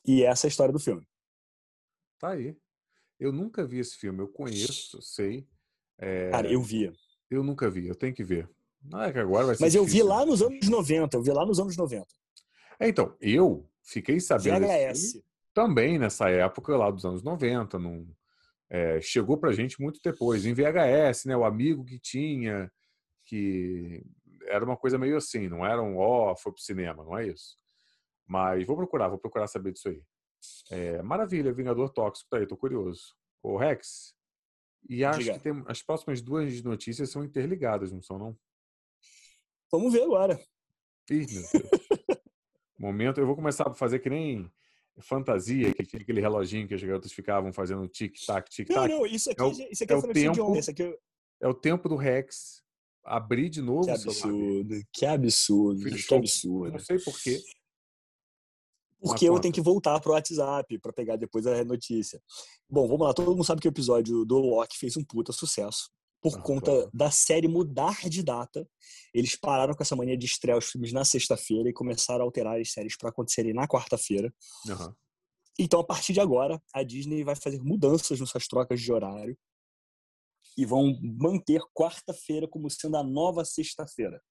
E 0.06 0.23
essa 0.23 0.45
é 0.45 0.47
a 0.47 0.49
história 0.49 0.71
do 0.71 0.80
filme. 0.80 1.06
Tá 2.23 2.29
aí. 2.29 2.55
Eu 3.19 3.33
nunca 3.33 3.65
vi 3.65 3.79
esse 3.79 3.97
filme. 3.97 4.21
Eu 4.21 4.29
conheço, 4.29 5.01
sei. 5.01 5.45
É... 5.99 6.29
Cara, 6.29 6.49
eu 6.49 6.62
via. 6.62 6.93
Eu 7.29 7.43
nunca 7.43 7.69
vi. 7.69 7.86
Eu 7.86 7.95
tenho 7.95 8.13
que 8.13 8.23
ver. 8.23 8.49
Não 8.81 9.01
é 9.01 9.12
que 9.12 9.19
agora 9.19 9.47
vai 9.47 9.55
ser 9.55 9.62
Mas 9.62 9.75
eu 9.75 9.83
vi 9.83 10.01
lá 10.01 10.25
nos 10.25 10.41
anos 10.41 10.69
90. 10.69 11.17
Eu 11.17 11.21
vi 11.21 11.31
lá 11.31 11.45
nos 11.45 11.59
anos 11.59 11.75
90. 11.75 12.07
É, 12.79 12.88
então, 12.88 13.13
eu 13.19 13.69
fiquei 13.83 14.21
sabendo 14.21 14.65
VHS. 14.65 15.21
também 15.53 15.99
nessa 15.99 16.29
época 16.29 16.77
lá 16.77 16.89
dos 16.89 17.03
anos 17.03 17.21
90. 17.23 17.77
Num, 17.77 18.09
é, 18.69 19.01
chegou 19.01 19.38
pra 19.38 19.51
gente 19.51 19.81
muito 19.81 19.99
depois. 20.01 20.45
Em 20.45 20.53
VHS, 20.53 21.25
né? 21.25 21.36
O 21.36 21.43
amigo 21.43 21.83
que 21.83 21.99
tinha, 21.99 22.71
que 23.25 24.01
era 24.47 24.63
uma 24.63 24.77
coisa 24.77 24.97
meio 24.97 25.17
assim. 25.17 25.49
Não 25.49 25.65
era 25.65 25.83
um, 25.83 25.97
ó, 25.97 26.31
oh, 26.31 26.36
foi 26.38 26.53
pro 26.53 26.62
cinema. 26.62 27.03
Não 27.03 27.17
é 27.17 27.27
isso. 27.27 27.57
Mas 28.25 28.65
vou 28.65 28.77
procurar, 28.77 29.09
vou 29.09 29.19
procurar 29.19 29.47
saber 29.47 29.73
disso 29.73 29.89
aí. 29.89 30.01
É, 30.69 31.01
maravilha, 31.01 31.53
Vingador 31.53 31.89
Tóxico, 31.89 32.29
tá 32.29 32.38
aí, 32.38 32.47
tô 32.47 32.58
curioso. 32.58 33.15
O 33.41 33.58
Rex, 33.58 34.15
e 34.89 35.03
acho 35.03 35.19
Diga. 35.19 35.34
que 35.34 35.39
tem, 35.39 35.63
as 35.67 35.82
próximas 35.82 36.21
duas 36.21 36.62
notícias 36.62 37.10
são 37.10 37.23
interligadas, 37.23 37.91
não 37.91 38.01
são, 38.01 38.17
não? 38.17 38.38
Vamos 39.71 39.93
ver 39.93 40.03
agora. 40.03 40.39
Ih, 41.10 41.25
meu 41.32 41.43
Deus. 41.51 41.69
Momento, 42.77 43.19
eu 43.19 43.25
vou 43.25 43.36
começar 43.36 43.67
a 43.67 43.73
fazer 43.73 43.99
que 43.99 44.10
nem 44.10 44.51
fantasia, 44.99 45.73
que 45.73 45.86
tinha 45.86 46.01
aquele 46.01 46.21
reloginho 46.21 46.67
que 46.67 46.73
as 46.73 46.84
garotas 46.84 47.12
ficavam 47.12 47.51
fazendo 47.51 47.88
tic-tac, 47.88 48.49
tic-tac. 48.49 48.89
Não, 48.89 48.99
não, 48.99 49.06
isso 49.06 49.32
aqui 49.32 49.41
é, 49.41 49.45
o, 49.45 49.51
isso 49.51 49.84
aqui 49.84 49.93
é, 49.93 49.95
é 49.95 49.99
o 49.99 50.13
tempo, 50.13 50.53
de 50.53 50.60
Esse 50.60 50.71
aqui 50.71 50.99
É 51.41 51.47
o 51.47 51.53
tempo 51.53 51.89
do 51.89 51.95
Rex 51.95 52.62
abrir 53.03 53.49
de 53.49 53.62
novo 53.62 53.86
que 53.86 53.91
absurdo, 53.91 54.75
que 54.93 55.06
absurdo, 55.06 55.86
que 55.86 56.15
absurdo. 56.15 56.71
Não 56.71 56.79
sei 56.79 56.99
porquê. 56.99 57.41
Porque 59.03 59.27
eu 59.27 59.39
tenho 59.39 59.53
que 59.53 59.61
voltar 59.61 59.99
pro 59.99 60.13
WhatsApp 60.13 60.79
para 60.79 60.93
pegar 60.93 61.17
depois 61.17 61.45
a 61.45 61.63
notícia. 61.65 62.21
Bom, 62.69 62.87
vamos 62.87 63.05
lá. 63.05 63.13
Todo 63.13 63.31
mundo 63.31 63.43
sabe 63.43 63.61
que 63.61 63.67
o 63.67 63.69
episódio 63.69 64.23
do 64.23 64.37
Loki 64.37 64.77
fez 64.77 64.95
um 64.95 65.03
puta 65.03 65.33
sucesso. 65.33 65.89
Por 66.21 66.37
ah, 66.37 66.41
conta 66.41 66.71
claro. 66.71 66.89
da 66.93 67.11
série 67.11 67.49
mudar 67.49 68.09
de 68.09 68.23
data, 68.23 68.65
eles 69.13 69.35
pararam 69.35 69.73
com 69.73 69.83
essa 69.83 69.95
mania 69.95 70.17
de 70.17 70.25
estrear 70.25 70.57
os 70.57 70.71
filmes 70.71 70.93
na 70.93 71.03
sexta-feira 71.03 71.67
e 71.67 71.73
começaram 71.73 72.21
a 72.21 72.23
alterar 72.25 72.61
as 72.61 72.71
séries 72.71 72.95
para 72.95 73.09
acontecerem 73.09 73.53
na 73.53 73.67
quarta-feira. 73.67 74.33
Uhum. 74.65 74.93
Então, 75.59 75.81
a 75.81 75.83
partir 75.83 76.13
de 76.13 76.21
agora, 76.21 76.61
a 76.73 76.81
Disney 76.81 77.25
vai 77.25 77.35
fazer 77.35 77.61
mudanças 77.61 78.21
nessas 78.21 78.47
trocas 78.47 78.81
de 78.81 78.91
horário 78.91 79.37
e 80.57 80.65
vão 80.65 80.97
manter 81.01 81.61
quarta-feira 81.73 82.47
como 82.47 82.69
sendo 82.69 82.95
a 82.95 83.03
nova 83.03 83.43
sexta-feira. 83.43 84.21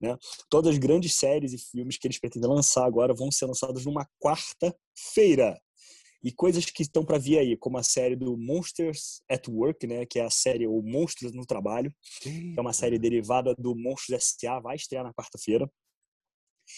Né? 0.00 0.16
Todas 0.48 0.72
as 0.72 0.78
grandes 0.78 1.14
séries 1.14 1.52
e 1.52 1.58
filmes 1.58 1.98
que 1.98 2.06
eles 2.06 2.18
pretendem 2.18 2.48
lançar 2.48 2.86
agora 2.86 3.14
vão 3.14 3.30
ser 3.30 3.46
lançados 3.46 3.84
numa 3.84 4.06
quarta-feira. 4.18 5.60
E 6.22 6.30
coisas 6.30 6.64
que 6.66 6.82
estão 6.82 7.04
para 7.04 7.18
vir 7.18 7.38
aí, 7.38 7.56
como 7.56 7.78
a 7.78 7.82
série 7.82 8.14
do 8.14 8.36
Monsters 8.36 9.22
at 9.30 9.46
Work, 9.48 9.86
né, 9.86 10.04
que 10.04 10.18
é 10.18 10.24
a 10.24 10.30
série 10.30 10.66
O 10.66 10.82
Monstros 10.82 11.32
no 11.32 11.46
Trabalho, 11.46 11.94
que 12.20 12.54
é 12.56 12.60
uma 12.60 12.74
série 12.74 12.98
derivada 12.98 13.54
do 13.54 13.74
Monstros 13.74 14.18
S.A., 14.18 14.60
vai 14.60 14.76
estrear 14.76 15.02
na 15.02 15.14
quarta-feira. 15.14 15.70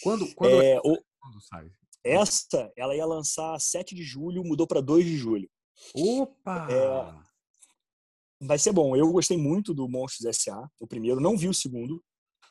Quando, 0.02 0.32
quando, 0.35 0.62
é, 0.62 0.78
o, 0.78 0.96
quando 1.20 1.40
sai? 1.40 1.68
Essa, 2.04 2.72
ela 2.76 2.94
ia 2.94 3.04
lançar 3.04 3.58
7 3.61 3.94
de 3.94 4.04
julho, 4.04 4.44
mudou 4.44 4.66
para 4.66 4.80
2 4.80 5.04
de 5.04 5.16
julho. 5.16 5.50
Opa! 5.92 6.68
É, 6.70 8.46
vai 8.46 8.58
ser 8.58 8.72
bom. 8.72 8.96
Eu 8.96 9.11
gostei 9.11 9.37
muito 9.37 9.74
do 9.74 9.88
Monstros 9.88 10.26
S.A., 10.26 10.68
o 10.78 10.87
primeiro, 10.87 11.20
não 11.20 11.37
vi 11.37 11.48
o 11.48 11.54
segundo, 11.54 12.02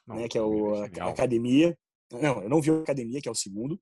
não, 0.08 0.16
né, 0.16 0.28
que 0.28 0.38
é 0.38 0.42
o 0.42 0.76
é 0.86 1.00
a 1.00 1.10
Academia. 1.10 1.78
Não, 2.12 2.44
eu 2.44 2.50
não 2.50 2.62
vi 2.62 2.72
a 2.72 2.80
Academia, 2.80 3.22
que 3.22 3.28
é 3.28 3.32
o 3.32 3.36
segundo. 3.36 3.80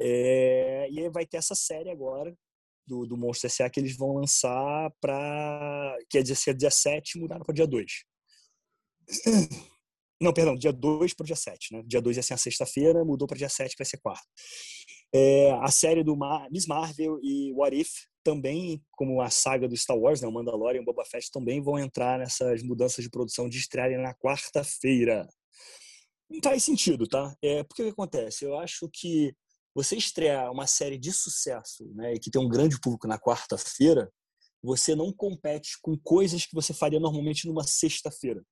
É, 0.00 0.88
e 0.90 1.00
aí 1.00 1.08
vai 1.10 1.26
ter 1.26 1.38
essa 1.38 1.54
série 1.54 1.90
agora 1.90 2.36
do, 2.86 3.06
do 3.06 3.16
Monstro 3.16 3.46
S.A. 3.48 3.68
que 3.68 3.80
eles 3.80 3.96
vão 3.96 4.14
lançar 4.14 4.90
para 5.00 5.96
que 6.08 6.18
é 6.18 6.22
dia, 6.22 6.36
dia 6.54 6.70
7 6.70 7.18
mudaram 7.18 7.44
para 7.44 7.54
dia 7.54 7.66
2. 7.66 7.92
Não, 10.20 10.32
perdão, 10.32 10.56
dia 10.56 10.72
2 10.72 11.14
para 11.14 11.22
o 11.22 11.26
dia 11.26 11.36
7, 11.36 11.74
né? 11.74 11.82
Dia 11.86 12.00
2 12.00 12.16
ia 12.16 12.22
ser 12.22 12.34
a 12.34 12.38
sexta-feira, 12.38 13.04
mudou 13.04 13.28
para 13.28 13.38
dia 13.38 13.48
7, 13.48 13.70
que 13.70 13.78
vai 13.78 13.88
ser 13.88 13.98
quarta. 13.98 14.26
É, 15.14 15.52
a 15.52 15.70
série 15.70 16.02
do 16.02 16.16
Mar 16.16 16.50
Miss 16.50 16.66
Marvel 16.66 17.18
e 17.22 17.52
What 17.54 17.78
If 17.78 17.90
também, 18.22 18.82
como 18.92 19.20
a 19.20 19.30
saga 19.30 19.68
do 19.68 19.76
Star 19.76 19.96
Wars, 19.96 20.20
né, 20.20 20.28
o 20.28 20.32
Mandalorian 20.32 20.80
e 20.80 20.82
o 20.82 20.84
Boba 20.84 21.04
Fett 21.04 21.30
também 21.30 21.62
vão 21.62 21.78
entrar 21.78 22.18
nessas 22.18 22.62
mudanças 22.62 23.04
de 23.04 23.10
produção 23.10 23.48
de 23.48 23.58
estreia 23.58 23.98
na 23.98 24.14
quarta-feira. 24.14 25.26
Não 26.28 26.40
faz 26.42 26.64
sentido, 26.64 27.06
tá? 27.06 27.34
É, 27.42 27.62
porque 27.64 27.82
o 27.82 27.86
que 27.86 27.92
acontece? 27.92 28.44
Eu 28.44 28.58
acho 28.58 28.88
que 28.92 29.34
você 29.74 29.96
estrear 29.96 30.50
uma 30.50 30.66
série 30.66 30.98
de 30.98 31.12
sucesso, 31.12 31.84
né, 31.94 32.14
e 32.14 32.18
que 32.18 32.30
tem 32.30 32.40
um 32.40 32.48
grande 32.48 32.80
público 32.80 33.06
na 33.06 33.18
quarta-feira, 33.18 34.10
você 34.62 34.94
não 34.94 35.12
compete 35.12 35.78
com 35.80 35.96
coisas 35.96 36.44
que 36.44 36.54
você 36.54 36.74
faria 36.74 36.98
normalmente 36.98 37.46
numa 37.46 37.64
sexta-feira. 37.64 38.44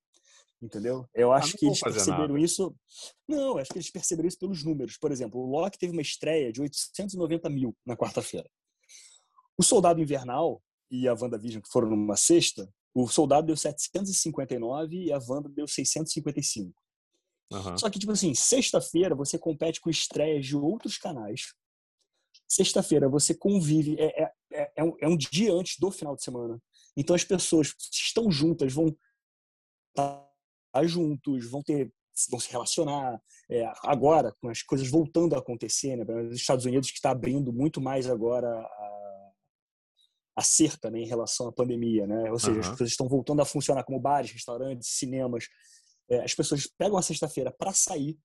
Entendeu? 0.63 1.07
Eu 1.15 1.33
ah, 1.33 1.37
acho 1.37 1.55
ah, 1.55 1.59
que 1.59 1.67
eles 1.67 1.81
perceberam 1.81 2.29
nada. 2.29 2.41
isso. 2.41 2.75
Não, 3.29 3.59
acho 3.59 3.71
que 3.71 3.79
eles 3.79 3.91
perceberam 3.91 4.29
isso 4.29 4.39
pelos 4.39 4.65
números. 4.65 4.97
Por 4.97 5.13
exemplo, 5.13 5.41
o 5.41 5.51
Loki 5.51 5.79
teve 5.79 5.93
uma 5.93 6.03
estreia 6.03 6.51
de 6.51 6.61
890 6.63 7.51
mil 7.51 7.77
na 7.85 7.97
quarta-feira. 7.97 8.49
O 9.59 9.63
Soldado 9.63 10.01
Invernal 10.01 10.63
e 10.91 11.09
a 11.09 11.15
WandaVision, 11.15 11.63
que 11.63 11.69
foram 11.69 11.91
numa 11.91 12.17
sexta, 12.17 12.69
o 12.95 13.07
Soldado 13.09 13.49
deu 13.49 13.57
759 13.57 14.97
e 14.97 15.13
a 15.13 15.19
Wanda 15.19 15.51
deu 15.51 15.69
655. 15.69 16.73
Uhum. 17.53 17.79
Só 17.79 17.91
que, 17.91 17.99
tipo 17.99 18.13
assim, 18.13 18.35
sexta-feira 18.35 19.15
você 19.15 19.39
compete 19.39 19.83
com 19.83 19.91
estreias 19.91 20.47
de 20.47 20.57
outros 20.57 20.97
canais. 20.97 21.53
Sexta-feira 22.49 23.09
você 23.09 23.35
convive, 23.35 23.97
é, 23.99 24.23
é, 24.23 24.33
é, 24.53 24.73
é, 24.77 24.85
um, 24.85 24.97
é 25.01 25.09
um 25.09 25.17
dia 25.17 25.53
antes 25.53 25.79
do 25.79 25.91
final 25.91 26.17
de 26.17 26.23
semana. 26.23 26.59
Então 26.97 27.15
as 27.15 27.23
pessoas 27.23 27.75
estão 27.93 28.31
juntas, 28.31 28.73
vão 28.73 28.97
estar 29.91 30.87
juntos, 30.87 31.51
vão 31.51 31.63
ter 31.63 31.93
vão 32.31 32.41
se 32.41 32.51
relacionar. 32.51 33.21
É, 33.51 33.71
agora, 33.83 34.35
com 34.41 34.49
as 34.49 34.63
coisas 34.63 34.89
voltando 34.89 35.35
a 35.35 35.39
acontecer, 35.39 35.97
né? 35.97 36.05
Os 36.31 36.37
Estados 36.37 36.65
Unidos 36.65 36.91
que 36.91 36.97
está 36.97 37.11
abrindo 37.11 37.53
muito 37.53 37.79
mais 37.79 38.09
agora 38.09 38.49
a, 38.49 38.96
a 40.37 40.43
cerca 40.43 40.91
né, 40.91 41.01
em 41.01 41.07
relação 41.07 41.49
à 41.49 41.53
pandemia, 41.53 42.07
né? 42.07 42.31
Ou 42.31 42.39
seja, 42.39 42.53
uhum. 42.53 42.61
as 42.61 42.69
coisas 42.69 42.91
estão 42.91 43.09
voltando 43.09 43.41
a 43.41 43.45
funcionar 43.47 43.83
como 43.85 43.99
bares, 43.99 44.31
restaurantes, 44.31 44.91
cinemas. 44.91 45.49
É, 46.11 46.23
as 46.23 46.35
pessoas 46.35 46.69
pegam 46.79 46.99
a 46.99 47.03
sexta-feira 47.03 47.51
para 47.51 47.73
sair. 47.73 48.19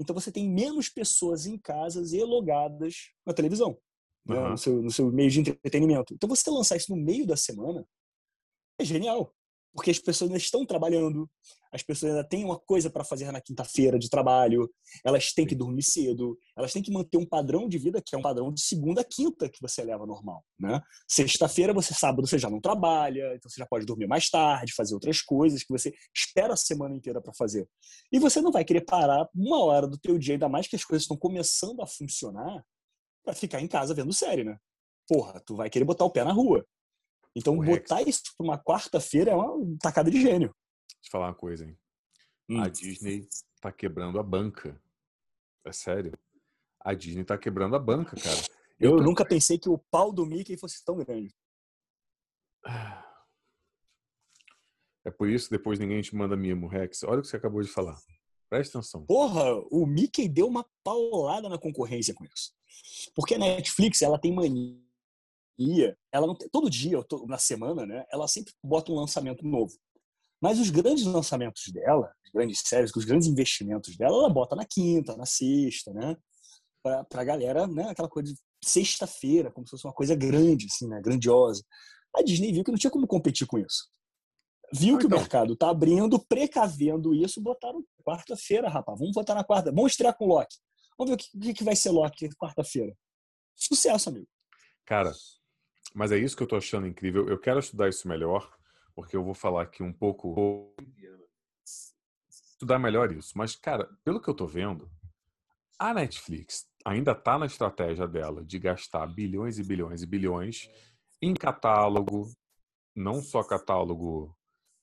Então 0.00 0.14
você 0.14 0.32
tem 0.32 0.48
menos 0.48 0.88
pessoas 0.88 1.44
em 1.44 1.58
casas 1.58 2.12
e 2.12 2.24
logadas 2.24 3.10
na 3.24 3.34
televisão, 3.34 3.78
uhum. 4.26 4.34
né? 4.34 4.48
no, 4.48 4.58
seu, 4.58 4.82
no 4.82 4.90
seu 4.90 5.12
meio 5.12 5.30
de 5.30 5.40
entretenimento. 5.40 6.14
Então 6.14 6.28
você 6.28 6.48
lançar 6.50 6.76
isso 6.76 6.90
no 6.90 7.02
meio 7.02 7.26
da 7.26 7.36
semana 7.36 7.86
é 8.80 8.84
genial 8.84 9.35
porque 9.76 9.90
as 9.90 9.98
pessoas 9.98 10.30
ainda 10.30 10.42
estão 10.42 10.64
trabalhando, 10.64 11.30
as 11.70 11.82
pessoas 11.82 12.12
ainda 12.12 12.26
têm 12.26 12.44
uma 12.44 12.58
coisa 12.58 12.88
para 12.88 13.04
fazer 13.04 13.30
na 13.30 13.40
quinta-feira 13.40 13.98
de 13.98 14.08
trabalho, 14.08 14.68
elas 15.04 15.32
têm 15.32 15.46
que 15.46 15.54
dormir 15.54 15.82
cedo, 15.82 16.38
elas 16.56 16.72
têm 16.72 16.82
que 16.82 16.90
manter 16.90 17.18
um 17.18 17.26
padrão 17.26 17.68
de 17.68 17.76
vida 17.76 18.02
que 18.04 18.14
é 18.14 18.18
um 18.18 18.22
padrão 18.22 18.50
de 18.50 18.62
segunda 18.62 19.02
a 19.02 19.04
quinta 19.04 19.48
que 19.48 19.60
você 19.60 19.84
leva 19.84 20.06
normal, 20.06 20.42
né? 20.58 20.80
Sexta-feira, 21.06 21.74
você 21.74 21.92
sábado 21.92 22.26
você 22.26 22.38
já 22.38 22.48
não 22.48 22.60
trabalha, 22.60 23.34
então 23.34 23.50
você 23.50 23.60
já 23.60 23.66
pode 23.66 23.84
dormir 23.84 24.06
mais 24.06 24.30
tarde, 24.30 24.72
fazer 24.74 24.94
outras 24.94 25.20
coisas 25.20 25.62
que 25.62 25.70
você 25.70 25.92
espera 26.14 26.54
a 26.54 26.56
semana 26.56 26.96
inteira 26.96 27.20
para 27.20 27.34
fazer. 27.34 27.68
E 28.10 28.18
você 28.18 28.40
não 28.40 28.50
vai 28.50 28.64
querer 28.64 28.80
parar 28.80 29.28
uma 29.34 29.62
hora 29.62 29.86
do 29.86 29.98
teu 29.98 30.18
dia, 30.18 30.34
ainda 30.34 30.48
mais 30.48 30.66
que 30.66 30.76
as 30.76 30.84
coisas 30.84 31.02
estão 31.02 31.16
começando 31.16 31.82
a 31.82 31.86
funcionar, 31.86 32.64
para 33.22 33.34
ficar 33.34 33.60
em 33.60 33.68
casa 33.68 33.92
vendo 33.92 34.12
série, 34.12 34.44
né? 34.44 34.56
Porra, 35.08 35.40
tu 35.44 35.54
vai 35.54 35.68
querer 35.68 35.84
botar 35.84 36.04
o 36.04 36.10
pé 36.10 36.24
na 36.24 36.32
rua. 36.32 36.64
Então, 37.36 37.54
botar 37.54 38.00
isso 38.00 38.22
para 38.34 38.46
uma 38.46 38.58
quarta-feira 38.58 39.32
é 39.32 39.34
uma 39.34 39.76
tacada 39.78 40.10
de 40.10 40.18
gênio. 40.18 40.48
Deixa 40.48 41.08
eu 41.08 41.10
falar 41.10 41.26
uma 41.26 41.34
coisa, 41.34 41.66
hein? 41.66 41.78
Hum. 42.48 42.62
A 42.62 42.68
Disney 42.68 43.28
tá 43.60 43.70
quebrando 43.70 44.18
a 44.18 44.22
banca. 44.22 44.80
É 45.62 45.70
sério. 45.70 46.18
A 46.80 46.94
Disney 46.94 47.24
tá 47.24 47.36
quebrando 47.36 47.76
a 47.76 47.78
banca, 47.78 48.16
cara. 48.16 48.40
Eu, 48.80 48.92
eu 48.92 48.96
tô... 48.96 49.02
nunca 49.02 49.22
pensei 49.22 49.58
que 49.58 49.68
o 49.68 49.76
pau 49.76 50.10
do 50.10 50.24
Mickey 50.24 50.56
fosse 50.56 50.82
tão 50.82 50.96
grande. 50.96 51.34
É 55.04 55.10
por 55.10 55.28
isso 55.28 55.50
que 55.50 55.58
depois 55.58 55.78
ninguém 55.78 56.00
te 56.00 56.16
manda 56.16 56.34
mimo, 56.36 56.66
Rex. 56.66 57.02
Olha 57.02 57.18
o 57.18 57.22
que 57.22 57.28
você 57.28 57.36
acabou 57.36 57.60
de 57.60 57.68
falar. 57.68 58.00
Presta 58.48 58.78
atenção. 58.78 59.04
Porra, 59.04 59.54
o 59.70 59.84
Mickey 59.84 60.26
deu 60.26 60.46
uma 60.46 60.66
paulada 60.82 61.50
na 61.50 61.58
concorrência 61.58 62.14
com 62.14 62.24
isso. 62.24 62.54
Porque 63.14 63.34
a 63.34 63.38
Netflix, 63.38 64.00
ela 64.00 64.18
tem 64.18 64.34
mania 64.34 64.85
ia, 65.58 65.96
ela 66.12 66.26
não 66.26 66.34
tem, 66.34 66.48
todo 66.48 66.70
dia, 66.70 66.98
na 67.26 67.38
semana, 67.38 67.86
né, 67.86 68.04
ela 68.10 68.28
sempre 68.28 68.52
bota 68.62 68.92
um 68.92 68.96
lançamento 68.96 69.44
novo. 69.46 69.72
Mas 70.40 70.58
os 70.58 70.70
grandes 70.70 71.04
lançamentos 71.04 71.64
dela, 71.72 72.12
as 72.24 72.30
grandes 72.30 72.60
séries, 72.64 72.94
os 72.94 73.04
grandes 73.04 73.26
investimentos 73.26 73.96
dela, 73.96 74.16
ela 74.16 74.28
bota 74.28 74.54
na 74.54 74.66
quinta, 74.66 75.16
na 75.16 75.24
sexta, 75.24 75.92
né? 75.94 76.14
Pra, 76.82 77.04
pra 77.04 77.24
galera, 77.24 77.66
né? 77.66 77.88
Aquela 77.88 78.08
coisa 78.08 78.32
de 78.32 78.38
sexta-feira, 78.62 79.50
como 79.50 79.66
se 79.66 79.70
fosse 79.70 79.86
uma 79.86 79.94
coisa 79.94 80.14
grande, 80.14 80.66
assim, 80.66 80.86
né? 80.88 81.00
Grandiosa. 81.00 81.62
A 82.14 82.22
Disney 82.22 82.52
viu 82.52 82.62
que 82.62 82.70
não 82.70 82.78
tinha 82.78 82.90
como 82.90 83.06
competir 83.06 83.46
com 83.46 83.58
isso. 83.58 83.88
Viu 84.72 84.98
que 84.98 85.06
então. 85.06 85.18
o 85.18 85.20
mercado 85.20 85.56
tá 85.56 85.70
abrindo, 85.70 86.18
precavendo 86.18 87.14
isso, 87.14 87.40
botaram 87.40 87.82
quarta-feira, 88.04 88.68
rapaz. 88.68 88.98
Vamos 88.98 89.14
botar 89.14 89.34
na 89.34 89.44
quarta. 89.44 89.72
Vamos 89.72 89.92
estrear 89.92 90.16
com 90.16 90.26
o 90.26 90.28
Loki. 90.28 90.56
Vamos 90.98 91.14
ver 91.16 91.22
o 91.22 91.40
que, 91.40 91.54
que 91.54 91.64
vai 91.64 91.76
ser 91.76 91.90
Loki 91.90 92.28
quarta-feira. 92.36 92.94
Sucesso, 93.54 94.08
amigo. 94.08 94.28
Cara, 94.84 95.12
mas 95.96 96.12
é 96.12 96.18
isso 96.18 96.36
que 96.36 96.42
eu 96.42 96.44
estou 96.44 96.58
achando 96.58 96.86
incrível. 96.86 97.26
Eu 97.26 97.38
quero 97.38 97.58
estudar 97.58 97.88
isso 97.88 98.06
melhor, 98.06 98.54
porque 98.94 99.16
eu 99.16 99.24
vou 99.24 99.32
falar 99.32 99.62
aqui 99.62 99.82
um 99.82 99.94
pouco. 99.94 100.76
Estudar 102.28 102.78
melhor 102.78 103.10
isso. 103.12 103.32
Mas, 103.34 103.56
cara, 103.56 103.88
pelo 104.04 104.20
que 104.20 104.28
eu 104.28 104.32
estou 104.32 104.46
vendo, 104.46 104.90
a 105.78 105.94
Netflix 105.94 106.68
ainda 106.84 107.12
está 107.12 107.38
na 107.38 107.46
estratégia 107.46 108.06
dela 108.06 108.44
de 108.44 108.58
gastar 108.58 109.06
bilhões 109.06 109.58
e 109.58 109.64
bilhões 109.64 110.02
e 110.02 110.06
bilhões 110.06 110.68
em 111.22 111.32
catálogo, 111.32 112.28
não 112.94 113.22
só 113.22 113.42
catálogo 113.42 114.36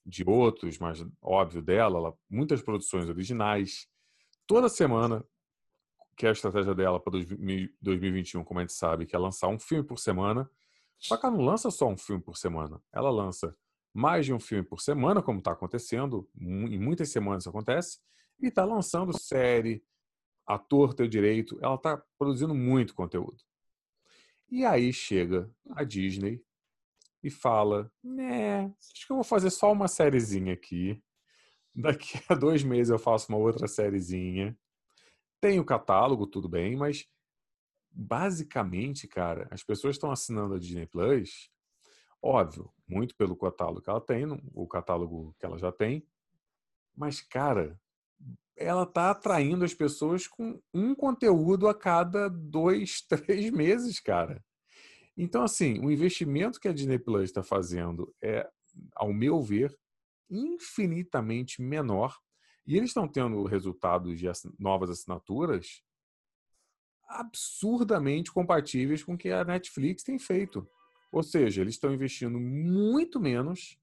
de 0.04 0.28
outros, 0.28 0.80
mas 0.80 1.06
óbvio 1.22 1.62
dela, 1.62 2.00
ela, 2.00 2.18
muitas 2.28 2.60
produções 2.60 3.08
originais. 3.08 3.88
Toda 4.48 4.68
semana, 4.68 5.24
que 6.18 6.26
é 6.26 6.30
a 6.30 6.34
estratégia 6.34 6.74
dela 6.74 7.00
para 7.00 7.20
2021, 7.80 8.44
como 8.44 8.60
a 8.60 8.64
gente 8.64 8.74
sabe, 8.74 9.06
que 9.06 9.16
é 9.16 9.20
lançar 9.20 9.48
um 9.48 9.60
filme 9.60 9.84
por 9.84 10.00
semana. 10.00 10.50
Só 11.04 11.18
que 11.18 11.26
ela 11.26 11.36
não 11.36 11.44
lança 11.44 11.70
só 11.70 11.88
um 11.88 11.98
filme 11.98 12.22
por 12.22 12.38
semana. 12.38 12.82
Ela 12.92 13.12
lança 13.12 13.56
mais 13.94 14.26
de 14.26 14.34
um 14.34 14.40
filme 14.40 14.64
por 14.64 14.82
semana, 14.82 15.22
como 15.22 15.40
está 15.40 15.52
acontecendo, 15.52 16.28
em 16.36 16.80
muitas 16.80 17.10
semanas 17.10 17.44
isso 17.44 17.50
acontece, 17.50 18.00
e 18.40 18.48
está 18.48 18.66
lançando 18.66 19.18
série, 19.18 19.84
ator 20.48 20.94
ter 20.94 21.08
direito, 21.08 21.60
ela 21.62 21.76
está 21.76 22.02
produzindo 22.18 22.56
muito 22.56 22.96
conteúdo. 22.96 23.38
E 24.50 24.66
aí 24.66 24.92
chega 24.94 25.52
a 25.72 25.84
Disney 25.84 26.42
e 27.22 27.30
fala: 27.30 27.92
né, 28.04 28.66
acho 28.66 29.06
que 29.06 29.12
eu 29.12 29.18
vou 29.18 29.24
fazer 29.24 29.50
só 29.50 29.72
uma 29.72 29.88
sériezinha 29.88 30.54
aqui. 30.54 31.02
Daqui 31.76 32.22
a 32.30 32.36
dois 32.36 32.64
meses 32.64 32.92
eu 32.92 33.00
faço 33.00 33.30
uma 33.30 33.38
outra 33.38 33.68
sériezinha. 33.68 34.58
Tem 35.42 35.60
o 35.60 35.66
catálogo, 35.66 36.28
tudo 36.28 36.48
bem, 36.48 36.76
mas 36.76 37.08
basicamente, 37.94 39.08
cara, 39.08 39.48
as 39.52 39.64
pessoas 39.64 39.96
estão 39.96 40.12
assinando 40.12 40.56
a 40.56 40.60
Disney 40.60 40.88
Plus, 40.88 41.50
óbvio, 42.22 42.72
muito 42.88 43.16
pelo 43.16 43.36
catálogo 43.36 43.82
que 43.82 43.90
ela 43.90 44.02
tem, 44.02 44.26
o 44.54 44.68
catálogo 44.68 45.36
que 45.40 45.46
ela 45.46 45.58
já 45.58 45.72
tem, 45.72 46.06
mas, 46.96 47.22
cara, 47.22 47.80
ela 48.56 48.86
tá 48.86 49.12
atraindo 49.12 49.66
as 49.66 49.74
pessoas 49.74 50.28
com 50.28 50.62
um 50.74 50.96
conteúdo 50.96 51.68
a 51.68 51.74
cada 51.74 52.30
dois, 52.30 53.02
três 53.08 53.52
meses, 53.52 54.00
cara. 54.00 54.44
Então, 55.16 55.44
assim, 55.44 55.80
o 55.80 55.92
investimento 55.92 56.60
que 56.60 56.68
a 56.68 56.74
Disney 56.74 56.98
Plus 56.98 57.26
está 57.26 57.44
fazendo 57.44 58.14
é, 58.22 58.50
ao 58.96 59.14
meu 59.14 59.42
ver, 59.42 59.76
infinitamente 60.30 61.62
menor. 61.62 62.18
E 62.66 62.78
eles 62.78 62.90
estão 62.90 63.08
tendo 63.08 63.44
resultados 63.44 64.18
de 64.18 64.28
novas 64.58 64.90
assinaturas 64.90 65.84
absurdamente 67.08 68.32
compatíveis 68.32 69.04
com 69.04 69.14
o 69.14 69.18
que 69.18 69.30
a 69.30 69.44
Netflix 69.44 70.04
tem 70.04 70.18
feito. 70.18 70.68
Ou 71.12 71.22
seja, 71.22 71.62
eles 71.62 71.76
estão 71.76 71.94
investindo 71.94 72.40
muito 72.40 73.20
menos 73.20 73.78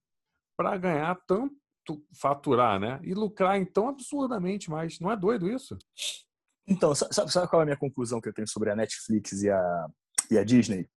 para 0.57 0.77
ganhar 0.77 1.15
tanto 1.27 1.55
faturar, 2.21 2.79
né? 2.79 3.01
E 3.03 3.15
lucrar 3.15 3.59
então 3.59 3.89
absurdamente 3.89 4.71
mais. 4.71 4.99
Não 4.99 5.11
é 5.11 5.17
doido 5.17 5.49
isso? 5.49 5.79
Então, 6.67 6.95
sabe, 6.95 7.33
sabe 7.33 7.49
qual 7.49 7.61
é 7.61 7.65
a 7.65 7.67
minha 7.67 7.77
conclusão 7.77 8.21
que 8.21 8.29
eu 8.29 8.33
tenho 8.33 8.49
sobre 8.49 8.71
a 8.71 8.77
Netflix 8.77 9.43
e 9.43 9.51
a, 9.51 9.87
e 10.31 10.39
a 10.39 10.45
Disney? 10.45 10.89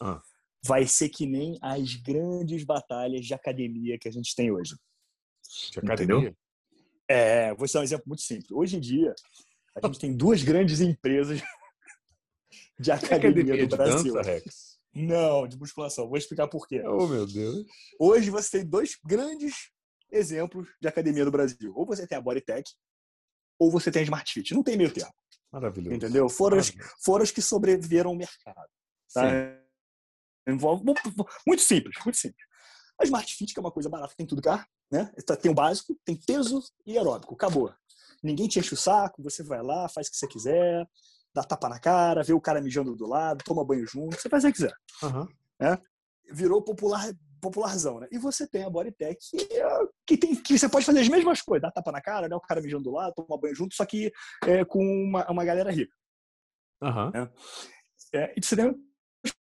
Ah. 0.00 0.20
Vai 0.64 0.86
ser 0.86 1.08
que 1.08 1.26
nem 1.26 1.58
as 1.62 1.94
grandes 1.94 2.64
batalhas 2.64 3.24
de 3.24 3.34
academia 3.34 3.98
que 3.98 4.08
a 4.08 4.12
gente 4.12 4.34
tem 4.34 4.50
hoje. 4.50 4.76
De 5.72 5.78
academia? 5.78 6.16
Entendeu? 6.16 6.36
É, 7.08 7.54
vou 7.54 7.66
dar 7.66 7.80
um 7.80 7.82
exemplo 7.82 8.04
muito 8.06 8.22
simples. 8.22 8.50
Hoje 8.50 8.76
em 8.76 8.80
dia, 8.80 9.14
a 9.74 9.86
gente 9.86 9.98
tem 9.98 10.14
duas 10.14 10.42
grandes 10.42 10.80
empresas 10.80 11.40
de 12.78 12.92
academia, 12.92 13.54
academia 13.54 13.66
do 13.66 13.76
Brasil. 13.76 14.14
Dança, 14.14 14.30
Rex? 14.30 14.78
Não, 14.94 15.46
de 15.46 15.56
musculação. 15.58 16.08
Vou 16.08 16.16
explicar 16.16 16.48
por 16.48 16.66
quê. 16.66 16.82
Oh, 16.86 17.06
meu 17.06 17.26
Deus. 17.26 17.66
Hoje 17.98 18.30
você 18.30 18.58
tem 18.58 18.66
dois 18.66 18.96
grandes 19.04 19.70
exemplos 20.10 20.68
de 20.80 20.88
academia 20.88 21.24
do 21.24 21.30
Brasil. 21.30 21.72
Ou 21.76 21.86
você 21.86 22.06
tem 22.06 22.16
a 22.16 22.20
Bodytech, 22.20 22.70
ou 23.58 23.70
você 23.70 23.90
tem 23.90 24.00
a 24.00 24.04
Smart 24.04 24.32
Fit. 24.32 24.54
Não 24.54 24.62
tem 24.62 24.76
meio 24.76 24.92
termo. 24.92 25.12
Maravilhoso. 25.52 25.96
Entendeu? 25.96 26.28
Foram, 26.28 26.56
Maravilhoso. 26.56 26.90
As, 26.90 27.04
foram 27.04 27.22
as 27.22 27.30
que 27.30 27.42
sobreviveram 27.42 28.10
ao 28.10 28.16
mercado. 28.16 28.68
Tá? 29.12 29.24
Envolve 30.48 30.84
muito 31.46 31.62
simples, 31.62 31.96
muito 32.04 32.16
simples. 32.16 32.46
A 33.00 33.04
Smart 33.04 33.34
Fit, 33.34 33.52
que 33.52 33.60
é 33.60 33.62
uma 33.62 33.70
coisa 33.70 33.88
barata, 33.88 34.14
tem 34.16 34.26
tudo 34.26 34.42
cá, 34.42 34.66
né? 34.90 35.12
Tem 35.40 35.50
o 35.50 35.54
básico, 35.54 35.96
tem 36.04 36.16
peso 36.16 36.62
e 36.84 36.98
aeróbico, 36.98 37.34
acabou. 37.34 37.72
Ninguém 38.22 38.48
te 38.48 38.58
enche 38.58 38.74
o 38.74 38.76
saco, 38.76 39.22
você 39.22 39.42
vai 39.42 39.62
lá, 39.62 39.88
faz 39.88 40.08
o 40.08 40.10
que 40.10 40.16
você 40.16 40.26
quiser, 40.26 40.88
dá 41.34 41.42
tapa 41.42 41.68
na 41.68 41.78
cara, 41.78 42.22
vê 42.22 42.32
o 42.32 42.40
cara 42.40 42.60
mijando 42.60 42.96
do 42.96 43.06
lado, 43.06 43.44
toma 43.44 43.64
banho 43.64 43.86
junto, 43.86 44.20
você 44.20 44.28
faz 44.28 44.44
o 44.44 44.46
que 44.48 44.52
quiser. 44.54 44.74
Uhum. 45.02 45.26
Né? 45.60 45.78
Virou 46.32 46.62
popular, 46.62 47.12
popularzão, 47.40 48.00
né? 48.00 48.08
E 48.10 48.18
você 48.18 48.46
tem 48.46 48.64
a 48.64 48.70
Bodytech, 48.70 49.18
que, 49.30 49.54
é, 49.54 49.68
que, 50.06 50.16
tem, 50.16 50.34
que 50.34 50.58
você 50.58 50.68
pode 50.68 50.84
fazer 50.84 51.00
as 51.00 51.08
mesmas 51.08 51.40
coisas, 51.40 51.62
dá 51.62 51.70
tapa 51.70 51.92
na 51.92 52.00
cara, 52.00 52.28
né? 52.28 52.36
o 52.36 52.40
cara 52.40 52.60
mijando 52.60 52.84
do 52.84 52.92
lado, 52.92 53.14
toma 53.14 53.40
banho 53.40 53.54
junto, 53.54 53.74
só 53.74 53.84
que 53.84 54.12
é, 54.44 54.64
com 54.64 54.82
uma, 54.82 55.30
uma 55.30 55.44
galera 55.44 55.70
rica. 55.70 55.94
Uhum. 56.82 57.10
Né? 57.10 57.30
É, 58.14 58.34
e 58.36 58.42
você 58.42 58.56
tem 58.56 58.74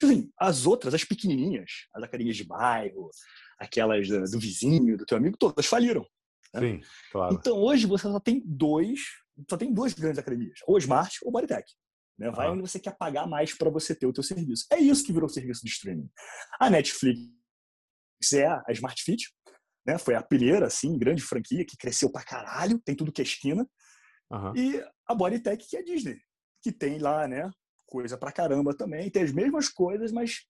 assim, 0.03 0.31
as 0.39 0.67
outras, 0.67 0.95
as 0.95 1.05
pequenininhas, 1.05 1.87
as 1.95 2.03
academias 2.03 2.37
de 2.37 2.45
bairro, 2.45 3.11
aquelas 3.59 4.09
do 4.09 4.39
vizinho, 4.39 4.97
do 4.97 5.05
teu 5.05 5.19
amigo, 5.19 5.37
todas 5.37 5.67
faliram. 5.67 6.07
Né? 6.55 6.61
Sim, 6.61 6.81
claro. 7.13 7.35
Então 7.35 7.59
hoje 7.59 7.87
você 7.87 8.05
só 8.05 8.19
tem 8.19 8.43
dois, 8.45 9.01
só 9.49 9.57
tem 9.57 9.73
duas 9.73 9.93
grandes 9.93 10.19
academias, 10.19 10.59
ou 10.67 10.79
Smart 10.79 11.19
ou 11.23 11.31
Bodytech. 11.33 11.71
Né? 12.19 12.31
Vai 12.31 12.47
ah. 12.47 12.53
onde 12.53 12.61
você 12.61 12.79
quer 12.79 12.97
pagar 12.97 13.27
mais 13.27 13.57
para 13.57 13.71
você 13.71 13.95
ter 13.95 14.07
o 14.07 14.13
teu 14.13 14.23
serviço. 14.23 14.67
É 14.71 14.79
isso 14.79 15.05
que 15.05 15.13
virou 15.13 15.29
o 15.29 15.33
serviço 15.33 15.63
de 15.65 15.71
streaming. 15.71 16.11
A 16.61 16.69
Netflix 16.69 17.31
é 18.35 18.47
a 18.47 18.65
Smart 18.71 19.03
Fit, 19.03 19.31
né? 19.87 19.99
Foi 19.99 20.15
a 20.15 20.23
primeira, 20.23 20.67
assim, 20.67 20.99
grande 20.99 21.23
franquia 21.23 21.65
que 21.65 21.77
cresceu 21.77 22.11
pra 22.11 22.23
caralho, 22.23 22.79
tem 22.81 22.95
tudo 22.95 23.13
que 23.13 23.23
é 23.23 23.25
esquina. 23.25 23.67
Uhum. 24.31 24.57
E 24.57 24.85
a 25.07 25.15
Bodytech, 25.15 25.67
que 25.67 25.77
é 25.77 25.81
a 25.81 25.85
Disney, 25.85 26.21
que 26.63 26.71
tem 26.71 26.99
lá, 26.99 27.27
né, 27.27 27.51
coisa 27.87 28.17
pra 28.17 28.31
caramba 28.31 28.75
também, 28.75 29.11
tem 29.11 29.23
as 29.23 29.33
mesmas 29.33 29.69
coisas, 29.69 30.13
mas 30.13 30.47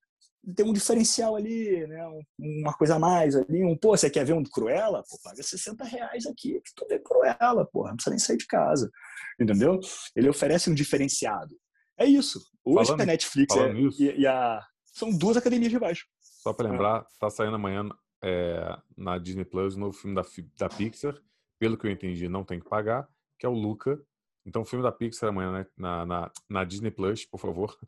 tem 0.56 0.64
um 0.64 0.72
diferencial 0.72 1.36
ali, 1.36 1.86
né? 1.86 2.02
Uma 2.38 2.72
coisa 2.72 2.96
a 2.96 2.98
mais 2.98 3.36
ali. 3.36 3.62
Um, 3.64 3.76
pô, 3.76 3.96
você 3.96 4.08
quer 4.08 4.24
ver 4.24 4.32
um 4.32 4.42
Cruella? 4.42 5.02
Pô, 5.08 5.18
paga 5.22 5.42
60 5.42 5.84
reais 5.84 6.26
aqui 6.26 6.60
que 6.60 6.74
tu 6.74 6.86
vê 6.88 6.98
Cruella, 6.98 7.66
porra. 7.66 7.90
Não 7.90 7.96
precisa 7.96 8.10
nem 8.10 8.18
sair 8.18 8.36
de 8.38 8.46
casa. 8.46 8.90
Entendeu? 9.38 9.78
Ele 10.16 10.28
oferece 10.28 10.70
um 10.70 10.74
diferenciado. 10.74 11.54
É 11.98 12.06
isso. 12.06 12.40
Hoje 12.64 12.86
falando, 12.86 13.02
a 13.02 13.06
Netflix 13.06 13.54
é, 13.56 13.72
e, 13.72 14.20
e, 14.20 14.26
a. 14.26 14.64
São 14.86 15.10
duas 15.10 15.36
academias 15.36 15.72
rivais. 15.72 16.04
Só 16.20 16.52
para 16.52 16.70
lembrar, 16.70 17.06
tá 17.18 17.28
saindo 17.28 17.56
amanhã 17.56 17.88
é, 18.22 18.76
na 18.96 19.18
Disney 19.18 19.44
Plus 19.44 19.76
o 19.76 19.78
novo 19.78 19.92
filme 19.92 20.16
da, 20.16 20.24
da 20.58 20.68
Pixar. 20.68 21.20
Pelo 21.58 21.76
que 21.76 21.86
eu 21.86 21.90
entendi, 21.90 22.26
não 22.28 22.42
tem 22.42 22.58
que 22.58 22.68
pagar, 22.68 23.06
que 23.38 23.44
é 23.44 23.48
o 23.48 23.52
Luca. 23.52 24.00
Então, 24.46 24.62
o 24.62 24.64
filme 24.64 24.82
da 24.82 24.90
Pixar 24.90 25.28
amanhã 25.28 25.52
né? 25.52 25.66
na, 25.76 26.06
na, 26.06 26.32
na 26.48 26.64
Disney 26.64 26.90
Plus, 26.90 27.26
por 27.26 27.38
favor. 27.38 27.78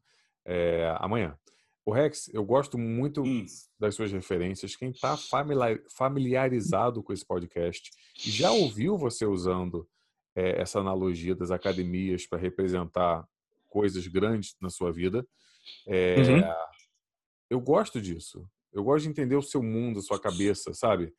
É, 0.45 0.95
amanhã. 0.99 1.38
O 1.85 1.92
Rex, 1.92 2.31
eu 2.33 2.45
gosto 2.45 2.79
muito 2.79 3.23
hum. 3.23 3.45
das 3.79 3.95
suas 3.95 4.12
referências. 4.12 4.77
Quem 4.77 4.90
está 4.90 5.16
familiarizado 5.97 7.03
com 7.03 7.12
esse 7.12 7.27
podcast 7.27 7.90
já 8.16 8.53
ouviu 8.53 8.97
você 8.97 9.27
usando 9.27 9.88
é, 10.37 10.61
essa 10.61 10.79
analogia 10.79 11.35
das 11.35 11.51
academias 11.51 12.27
para 12.27 12.38
representar 12.38 13.27
coisas 13.68 14.07
grandes 14.07 14.55
na 14.61 14.71
sua 14.71 14.92
vida, 14.92 15.27
é, 15.87 16.16
uhum. 16.16 16.55
eu 17.51 17.61
gosto 17.61 18.01
disso. 18.01 18.47
Eu 18.73 18.85
gosto 18.85 19.05
de 19.05 19.11
entender 19.11 19.37
o 19.37 19.42
seu 19.42 19.62
mundo, 19.62 19.99
a 19.99 20.03
sua 20.03 20.21
cabeça, 20.21 20.73
sabe? 20.73 21.12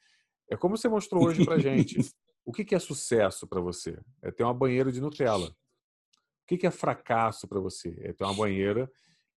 É 0.50 0.56
como 0.56 0.78
você 0.78 0.88
mostrou 0.88 1.26
hoje 1.26 1.46
para 1.46 1.60
gente. 1.60 1.98
o 2.46 2.52
que, 2.52 2.64
que 2.64 2.76
é 2.76 2.80
sucesso 2.80 3.48
para 3.48 3.62
você? 3.62 4.00
É 4.22 4.32
ter 4.32 4.44
uma 4.44 4.54
banheira 4.54 4.92
de 4.92 5.02
Nutella. 5.02 5.48
O 5.48 6.46
que, 6.48 6.58
que 6.58 6.68
é 6.68 6.72
fracasso 6.72 7.48
para 7.48 7.60
você? 7.60 7.96
É 8.02 8.14
ter 8.14 8.24
uma 8.24 8.34
banheira 8.34 8.90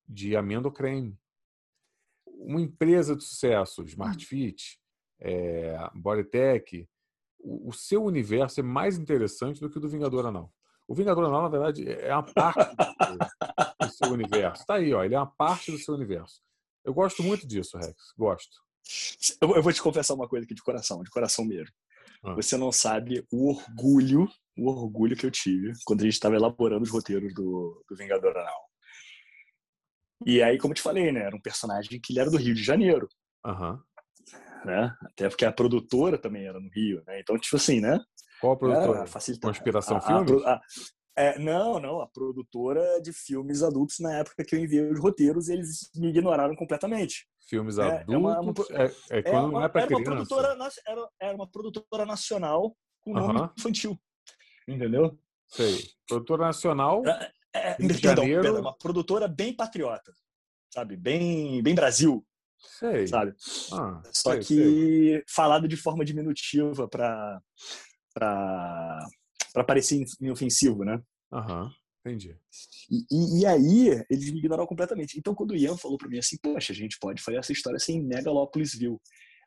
de 0.09 0.37
amêndoa 0.37 0.73
creme. 0.73 1.19
Uma 2.27 2.61
empresa 2.61 3.16
de 3.16 3.25
sucesso, 3.25 3.83
Smart 3.85 4.25
hum. 4.25 4.29
Fit, 4.29 4.79
é, 5.21 5.77
Bodytech, 5.95 6.88
o, 7.38 7.71
o, 7.71 7.73
seu 7.73 8.05
universo 8.05 8.61
é 8.61 8.62
mais 8.62 8.99
interessante 8.99 9.61
do 9.61 9.71
que 9.71 9.79
o 9.79 9.81
do 9.81 9.88
Vingador 9.88 10.27
Anal. 10.27 10.53
O 10.87 10.95
Vingador 10.95 11.25
Anal, 11.25 11.42
na 11.42 11.49
verdade, 11.49 11.88
é 11.88 12.12
uma 12.12 12.23
parte 12.23 12.77
do, 12.77 13.87
do 13.87 13.92
seu 13.92 14.12
universo. 14.12 14.62
Está 14.62 14.75
aí, 14.75 14.92
ó, 14.92 15.03
ele 15.05 15.14
é 15.14 15.19
uma 15.19 15.27
parte 15.27 15.71
do 15.71 15.79
seu 15.79 15.95
universo. 15.95 16.40
Eu 16.85 16.95
gosto 16.95 17.23
muito 17.23 17.47
disso, 17.47 17.77
Rex. 17.77 18.12
Gosto. 18.16 18.57
Eu 19.40 19.62
vou 19.62 19.73
te 19.73 19.83
confessar 19.83 20.14
uma 20.14 20.29
coisa 20.29 20.45
aqui 20.45 20.55
de 20.55 20.62
coração, 20.62 21.03
de 21.03 21.11
coração 21.11 21.45
mesmo. 21.45 21.75
Ah. 22.23 22.35
Você 22.35 22.57
não 22.57 22.71
sabe 22.71 23.27
o 23.33 23.51
orgulho, 23.51 24.29
o 24.57 24.69
orgulho 24.69 25.16
que 25.16 25.27
eu 25.27 25.31
tive 25.31 25.73
quando 25.85 26.03
a 26.03 26.05
gente 26.05 26.14
estava 26.14 26.37
elaborando 26.37 26.85
os 26.85 26.90
roteiros 26.90 27.35
do, 27.35 27.85
do 27.88 27.97
Vingador 27.97 28.37
Anal. 28.37 28.71
E 30.24 30.42
aí, 30.42 30.59
como 30.59 30.72
eu 30.72 30.76
te 30.76 30.83
falei, 30.83 31.12
né? 31.12 31.20
Era 31.20 31.37
um 31.37 31.40
personagem 31.40 32.00
que 32.00 32.12
ele 32.12 32.20
era 32.20 32.31
do 32.31 32.38
Rio 32.38 32.55
de 32.55 32.62
Janeiro. 32.62 33.09
Uhum. 33.44 33.79
Né? 34.64 34.96
Até 35.02 35.29
porque 35.29 35.44
a 35.44 35.52
produtora 35.52 36.18
também 36.18 36.46
era 36.46 36.59
no 36.59 36.68
Rio, 36.70 37.02
né? 37.07 37.20
Então, 37.20 37.38
tipo 37.38 37.57
assim, 37.57 37.81
né? 37.81 38.00
Qual 38.40 38.55
a 38.55 38.57
produtora? 38.57 39.05
Conspiração 39.40 40.00
Filmes? 40.00 40.42
A, 40.44 40.55
a, 40.55 40.61
é, 41.18 41.38
não, 41.38 41.81
não, 41.81 42.00
a 42.00 42.07
produtora 42.07 43.00
de 43.00 43.11
filmes 43.12 43.62
adultos 43.62 43.98
na 44.00 44.18
época 44.18 44.44
que 44.44 44.55
eu 44.55 44.61
enviei 44.61 44.90
os 44.90 45.00
roteiros, 45.00 45.48
eles 45.48 45.90
me 45.96 46.09
ignoraram 46.09 46.55
completamente. 46.55 47.26
Filmes 47.48 47.79
é, 47.79 47.83
adultos? 47.83 48.14
É, 48.14 48.18
uma, 48.18 48.40
uma, 48.40 48.52
é, 48.70 49.18
é 49.18 49.22
quando 49.22 49.52
não 49.52 49.64
é 49.64 49.68
para 49.68 49.87
criança. 49.87 50.11
Uma 50.11 50.16
produtora, 50.16 50.70
era, 50.87 51.09
era 51.20 51.35
uma 51.35 51.48
produtora 51.48 52.05
nacional 52.05 52.76
com 53.00 53.14
nome 53.14 53.50
infantil, 53.57 53.98
entendeu? 54.68 55.18
Sei. 55.46 55.79
Produtora 56.07 56.46
nacional, 56.46 57.02
é, 57.57 57.77
de 57.77 57.88
perdão, 58.01 58.25
Janeiro... 58.25 58.42
Perdão, 58.42 58.61
uma 58.61 58.77
produtora 58.77 59.29
bem 59.29 59.55
patriota, 59.55 60.12
sabe? 60.73 60.97
Bem, 60.97 61.62
bem 61.62 61.75
Brasil. 61.75 62.25
Sei. 62.79 63.07
Sabe? 63.07 63.35
Ah, 63.73 64.03
Só 64.12 64.33
sei, 64.33 64.40
que 64.40 64.55
sei. 64.55 65.25
falado 65.29 65.69
de 65.69 65.77
forma 65.77 66.05
diminutiva 66.05 66.88
para 66.88 67.40
para 68.14 69.64
parecer 69.66 70.05
inofensivo, 70.21 70.85
né? 70.85 71.01
Aham, 71.33 71.64
uhum, 71.64 71.71
entendi. 72.01 72.37
E, 72.90 73.05
e, 73.11 73.40
e, 73.40 73.47
aí, 73.47 74.05
eles 74.11 74.31
me 74.31 74.38
ignoraram 74.38 74.66
completamente. 74.66 75.19
Então, 75.19 75.35
quando 75.35 75.51
o 75.51 75.57
Ian 75.57 75.77
falou 75.77 75.99
para 75.99 76.09
mim 76.09 76.19
assim, 76.19 76.38
poxa, 76.42 76.73
a 76.73 76.77
gente 76.77 76.99
pode 76.99 77.23
fazer 77.23 77.38
essa 77.38 77.53
história 77.53 77.77
assim 77.77 77.97
em 77.97 78.07
Megalopolisville, 78.07 78.99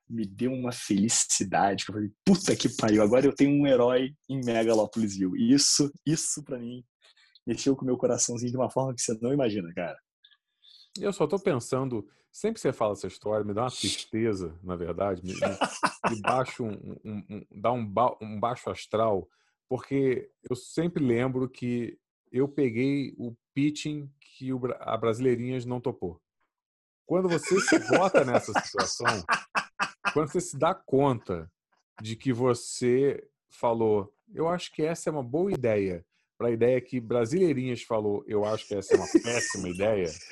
me 0.07 0.25
deu 0.25 0.51
uma 0.51 0.71
felicidade. 0.71 1.83
Que 1.83 1.91
eu 1.91 1.95
falei, 1.95 2.11
puta 2.23 2.55
que 2.55 2.69
pariu, 2.69 3.01
agora 3.01 3.25
eu 3.25 3.33
tenho 3.33 3.51
um 3.51 3.65
herói 3.65 4.13
em 4.29 4.39
Megalopolisville. 4.43 5.37
E 5.37 5.53
isso, 5.53 5.91
isso 6.05 6.43
para 6.43 6.59
mim 6.59 6.83
mexeu 7.45 7.75
com 7.75 7.83
o 7.83 7.85
meu 7.85 7.97
coraçãozinho 7.97 8.51
de 8.51 8.57
uma 8.57 8.69
forma 8.69 8.93
que 8.93 9.01
você 9.01 9.17
não 9.21 9.33
imagina, 9.33 9.71
cara. 9.73 9.97
Eu 10.99 11.13
só 11.13 11.27
tô 11.27 11.39
pensando, 11.39 12.07
sempre 12.31 12.55
que 12.55 12.61
você 12.61 12.73
fala 12.73 12.93
essa 12.93 13.07
história, 13.07 13.45
me 13.45 13.53
dá 13.53 13.63
uma 13.63 13.71
tristeza, 13.71 14.57
na 14.63 14.75
verdade, 14.75 15.23
me, 15.23 15.33
me, 15.33 16.15
me 16.15 16.21
baixa 16.21 16.63
um, 16.63 16.97
um, 17.03 17.23
um, 17.29 17.45
dá 17.51 17.71
um, 17.71 17.85
ba, 17.85 18.17
um 18.21 18.39
baixo 18.39 18.69
astral, 18.69 19.27
porque 19.67 20.29
eu 20.49 20.55
sempre 20.55 21.03
lembro 21.03 21.47
que 21.49 21.97
eu 22.31 22.47
peguei 22.47 23.13
o 23.17 23.35
pitching 23.53 24.11
que 24.19 24.53
o, 24.53 24.59
a 24.79 24.97
Brasileirinhas 24.97 25.65
não 25.65 25.79
topou. 25.81 26.21
Quando 27.05 27.27
você 27.27 27.59
se 27.59 27.79
bota 27.89 28.23
nessa 28.23 28.53
situação, 28.61 29.23
quando 30.13 30.31
você 30.31 30.39
se 30.39 30.57
dá 30.57 30.73
conta 30.73 31.51
de 32.01 32.15
que 32.15 32.31
você 32.31 33.27
falou, 33.49 34.13
eu 34.33 34.47
acho 34.47 34.71
que 34.71 34.83
essa 34.83 35.09
é 35.09 35.11
uma 35.11 35.23
boa 35.23 35.51
ideia, 35.51 36.05
para 36.39 36.47
a 36.47 36.51
ideia 36.51 36.79
que 36.79 37.01
Brasileirinhas 37.01 37.83
falou, 37.83 38.23
eu 38.25 38.45
acho 38.45 38.65
que 38.65 38.73
essa 38.73 38.93
é 38.93 38.97
uma 38.97 39.07
péssima 39.11 39.67
ideia. 39.67 40.05
Isso 40.05 40.23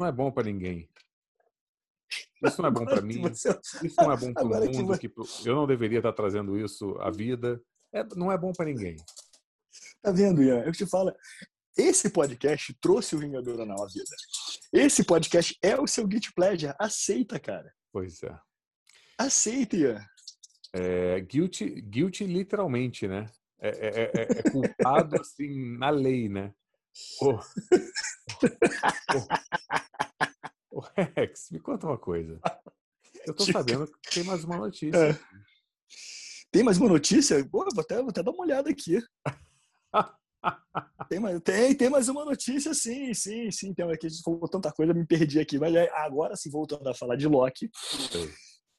não 0.00 0.06
é 0.06 0.12
bom 0.12 0.32
para 0.32 0.44
ninguém. 0.44 0.88
Isso 2.42 2.62
não 2.62 2.68
é 2.70 2.72
bom 2.72 2.86
para 2.86 3.02
mim. 3.02 3.22
Isso 3.30 3.94
não 3.98 4.10
é 4.10 4.16
bom 4.16 4.32
para 4.32 4.42
o 4.42 4.48
mundo. 4.48 4.98
Que 4.98 5.12
eu 5.44 5.54
não 5.54 5.66
deveria 5.66 5.98
estar 5.98 6.14
trazendo 6.14 6.58
isso 6.58 6.96
à 6.98 7.10
vida. 7.10 7.62
É, 7.92 8.02
não 8.16 8.32
é 8.32 8.38
bom 8.38 8.52
para 8.52 8.64
ninguém. 8.64 8.96
Tá 10.00 10.10
vendo, 10.10 10.42
Ian? 10.42 10.62
Eu 10.62 10.72
te 10.72 10.86
falo. 10.86 11.14
Esse 11.76 12.08
podcast 12.08 12.72
trouxe 12.80 13.14
o 13.14 13.18
Vingador 13.18 13.60
à 13.60 13.66
nova 13.66 13.86
vida. 13.92 14.16
Esse 14.72 15.04
podcast 15.04 15.58
é 15.62 15.78
o 15.78 15.86
seu 15.86 16.06
Guilty 16.06 16.32
Pleasure. 16.32 16.74
Aceita, 16.78 17.38
cara. 17.38 17.70
Pois 17.92 18.22
é. 18.22 18.34
Aceita, 19.18 19.76
Ian. 19.76 20.02
É, 20.72 21.20
guilty, 21.20 21.82
guilty 21.82 22.24
literalmente, 22.24 23.06
né? 23.06 23.26
É, 23.64 23.68
é, 23.68 24.10
é, 24.14 24.22
é, 24.40 24.50
culpado 24.50 25.18
assim 25.18 25.78
na 25.78 25.88
lei, 25.88 26.28
né? 26.28 26.52
Ô, 27.22 27.38
ô, 30.70 30.80
Rex, 31.16 31.48
me 31.50 31.58
conta 31.58 31.86
uma 31.86 31.96
coisa. 31.96 32.38
Eu 33.26 33.32
tô 33.32 33.42
sabendo 33.44 33.86
que 34.02 34.16
tem 34.16 34.24
mais 34.24 34.44
uma 34.44 34.58
notícia. 34.58 34.98
É. 34.98 35.18
Tem 36.52 36.62
mais 36.62 36.76
uma 36.76 36.90
notícia? 36.90 37.42
Pô, 37.48 37.66
vou 37.72 37.80
até, 37.80 37.96
vou 37.96 38.10
até 38.10 38.22
dar 38.22 38.32
uma 38.32 38.44
olhada 38.44 38.68
aqui. 38.68 39.00
tem, 41.08 41.18
mais, 41.18 41.40
tem, 41.40 41.74
tem 41.74 41.88
mais 41.88 42.10
uma 42.10 42.22
notícia, 42.22 42.74
sim, 42.74 43.14
sim, 43.14 43.50
sim. 43.50 43.72
Tem 43.72 43.90
aqui, 43.90 44.08
falou 44.22 44.46
tanta 44.46 44.70
coisa, 44.72 44.92
me 44.92 45.06
perdi 45.06 45.40
aqui. 45.40 45.58
Mas 45.58 45.74
agora 45.94 46.36
sim, 46.36 46.50
voltando 46.50 46.86
a 46.86 46.94
falar 46.94 47.16
de 47.16 47.26
Loki. 47.26 47.70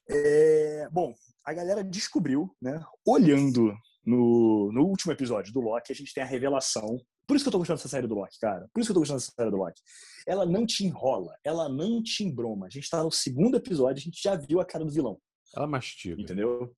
É, 0.08 0.88
bom, 0.92 1.12
a 1.44 1.52
galera 1.52 1.82
descobriu, 1.82 2.54
né, 2.62 2.80
olhando 3.04 3.76
no, 4.06 4.70
no 4.72 4.84
último 4.84 5.12
episódio 5.12 5.52
do 5.52 5.60
Loki, 5.60 5.92
a 5.92 5.94
gente 5.94 6.14
tem 6.14 6.22
a 6.22 6.26
revelação 6.26 6.96
Por 7.26 7.34
isso 7.34 7.44
que 7.44 7.48
eu 7.48 7.52
tô 7.52 7.58
gostando 7.58 7.78
dessa 7.78 7.88
série 7.88 8.06
do 8.06 8.14
Loki, 8.14 8.38
cara. 8.38 8.68
Por 8.72 8.80
isso 8.80 8.88
que 8.88 8.92
eu 8.92 8.94
tô 8.94 9.00
gostando 9.00 9.18
dessa 9.18 9.32
série 9.32 9.50
do 9.50 9.56
Loki. 9.56 9.82
Ela 10.26 10.46
não 10.46 10.64
te 10.64 10.84
enrola, 10.84 11.36
ela 11.42 11.68
não 11.68 12.00
te 12.02 12.22
embroma. 12.22 12.66
A 12.66 12.70
gente 12.70 12.88
tá 12.88 13.02
no 13.02 13.10
segundo 13.10 13.56
episódio, 13.56 14.00
a 14.00 14.04
gente 14.04 14.22
já 14.22 14.36
viu 14.36 14.60
a 14.60 14.64
cara 14.64 14.84
do 14.84 14.92
vilão. 14.92 15.18
Ela 15.54 15.66
mastiga. 15.66 16.22
Entendeu? 16.22 16.72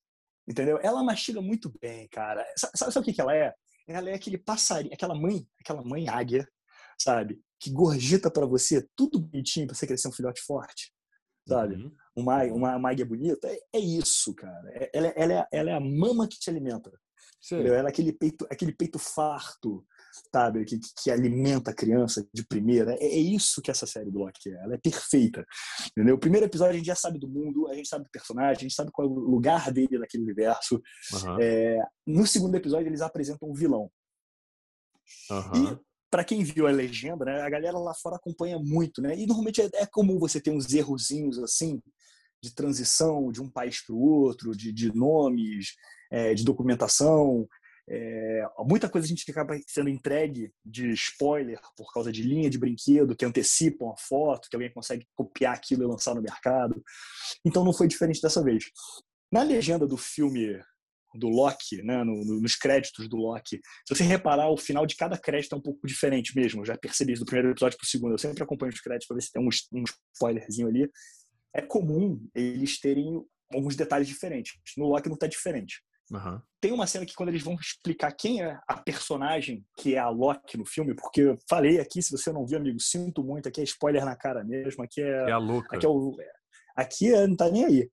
Entendeu? 0.48 0.78
Ela 0.82 1.04
mastiga 1.04 1.42
muito 1.42 1.70
bem, 1.78 2.08
cara. 2.08 2.42
Sabe, 2.56 2.78
sabe 2.78 2.98
o 2.98 3.02
que, 3.02 3.12
que 3.12 3.20
ela 3.20 3.36
é? 3.36 3.54
Ela 3.86 4.10
é 4.10 4.14
aquele 4.14 4.38
passarinho, 4.38 4.94
aquela 4.94 5.14
mãe, 5.14 5.46
aquela 5.60 5.82
mãe 5.82 6.08
águia, 6.08 6.48
sabe? 6.98 7.40
Que 7.60 7.70
gorjeta 7.70 8.30
para 8.30 8.46
você 8.46 8.86
tudo 8.96 9.20
bonitinho 9.20 9.66
pra 9.66 9.76
você 9.76 9.86
crescer 9.86 10.08
um 10.08 10.12
filhote 10.12 10.40
forte, 10.42 10.92
sabe? 11.46 11.74
Uhum. 11.74 11.94
Uma, 12.16 12.44
uma, 12.44 12.76
uma 12.76 12.90
águia 12.90 13.04
bonita. 13.04 13.46
É, 13.48 13.58
é 13.74 13.78
isso, 13.78 14.34
cara. 14.34 14.70
É, 14.72 14.90
ela, 14.94 15.08
ela, 15.08 15.32
é, 15.34 15.46
ela 15.52 15.70
é 15.70 15.74
a 15.74 15.80
mama 15.80 16.26
que 16.26 16.38
te 16.38 16.48
alimenta. 16.48 16.90
Ela 17.50 17.88
é 17.88 17.90
aquele 17.90 18.12
peito, 18.12 18.46
aquele 18.50 18.72
peito 18.72 18.98
farto, 18.98 19.84
sabe? 20.32 20.64
Que, 20.64 20.78
que 21.02 21.10
alimenta 21.10 21.70
a 21.70 21.74
criança 21.74 22.26
de 22.32 22.46
primeira. 22.46 22.94
É, 22.94 23.04
é, 23.04 23.18
isso 23.18 23.62
que 23.62 23.70
essa 23.70 23.86
série 23.86 24.10
do 24.10 24.18
Loki 24.18 24.50
é. 24.50 24.62
Ela 24.64 24.74
é 24.74 24.78
perfeita. 24.78 25.44
Entendeu? 25.90 26.16
O 26.16 26.20
primeiro 26.20 26.46
episódio 26.46 26.74
a 26.74 26.76
gente 26.76 26.86
já 26.86 26.96
sabe 26.96 27.18
do 27.18 27.28
mundo, 27.28 27.68
a 27.68 27.74
gente 27.74 27.88
sabe 27.88 28.04
do 28.04 28.10
personagem, 28.10 28.56
a 28.56 28.62
gente 28.62 28.74
sabe 28.74 28.90
qual 28.92 29.06
é 29.06 29.10
o 29.10 29.14
lugar 29.14 29.72
dele 29.72 29.98
naquele 29.98 30.24
universo. 30.24 30.82
Uhum. 31.12 31.40
É, 31.40 31.82
no 32.06 32.26
segundo 32.26 32.54
episódio 32.56 32.88
eles 32.88 33.00
apresentam 33.00 33.48
um 33.48 33.54
vilão. 33.54 33.90
Uhum. 35.30 35.72
E 35.72 35.78
para 36.10 36.24
quem 36.24 36.42
viu 36.42 36.66
a 36.66 36.70
legenda, 36.70 37.24
né, 37.24 37.42
a 37.42 37.50
galera 37.50 37.78
lá 37.78 37.94
fora 37.94 38.16
acompanha 38.16 38.58
muito, 38.58 39.00
né? 39.02 39.16
E 39.16 39.26
normalmente 39.26 39.60
é, 39.60 39.68
é 39.74 39.86
comum 39.86 40.18
você 40.18 40.40
ter 40.40 40.50
uns 40.50 40.72
errozinhos 40.72 41.38
assim 41.38 41.80
de 42.42 42.54
transição 42.54 43.30
de 43.30 43.42
um 43.42 43.50
país 43.50 43.84
para 43.84 43.94
o 43.94 44.00
outro, 44.00 44.56
de, 44.56 44.72
de 44.72 44.94
nomes, 44.94 45.74
é, 46.10 46.34
de 46.34 46.44
documentação. 46.44 47.48
É, 47.90 48.42
muita 48.66 48.88
coisa 48.88 49.06
a 49.06 49.08
gente 49.08 49.28
acaba 49.30 49.58
sendo 49.66 49.88
entregue 49.88 50.52
de 50.64 50.90
spoiler 50.90 51.58
por 51.74 51.90
causa 51.92 52.12
de 52.12 52.22
linha 52.22 52.50
de 52.50 52.58
brinquedo 52.58 53.16
que 53.16 53.24
antecipam 53.24 53.90
a 53.90 53.96
foto, 53.96 54.48
que 54.50 54.56
alguém 54.56 54.70
consegue 54.70 55.06
copiar 55.14 55.54
aquilo 55.54 55.84
e 55.84 55.86
lançar 55.86 56.14
no 56.14 56.20
mercado. 56.20 56.82
Então 57.44 57.64
não 57.64 57.72
foi 57.72 57.88
diferente 57.88 58.20
dessa 58.20 58.42
vez. 58.42 58.64
Na 59.32 59.42
legenda 59.42 59.86
do 59.86 59.96
filme 59.96 60.60
do 61.14 61.28
Loki, 61.28 61.82
né, 61.82 62.04
no, 62.04 62.24
no, 62.24 62.40
nos 62.40 62.54
créditos 62.54 63.08
do 63.08 63.16
Loki, 63.16 63.60
se 63.86 63.94
você 63.94 64.04
reparar, 64.04 64.50
o 64.50 64.56
final 64.58 64.86
de 64.86 64.94
cada 64.94 65.16
crédito 65.16 65.54
é 65.54 65.58
um 65.58 65.62
pouco 65.62 65.86
diferente 65.86 66.36
mesmo. 66.36 66.60
Eu 66.60 66.66
já 66.66 66.76
percebi 66.76 67.14
isso 67.14 67.22
do 67.22 67.26
primeiro 67.26 67.50
episódio 67.50 67.78
para 67.78 67.84
o 67.84 67.88
segundo. 67.88 68.12
Eu 68.12 68.18
sempre 68.18 68.42
acompanho 68.42 68.72
os 68.72 68.80
créditos 68.80 69.06
para 69.06 69.14
ver 69.14 69.22
se 69.22 69.32
tem 69.32 69.42
um, 69.42 69.48
um 69.72 69.84
spoilerzinho 70.14 70.68
ali. 70.68 70.90
É 71.54 71.62
comum 71.62 72.22
eles 72.34 72.78
terem 72.78 73.24
alguns 73.52 73.74
detalhes 73.74 74.06
diferentes. 74.06 74.58
No 74.76 74.88
Loki 74.88 75.08
não 75.08 75.14
está 75.14 75.26
diferente. 75.26 75.82
Uhum. 76.10 76.40
Tem 76.60 76.72
uma 76.72 76.86
cena 76.86 77.04
que 77.04 77.14
quando 77.14 77.28
eles 77.28 77.42
vão 77.42 77.54
explicar 77.54 78.12
quem 78.12 78.42
é 78.42 78.58
a 78.66 78.76
personagem 78.76 79.64
que 79.76 79.94
é 79.94 79.98
a 79.98 80.08
Loki 80.08 80.56
no 80.56 80.64
filme, 80.64 80.94
porque 80.94 81.22
eu 81.22 81.38
falei 81.48 81.78
aqui, 81.78 82.02
se 82.02 82.10
você 82.10 82.32
não 82.32 82.46
viu, 82.46 82.58
amigo, 82.58 82.80
sinto 82.80 83.22
muito, 83.22 83.48
aqui 83.48 83.60
é 83.60 83.64
spoiler 83.64 84.04
na 84.04 84.16
cara 84.16 84.42
mesmo, 84.42 84.82
aqui 84.82 85.02
é, 85.02 85.28
é 85.28 85.32
a 85.32 85.38
louca. 85.38 85.76
Aqui, 85.76 85.86
é 85.86 85.88
o, 85.88 86.16
aqui 86.74 87.14
é, 87.14 87.26
não 87.26 87.36
tá 87.36 87.50
nem 87.50 87.64
aí. 87.64 87.90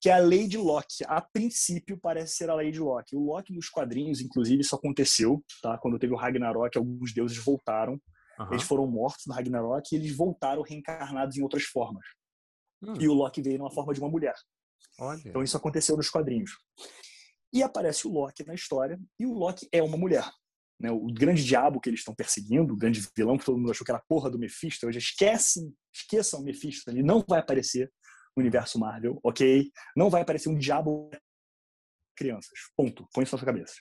Que 0.00 0.08
é 0.08 0.14
a 0.14 0.18
Lady 0.18 0.56
Locke. 0.56 1.04
A 1.06 1.20
princípio 1.20 1.96
parece 2.00 2.34
ser 2.34 2.50
a 2.50 2.54
Lady 2.54 2.80
Locke. 2.80 3.14
O 3.14 3.20
Loki 3.20 3.52
nos 3.52 3.68
quadrinhos, 3.68 4.20
inclusive, 4.20 4.60
isso 4.60 4.74
aconteceu, 4.74 5.40
tá? 5.62 5.78
Quando 5.78 5.98
teve 5.98 6.12
o 6.12 6.16
Ragnarok, 6.16 6.76
alguns 6.76 7.14
deuses 7.14 7.38
voltaram. 7.38 8.00
Uhum. 8.40 8.48
Eles 8.50 8.64
foram 8.64 8.86
mortos 8.88 9.26
no 9.28 9.34
Ragnarok 9.34 9.92
e 9.92 9.98
eles 9.98 10.16
voltaram 10.16 10.62
reencarnados 10.62 11.36
em 11.36 11.42
outras 11.42 11.64
formas. 11.64 12.04
Hum. 12.82 12.94
E 12.98 13.08
o 13.08 13.12
Loki 13.12 13.40
veio 13.40 13.58
numa 13.58 13.70
forma 13.70 13.94
de 13.94 14.00
uma 14.00 14.08
mulher. 14.08 14.34
Olha. 14.98 15.22
Então 15.24 15.42
isso 15.42 15.56
aconteceu 15.56 15.96
nos 15.96 16.10
quadrinhos. 16.10 16.50
E 17.52 17.62
aparece 17.62 18.06
o 18.06 18.10
Loki 18.10 18.46
na 18.46 18.54
história, 18.54 18.98
e 19.18 19.26
o 19.26 19.32
Loki 19.32 19.68
é 19.70 19.82
uma 19.82 19.96
mulher. 19.96 20.24
Né? 20.80 20.90
O 20.90 21.06
grande 21.06 21.44
diabo 21.44 21.80
que 21.80 21.88
eles 21.88 22.00
estão 22.00 22.14
perseguindo, 22.14 22.72
o 22.72 22.76
grande 22.76 23.06
vilão 23.16 23.36
que 23.36 23.44
todo 23.44 23.58
mundo 23.58 23.70
achou 23.70 23.84
que 23.84 23.90
era 23.90 23.98
a 23.98 24.04
porra 24.08 24.30
do 24.30 24.38
Mephisto, 24.38 24.86
hoje 24.86 24.98
esquecem, 24.98 25.72
esqueçam 25.94 26.40
o 26.40 26.42
Mephisto, 26.42 26.90
ele 26.90 27.02
não 27.02 27.24
vai 27.26 27.40
aparecer 27.40 27.92
no 28.36 28.40
universo 28.40 28.78
Marvel, 28.78 29.20
ok? 29.22 29.70
Não 29.96 30.08
vai 30.08 30.22
aparecer 30.22 30.48
um 30.48 30.58
diabo 30.58 31.10
crianças. 32.16 32.58
Ponto. 32.76 33.06
Põe 33.12 33.24
isso 33.24 33.34
na 33.34 33.38
sua 33.38 33.46
cabeça. 33.46 33.74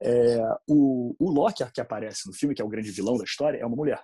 É, 0.00 0.38
o, 0.68 1.14
o 1.18 1.30
Loki 1.30 1.64
que 1.72 1.80
aparece 1.80 2.26
no 2.26 2.32
filme, 2.32 2.54
que 2.54 2.62
é 2.62 2.64
o 2.64 2.68
grande 2.68 2.90
vilão 2.90 3.16
da 3.16 3.24
história, 3.24 3.58
é 3.58 3.66
uma 3.66 3.76
mulher. 3.76 4.02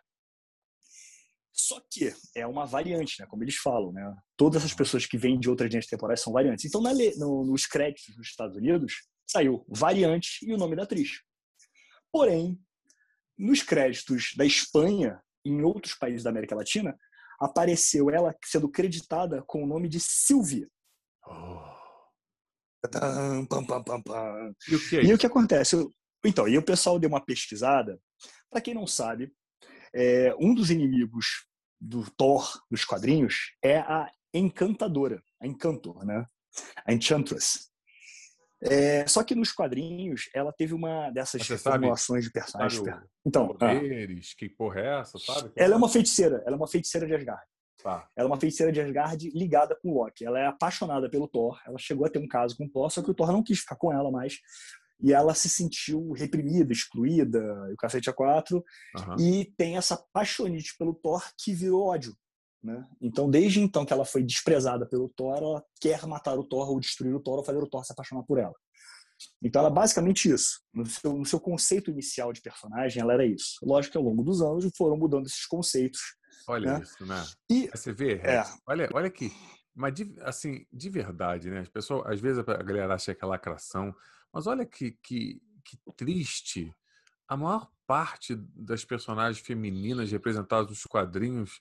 Só 1.54 1.80
que 1.88 2.12
é 2.34 2.44
uma 2.44 2.66
variante, 2.66 3.20
né? 3.20 3.26
Como 3.26 3.44
eles 3.44 3.54
falam, 3.54 3.92
né? 3.92 4.12
Todas 4.36 4.62
essas 4.62 4.74
pessoas 4.74 5.06
que 5.06 5.16
vêm 5.16 5.38
de 5.38 5.48
outras 5.48 5.70
linhas 5.70 5.86
temporais 5.86 6.20
são 6.20 6.32
variantes. 6.32 6.64
Então, 6.64 6.82
na, 6.82 6.90
no, 7.16 7.44
nos 7.44 7.64
créditos 7.64 8.16
dos 8.16 8.26
Estados 8.26 8.56
Unidos, 8.56 9.06
saiu 9.24 9.64
variante 9.68 10.44
e 10.44 10.52
o 10.52 10.58
nome 10.58 10.74
da 10.74 10.82
atriz. 10.82 11.22
Porém, 12.10 12.58
nos 13.38 13.62
créditos 13.62 14.32
da 14.36 14.44
Espanha 14.44 15.22
e 15.44 15.50
em 15.50 15.62
outros 15.62 15.94
países 15.94 16.24
da 16.24 16.30
América 16.30 16.56
Latina, 16.56 16.98
apareceu 17.38 18.10
ela 18.10 18.34
sendo 18.44 18.68
creditada 18.68 19.42
com 19.46 19.62
o 19.62 19.66
nome 19.66 19.88
de 19.88 20.00
Sylvia. 20.00 20.68
Oh. 21.26 21.74
Pam, 22.90 23.64
pam, 23.64 24.02
pam, 24.02 24.54
e, 24.68 24.74
o 24.74 24.88
que, 24.88 24.96
é 24.98 25.04
e 25.04 25.14
o 25.14 25.18
que 25.18 25.26
acontece? 25.26 25.76
Então, 26.24 26.46
e 26.48 26.58
o 26.58 26.64
pessoal 26.64 26.98
deu 26.98 27.08
uma 27.08 27.24
pesquisada. 27.24 27.98
Para 28.50 28.60
quem 28.60 28.74
não 28.74 28.86
sabe, 28.86 29.32
é, 29.94 30.34
um 30.40 30.54
dos 30.54 30.70
inimigos 30.70 31.46
do 31.80 32.04
Thor 32.16 32.60
dos 32.70 32.84
quadrinhos 32.84 33.54
é 33.62 33.78
a 33.78 34.10
Encantadora, 34.32 35.22
a 35.40 35.46
Encantor, 35.46 36.04
né? 36.04 36.26
A 36.84 36.92
Enchantress. 36.92 37.68
É, 38.62 39.06
só 39.06 39.22
que 39.22 39.34
nos 39.34 39.52
quadrinhos 39.52 40.30
ela 40.34 40.52
teve 40.52 40.72
uma 40.72 41.10
dessas 41.10 41.46
formulações 41.60 42.24
de 42.24 42.30
personagens. 42.30 42.82
então, 43.24 43.44
ah. 43.44 43.46
poderes, 43.48 44.30
ah, 44.32 44.34
que 44.38 44.48
porra 44.48 44.80
é 44.80 45.00
essa, 45.00 45.18
sabe? 45.18 45.52
Ela 45.54 45.74
é 45.74 45.76
uma 45.76 45.88
feiticeira, 45.88 46.42
ela 46.46 46.56
é 46.56 46.56
uma 46.56 46.66
feiticeira 46.66 47.06
de 47.06 47.14
Asgard. 47.14 47.42
Tá. 47.82 48.08
Ela 48.16 48.26
é 48.26 48.30
uma 48.30 48.40
feiticeira 48.40 48.72
de 48.72 48.80
Asgard 48.80 49.30
ligada 49.34 49.76
com 49.76 49.92
Loki. 49.92 50.24
Ela 50.24 50.40
é 50.40 50.46
apaixonada 50.46 51.10
pelo 51.10 51.28
Thor. 51.28 51.60
Ela 51.66 51.76
chegou 51.78 52.06
a 52.06 52.08
ter 52.08 52.18
um 52.18 52.26
caso 52.26 52.56
com 52.56 52.64
o 52.64 52.70
Thor, 52.70 52.90
só 52.90 53.02
que 53.02 53.10
o 53.10 53.14
Thor 53.14 53.30
não 53.30 53.42
quis 53.42 53.60
ficar 53.60 53.76
com 53.76 53.92
ela 53.92 54.10
mais 54.10 54.38
e 55.00 55.12
ela 55.12 55.34
se 55.34 55.48
sentiu 55.48 56.12
reprimida, 56.12 56.72
excluída, 56.72 57.40
o 57.72 57.76
cacete 57.76 58.08
a 58.08 58.12
quatro, 58.12 58.64
uhum. 58.96 59.16
e 59.18 59.52
tem 59.56 59.76
essa 59.76 60.02
paixonite 60.12 60.74
pelo 60.78 60.94
Thor 60.94 61.22
que 61.38 61.52
virou 61.52 61.86
ódio. 61.86 62.16
Né? 62.62 62.82
Então, 63.00 63.30
desde 63.30 63.60
então 63.60 63.84
que 63.84 63.92
ela 63.92 64.06
foi 64.06 64.22
desprezada 64.22 64.86
pelo 64.86 65.10
Thor, 65.10 65.36
ela 65.36 65.64
quer 65.80 66.06
matar 66.06 66.38
o 66.38 66.44
Thor 66.44 66.70
ou 66.70 66.80
destruir 66.80 67.14
o 67.14 67.20
Thor 67.20 67.38
ou 67.38 67.44
fazer 67.44 67.58
o 67.58 67.68
Thor 67.68 67.84
se 67.84 67.92
apaixonar 67.92 68.22
por 68.22 68.38
ela. 68.38 68.54
Então, 69.42 69.60
ela 69.60 69.70
é 69.70 69.74
basicamente 69.74 70.30
isso. 70.30 70.60
No 70.72 70.86
seu, 70.86 71.12
no 71.12 71.26
seu 71.26 71.38
conceito 71.38 71.90
inicial 71.90 72.32
de 72.32 72.40
personagem, 72.40 73.02
ela 73.02 73.12
era 73.12 73.26
isso. 73.26 73.58
Lógico 73.62 73.92
que 73.92 73.98
ao 73.98 74.04
longo 74.04 74.22
dos 74.22 74.40
anos 74.40 74.68
foram 74.76 74.96
mudando 74.96 75.26
esses 75.26 75.46
conceitos. 75.46 76.00
Olha 76.48 76.78
né? 76.78 76.82
isso, 76.82 77.06
né? 77.06 77.24
E, 77.50 77.68
Você 77.68 77.92
vê, 77.92 78.14
é, 78.16 78.42
olha, 78.66 78.88
olha 78.92 79.06
aqui. 79.06 79.30
Mas, 79.74 79.94
de, 79.94 80.14
assim, 80.22 80.64
de 80.72 80.88
verdade, 80.88 81.50
né? 81.50 81.60
As 81.60 81.68
pessoas, 81.68 82.06
às 82.06 82.20
vezes 82.20 82.38
a 82.38 82.62
galera 82.62 82.94
acha 82.94 83.14
que 83.14 83.24
é 83.24 83.28
lacração, 83.28 83.94
mas 84.34 84.48
olha 84.48 84.66
que, 84.66 84.98
que, 85.00 85.40
que 85.64 85.78
triste. 85.96 86.74
A 87.28 87.36
maior 87.36 87.70
parte 87.86 88.34
das 88.52 88.84
personagens 88.84 89.38
femininas 89.38 90.10
representadas 90.10 90.68
nos 90.68 90.84
quadrinhos, 90.84 91.60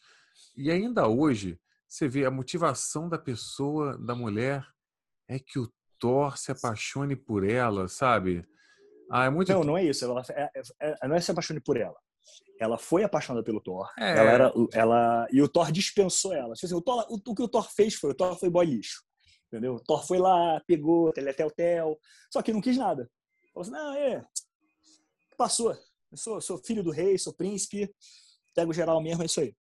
e 0.57 0.71
ainda 0.71 1.07
hoje, 1.07 1.59
você 1.87 2.07
vê 2.07 2.25
a 2.25 2.31
motivação 2.31 3.07
da 3.07 3.19
pessoa, 3.19 3.95
da 3.99 4.15
mulher, 4.15 4.67
é 5.27 5.37
que 5.37 5.59
o 5.59 5.71
Thor 5.99 6.35
se 6.35 6.51
apaixone 6.51 7.15
por 7.15 7.47
ela, 7.47 7.87
sabe? 7.87 8.43
Ah, 9.11 9.25
é 9.25 9.29
muito... 9.29 9.51
Não, 9.53 9.63
não 9.63 9.77
é 9.77 9.85
isso. 9.85 10.03
Ela, 10.03 10.23
é, 10.31 10.49
é, 10.55 10.95
é, 11.03 11.07
não 11.07 11.15
é 11.15 11.21
se 11.21 11.29
apaixone 11.29 11.59
por 11.59 11.77
ela. 11.77 11.97
Ela 12.59 12.79
foi 12.79 13.03
apaixonada 13.03 13.43
pelo 13.43 13.61
Thor. 13.61 13.87
É. 13.97 14.17
Ela 14.17 14.31
era, 14.31 14.53
ela, 14.73 15.27
e 15.31 15.41
o 15.41 15.47
Thor 15.47 15.71
dispensou 15.71 16.33
ela. 16.33 16.53
Assim, 16.53 16.73
o, 16.73 16.81
Thor, 16.81 17.05
o, 17.07 17.15
o, 17.15 17.35
que 17.35 17.43
o 17.43 17.47
Thor 17.47 17.71
fez 17.71 17.93
foi: 17.95 18.11
o 18.11 18.15
Thor 18.15 18.37
foi 18.39 18.49
boy 18.49 18.65
lixo. 18.65 19.03
Entendeu? 19.53 19.79
Thor 19.79 20.03
foi 20.03 20.17
lá, 20.17 20.59
pegou, 20.65 21.13
teletel-tel, 21.13 21.95
só 22.31 22.41
que 22.41 22.51
não 22.51 22.59
quis 22.59 22.75
nada. 22.75 23.07
Falou 23.53 23.61
assim, 23.61 23.71
não, 23.71 23.93
é, 23.93 24.25
passou. 25.37 25.77
Eu 26.11 26.17
sou, 26.17 26.41
sou 26.41 26.57
filho 26.57 26.83
do 26.83 26.89
rei, 26.89 27.19
sou 27.19 27.31
príncipe, 27.31 27.93
pego 28.55 28.73
geral 28.73 28.99
mesmo, 28.99 29.21
é 29.21 29.27
isso 29.27 29.41
aí. 29.41 29.55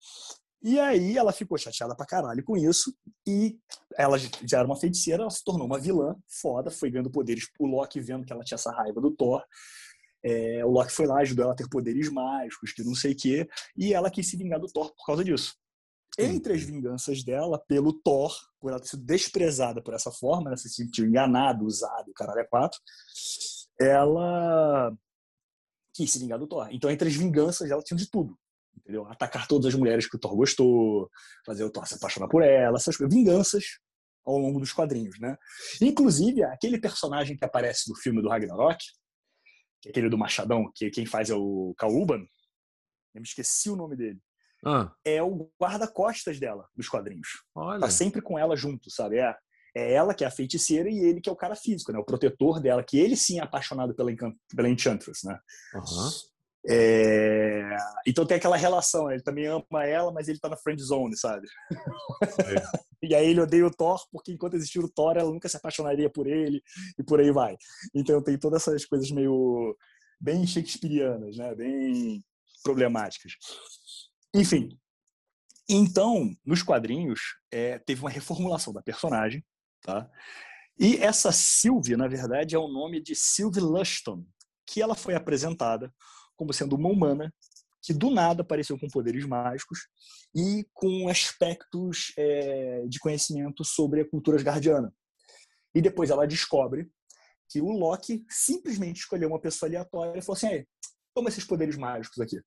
E 0.63 0.79
aí 0.79 1.19
ela 1.19 1.33
ficou 1.33 1.59
chateada 1.59 1.97
pra 1.97 2.07
caralho 2.07 2.45
com 2.45 2.57
isso 2.57 2.95
e 3.27 3.59
ela 3.97 4.17
já 4.17 4.59
era 4.59 4.67
uma 4.67 4.77
feiticeira, 4.79 5.25
ela 5.25 5.31
se 5.31 5.43
tornou 5.43 5.67
uma 5.67 5.81
vilã 5.81 6.15
foda, 6.41 6.71
foi 6.71 6.89
ganhando 6.89 7.11
poderes. 7.11 7.49
O 7.59 7.67
Loki 7.67 7.99
vendo 8.01 8.25
que 8.25 8.33
ela 8.33 8.45
tinha 8.45 8.57
essa 8.57 8.71
raiva 8.71 9.01
do 9.01 9.11
Thor, 9.11 9.43
é, 10.23 10.65
o 10.65 10.71
Loki 10.71 10.93
foi 10.93 11.07
lá, 11.07 11.19
ajudou 11.19 11.47
ela 11.47 11.53
a 11.53 11.57
ter 11.57 11.69
poderes 11.69 12.09
mágicos, 12.13 12.73
que 12.73 12.85
não 12.85 12.95
sei 12.95 13.11
o 13.13 13.17
quê, 13.17 13.49
e 13.77 13.93
ela 13.93 14.09
quis 14.09 14.29
se 14.29 14.37
vingar 14.37 14.61
do 14.61 14.69
Thor 14.69 14.95
por 14.95 15.05
causa 15.05 15.25
disso. 15.25 15.57
Entre 16.19 16.53
as 16.53 16.63
vinganças 16.63 17.23
dela 17.23 17.59
pelo 17.59 17.93
Thor, 17.93 18.35
por 18.59 18.71
ela 18.71 18.81
ter 18.81 18.89
sido 18.89 19.05
desprezada 19.05 19.83
por 19.83 19.95
essa 19.95 20.11
forma, 20.11 20.51
ela 20.51 20.57
se 20.57 20.69
sentiu 20.69 21.07
enganada, 21.07 21.65
usada, 21.65 22.11
o 22.11 22.15
caralho 22.15 22.41
é 22.41 22.45
quatro, 22.45 22.79
ela 23.81 24.93
quis 25.95 26.13
se 26.13 26.19
vingar 26.19 26.39
do 26.39 26.47
Thor. 26.47 26.69
Então, 26.71 26.91
entre 26.91 27.09
as 27.09 27.15
vinganças 27.15 27.69
dela, 27.69 27.83
tinha 27.83 27.97
de 27.97 28.11
tudo. 28.11 28.39
Entendeu? 28.77 29.07
Atacar 29.07 29.47
todas 29.47 29.67
as 29.67 29.75
mulheres 29.75 30.09
que 30.09 30.17
o 30.17 30.19
Thor 30.19 30.35
gostou, 30.37 31.11
fazer 31.45 31.65
o 31.65 31.71
Thor 31.71 31.87
se 31.87 31.95
apaixonar 31.95 32.29
por 32.29 32.43
ela, 32.43 32.77
essas. 32.77 32.97
Vinganças 32.99 33.65
ao 34.25 34.39
longo 34.39 34.61
dos 34.61 34.73
quadrinhos, 34.73 35.19
né? 35.19 35.37
Inclusive, 35.81 36.43
aquele 36.45 36.79
personagem 36.79 37.37
que 37.37 37.45
aparece 37.45 37.89
no 37.89 37.97
filme 37.97 38.21
do 38.21 38.29
Ragnarok, 38.29 38.79
é 39.87 39.91
aquele 39.91 40.11
do 40.11 40.19
Machadão, 40.19 40.71
que 40.75 40.91
quem 40.91 41.07
faz 41.07 41.31
é 41.31 41.35
o 41.35 41.75
Kauban, 41.77 42.21
eu 43.15 43.21
me 43.21 43.27
esqueci 43.27 43.71
o 43.71 43.77
nome 43.77 43.97
dele. 43.97 44.21
Ah, 44.65 44.93
É 45.05 45.23
o 45.23 45.51
guarda-costas 45.61 46.39
dela 46.39 46.69
nos 46.77 46.89
quadrinhos. 46.89 47.29
olha. 47.55 47.81
Tá 47.81 47.91
sempre 47.91 48.21
com 48.21 48.39
ela 48.39 48.57
junto, 48.57 48.91
sabe? 48.91 49.19
É, 49.19 49.35
é 49.75 49.93
ela 49.93 50.15
que 50.15 50.25
é 50.25 50.27
a 50.27 50.31
feiticeira 50.31 50.91
e 50.91 50.99
ele 50.99 51.21
que 51.21 51.29
é 51.29 51.33
o 51.33 51.37
cara 51.37 51.55
físico, 51.57 51.93
né? 51.93 51.99
O 51.99 52.05
protetor 52.05 52.61
dela, 52.61 52.83
que 52.85 52.99
ele 52.99 53.17
sim 53.17 53.39
é 53.39 53.43
apaixonado 53.43 53.95
pela, 53.95 54.11
Encan- 54.13 54.35
pela 54.55 54.69
Enchantress, 54.69 55.27
né? 55.27 55.39
Aham. 55.75 56.11
É, 56.69 57.75
Então 58.07 58.27
tem 58.27 58.37
aquela 58.37 58.57
relação, 58.57 59.07
né? 59.07 59.15
ele 59.15 59.23
também 59.23 59.47
ama 59.47 59.85
ela, 59.87 60.13
mas 60.13 60.29
ele 60.29 60.39
tá 60.39 60.49
na 60.49 60.57
friend 60.59 60.83
zone, 60.83 61.17
sabe? 61.17 61.47
e 63.03 63.15
aí 63.15 63.29
ele 63.31 63.41
odeia 63.41 63.67
o 63.67 63.71
Thor, 63.71 63.99
porque 64.13 64.33
enquanto 64.33 64.55
existir 64.55 64.79
o 64.79 64.89
Thor, 64.89 65.17
ela 65.17 65.31
nunca 65.31 65.49
se 65.49 65.57
apaixonaria 65.57 66.11
por 66.11 66.27
ele, 66.27 66.63
e 66.99 67.03
por 67.03 67.19
aí 67.19 67.31
vai. 67.33 67.57
Então 67.95 68.23
tem 68.23 68.39
todas 68.39 68.61
essas 68.63 68.85
coisas 68.85 69.11
meio 69.11 69.75
bem 70.21 70.47
shakespearianas, 70.47 71.37
né? 71.39 71.55
Bem 71.55 72.23
problemáticas. 72.63 73.33
Enfim. 74.35 74.79
Então, 75.69 76.35
nos 76.45 76.63
quadrinhos, 76.63 77.21
é, 77.51 77.79
teve 77.79 78.01
uma 78.01 78.11
reformulação 78.11 78.73
da 78.73 78.83
personagem, 78.83 79.45
tá? 79.83 80.11
E 80.79 80.97
essa 80.97 81.31
Sylvie, 81.31 81.97
na 81.97 82.09
verdade, 82.09 82.55
é 82.55 82.59
o 82.59 82.69
nome 82.69 83.01
de 83.01 83.15
Sylvie 83.15 83.61
Lushton, 83.61 84.25
que 84.67 84.81
ela 84.81 84.95
foi 84.95 85.15
apresentada 85.15 85.93
como 86.37 86.53
sendo 86.53 86.75
uma 86.75 86.89
humana 86.89 87.33
que 87.83 87.93
do 87.93 88.11
nada 88.11 88.43
apareceu 88.43 88.79
com 88.79 88.89
poderes 88.89 89.25
mágicos 89.25 89.89
e 90.35 90.67
com 90.73 91.09
aspectos 91.09 92.13
é, 92.17 92.87
de 92.87 92.99
conhecimento 92.99 93.65
sobre 93.65 94.01
a 94.01 94.09
cultura 94.09 94.37
asgardiana. 94.37 94.93
E 95.75 95.81
depois 95.81 96.11
ela 96.11 96.27
descobre 96.27 96.91
que 97.49 97.61
o 97.61 97.71
Loki 97.71 98.25
simplesmente 98.29 99.01
escolheu 99.01 99.29
uma 99.29 99.41
pessoa 99.41 99.69
aleatória 99.69 100.19
e 100.19 100.23
falou 100.23 100.37
assim: 100.37 100.49
"Ei, 100.49 100.67
toma 101.15 101.29
esses 101.29 101.45
poderes 101.45 101.77
mágicos 101.77 102.19
aqui. 102.21 102.41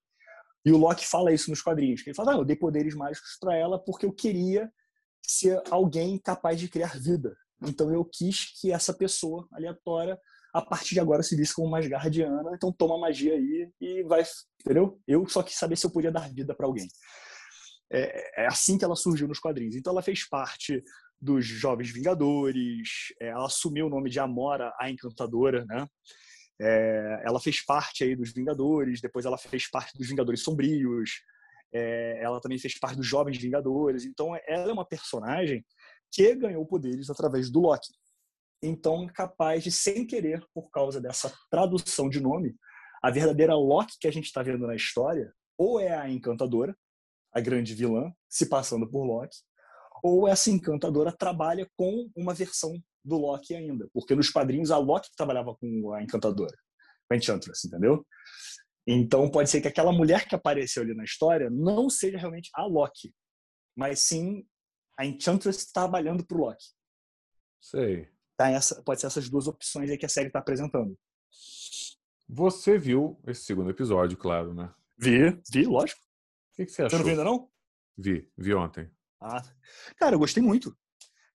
E 0.66 0.72
o 0.72 0.78
Loki 0.78 1.06
fala 1.06 1.34
isso 1.34 1.50
nos 1.50 1.62
quadrinhos. 1.62 2.06
Ele 2.06 2.16
fala: 2.16 2.34
ah, 2.34 2.38
eu 2.38 2.46
dei 2.46 2.56
poderes 2.56 2.96
mágicos 2.96 3.38
para 3.40 3.56
ela 3.56 3.78
porque 3.78 4.06
eu 4.06 4.14
queria 4.14 4.72
ser 5.22 5.62
alguém 5.70 6.18
capaz 6.18 6.60
de 6.60 6.70
criar 6.70 6.98
vida. 6.98 7.36
Então 7.62 7.94
eu 7.94 8.04
quis 8.04 8.60
que 8.60 8.72
essa 8.72 8.94
pessoa 8.94 9.48
aleatória 9.52 10.20
a 10.54 10.62
partir 10.62 10.94
de 10.94 11.00
agora 11.00 11.24
se 11.24 11.36
visse 11.36 11.56
como 11.56 11.68
uma 11.68 11.80
Asgardiana, 11.80 12.52
então 12.54 12.72
toma 12.72 12.98
magia 12.98 13.34
aí 13.34 13.72
e 13.82 14.04
vai, 14.04 14.24
entendeu? 14.62 15.02
Eu 15.08 15.28
só 15.28 15.42
quis 15.42 15.56
saber 15.56 15.76
se 15.76 15.86
eu 15.86 15.90
podia 15.90 16.12
dar 16.12 16.32
vida 16.32 16.54
para 16.54 16.68
alguém. 16.68 16.88
É, 17.92 18.44
é 18.44 18.48
assim 18.48 18.78
que 18.78 18.86
ela 18.86 18.96
surgiu 18.96 19.28
nos 19.28 19.40
quadrinhos. 19.40 19.76
Então 19.76 19.92
ela 19.92 20.04
fez 20.04 20.28
parte 20.30 20.84
dos 21.20 21.46
Jovens 21.46 21.90
Vingadores, 21.90 22.90
é, 23.20 23.30
ela 23.30 23.48
assumiu 23.48 23.88
o 23.88 23.90
nome 23.90 24.12
de 24.12 24.20
Amora, 24.20 24.72
a 24.80 24.92
Encantadora, 24.92 25.66
né? 25.66 25.88
É, 26.62 27.22
ela 27.26 27.40
fez 27.40 27.64
parte 27.64 28.04
aí 28.04 28.16
dos 28.16 28.32
Vingadores, 28.32 29.02
depois 29.02 29.26
ela 29.26 29.38
fez 29.38 29.70
parte 29.70 29.98
dos 29.98 30.08
Vingadores 30.08 30.44
Sombrios, 30.44 31.22
é, 31.74 32.20
ela 32.22 32.40
também 32.40 32.60
fez 32.60 32.80
parte 32.80 32.98
dos 32.98 33.08
Jovens 33.08 33.38
Vingadores. 33.38 34.06
Então 34.06 34.36
ela 34.48 34.70
é 34.70 34.74
uma 34.74 34.86
personagem 34.86 35.66
que 36.12 36.36
ganhou 36.36 36.66
poderes 36.66 37.10
através 37.10 37.50
do 37.50 37.60
Loki 37.60 37.92
então 38.64 39.06
capaz 39.08 39.64
de, 39.64 39.72
sem 39.72 40.08
querer, 40.08 40.44
por 40.54 40.70
causa 40.72 41.02
dessa 41.02 41.32
tradução 41.52 42.10
de 42.10 42.20
nome, 42.22 42.56
a 43.02 43.12
verdadeira 43.12 43.54
Loki 43.56 43.98
que 44.00 44.08
a 44.08 44.12
gente 44.12 44.26
está 44.26 44.42
vendo 44.42 44.66
na 44.66 44.76
história, 44.76 45.34
ou 45.58 45.80
é 45.80 45.96
a 45.96 46.10
encantadora, 46.10 46.76
a 47.34 47.42
grande 47.42 47.76
vilã, 47.76 48.12
se 48.30 48.48
passando 48.48 48.90
por 48.90 49.04
Loki, 49.04 49.36
ou 50.02 50.28
essa 50.28 50.50
encantadora 50.50 51.12
trabalha 51.12 51.70
com 51.76 52.10
uma 52.16 52.34
versão 52.34 52.82
do 53.04 53.18
Loki 53.18 53.56
ainda, 53.56 53.88
porque 53.94 54.16
nos 54.16 54.30
quadrinhos 54.30 54.72
a 54.72 54.78
Loki 54.78 55.10
trabalhava 55.16 55.56
com 55.56 55.94
a 55.94 56.02
encantadora, 56.02 56.56
com 57.08 57.14
a 57.14 57.18
Enchantress, 57.18 57.68
entendeu? 57.68 58.06
Então 58.86 59.30
pode 59.30 59.50
ser 59.50 59.62
que 59.62 59.68
aquela 59.68 59.92
mulher 59.92 60.28
que 60.28 60.36
apareceu 60.36 60.84
ali 60.84 60.94
na 60.94 61.04
história 61.04 61.50
não 61.50 61.90
seja 61.90 62.18
realmente 62.18 62.50
a 62.54 62.66
Loki, 62.66 63.14
mas 63.76 64.00
sim 64.00 64.46
a 64.98 65.06
Enchantress 65.06 65.72
trabalhando 65.72 66.26
para 66.26 66.38
o 66.38 66.42
Loki. 66.42 66.66
Sei. 67.62 68.10
Tá 68.38 68.50
essa, 68.50 68.82
pode 68.84 69.00
ser 69.00 69.08
essas 69.08 69.30
duas 69.30 69.48
opções 69.48 69.90
aí 69.90 69.98
que 69.98 70.06
a 70.06 70.10
série 70.10 70.28
está 70.28 70.40
apresentando. 70.40 70.98
Você 72.28 72.78
viu 72.78 73.20
esse 73.28 73.44
segundo 73.44 73.70
episódio, 73.70 74.18
claro, 74.18 74.54
né? 74.54 74.74
Vi, 74.98 75.42
vi, 75.52 75.66
lógico. 75.66 76.02
O 76.52 76.56
que, 76.56 76.66
que 76.66 76.72
você 76.72 76.84
Você 76.84 76.96
achou? 76.96 77.00
não 77.00 77.06
viu 77.06 77.12
ainda 77.14 77.24
não? 77.24 77.50
Vi, 77.98 78.32
vi 78.38 78.54
ontem. 78.54 78.90
Ah, 79.22 79.42
cara, 79.98 80.16
eu 80.16 80.20
gostei 80.20 80.42
muito. 80.44 80.76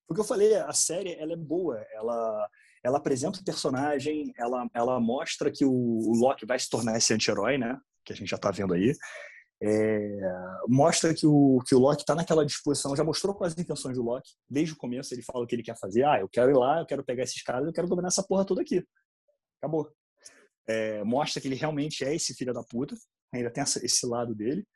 Porque 0.09 0.22
eu 0.22 0.24
falei, 0.24 0.54
a 0.54 0.72
série 0.72 1.12
ela 1.20 1.34
é 1.34 1.36
boa, 1.36 1.84
ela 1.92 2.48
ela 2.82 2.98
apresenta 2.98 3.40
o 3.40 3.44
personagem, 3.44 4.32
ela 4.38 4.66
ela 4.72 4.98
mostra 4.98 5.50
que 5.50 5.66
o, 5.66 5.70
o 5.70 6.12
Loki 6.16 6.46
vai 6.46 6.59
se 6.59 6.70
tornar 6.70 6.96
esse 6.96 7.12
anti-herói, 7.12 7.59
né? 7.59 7.78
Que 8.04 8.14
a 8.14 8.16
gente 8.16 8.30
já 8.30 8.38
tá 8.38 8.50
vendo 8.50 8.72
aí. 8.72 8.96
É, 9.61 10.20
mostra 10.68 11.12
que 11.12 11.26
o, 11.26 11.61
que 11.66 11.74
o 11.74 11.78
Loki 11.78 12.04
tá 12.06 12.14
naquela 12.14 12.46
disposição, 12.46 12.96
já 12.96 13.04
mostrou 13.04 13.34
quais 13.34 13.52
as 13.52 13.59
intenções 13.59 13.96
do 13.98 14.02
Loki. 14.02 14.30
Desde 14.48 14.72
o 14.72 14.76
começo 14.76 15.12
ele 15.12 15.22
fala 15.22 15.44
o 15.44 15.46
que 15.46 15.54
ele 15.54 15.62
quer 15.62 15.76
fazer. 15.76 16.04
Ah, 16.04 16.18
eu 16.20 16.28
quero 16.28 16.50
ir 16.50 16.56
lá, 16.56 16.80
eu 16.80 16.86
quero 16.86 17.04
pegar 17.04 17.24
esses 17.24 17.42
caras, 17.42 17.66
eu 17.66 17.72
quero 17.72 17.88
dominar 17.88 18.09
essa 18.09 18.22
porra 18.22 18.46
toda 18.46 18.62
aqui. 18.62 18.82
Acabou. 19.61 19.92
É, 20.66 21.04
mostra 21.04 21.40
que 21.40 21.48
ele 21.48 21.54
realmente 21.54 22.02
é 22.04 22.14
esse 22.14 22.34
filho 22.34 22.54
da 22.54 22.62
puta. 22.62 22.96
Ainda 23.34 23.50
tem 23.50 23.62
esse 23.62 24.06
lado 24.06 24.34
dele. 24.34 24.66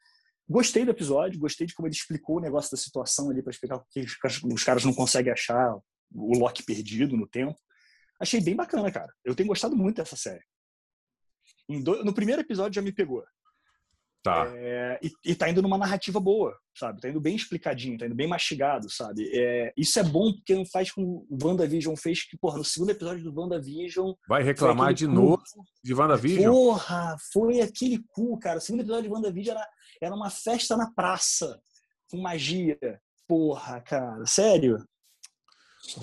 Gostei 0.49 0.85
do 0.85 0.91
episódio, 0.91 1.39
gostei 1.39 1.67
de 1.67 1.75
como 1.75 1.87
ele 1.89 1.95
explicou 1.95 2.37
o 2.37 2.41
negócio 2.41 2.71
da 2.71 2.77
situação 2.77 3.31
ali 3.31 3.43
para 3.43 3.51
explicar 3.53 3.79
porque 3.79 4.01
os 4.01 4.17
caras, 4.17 4.43
os 4.43 4.65
caras 4.65 4.85
não 4.85 4.93
conseguem 4.93 5.33
achar 5.33 5.75
o 6.15 6.39
Loki 6.39 6.63
perdido 6.65 7.17
no 7.17 7.27
tempo. 7.27 7.59
Achei 8.21 8.41
bem 8.41 8.55
bacana, 8.55 8.91
cara. 8.91 9.13
Eu 9.25 9.35
tenho 9.35 9.49
gostado 9.49 9.77
muito 9.77 9.97
dessa 9.97 10.17
série. 10.17 10.43
Do- 11.83 12.05
no 12.05 12.13
primeiro 12.13 12.43
episódio 12.43 12.75
já 12.75 12.83
me 12.83 12.93
pegou. 12.93 13.25
Tá. 14.23 14.47
É, 14.55 15.01
e, 15.03 15.11
e 15.33 15.35
tá 15.35 15.51
indo 15.51 15.61
numa 15.61 15.77
narrativa 15.77 16.21
boa, 16.21 16.57
sabe? 16.79 17.01
Tá 17.01 17.09
indo 17.09 17.21
bem 17.21 17.35
explicadinho, 17.35 17.99
tá 17.99 18.07
indo 18.07 18.15
bem 18.15 18.29
mastigado, 18.29 18.89
sabe? 18.89 19.29
É, 19.35 19.73
isso 19.77 19.99
é 19.99 20.05
bom 20.05 20.33
porque 20.33 20.55
não 20.55 20.65
faz 20.65 20.93
como 20.93 21.27
o 21.29 21.39
WandaVision 21.43 21.97
fez, 21.97 22.25
que, 22.25 22.39
porra, 22.39 22.59
no 22.59 22.65
segundo 22.65 22.91
episódio 22.91 23.25
do 23.25 23.37
WandaVision. 23.37 24.13
Vai 24.29 24.45
reclamar 24.45 24.95
de 24.95 25.07
cu. 25.07 25.13
novo 25.13 25.43
de 25.83 25.93
WandaVision? 25.93 26.53
Porra, 26.53 27.17
foi 27.33 27.61
aquele 27.63 28.01
cu, 28.11 28.39
cara. 28.39 28.59
O 28.59 28.61
segundo 28.61 28.83
episódio 28.83 29.03
de 29.03 29.09
WandaVision 29.13 29.57
era, 29.57 29.69
era 30.05 30.15
uma 30.15 30.31
festa 30.31 30.77
na 30.77 30.91
praça, 30.91 31.63
com 32.11 32.21
magia. 32.21 32.79
Porra, 33.27 33.81
cara, 33.81 34.27
sério? 34.27 34.85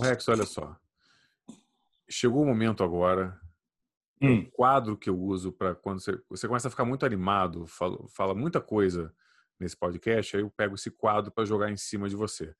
Rex, 0.02 0.28
olha 0.30 0.46
só. 0.46 0.76
Chegou 2.10 2.44
o 2.44 2.46
momento 2.46 2.84
agora. 2.84 3.40
Hum. 4.22 4.40
Um 4.40 4.50
quadro 4.50 4.98
que 4.98 5.10
eu 5.10 5.20
uso 5.20 5.52
para 5.52 5.76
quando 5.76 6.00
você, 6.00 6.22
você 6.30 6.48
começa 6.48 6.68
a 6.68 6.72
ficar 6.72 6.86
muito 6.86 7.06
animado, 7.06 7.66
fala, 7.68 7.98
fala 8.10 8.36
muita 8.36 8.60
coisa 8.60 9.14
nesse 9.60 9.78
podcast, 9.78 10.36
aí 10.36 10.44
eu 10.44 10.50
pego 10.50 10.76
esse 10.76 10.92
quadro 10.92 11.32
para 11.32 11.46
jogar 11.46 11.70
em 11.70 11.78
cima 11.78 12.10
de 12.10 12.16
você. 12.16 12.54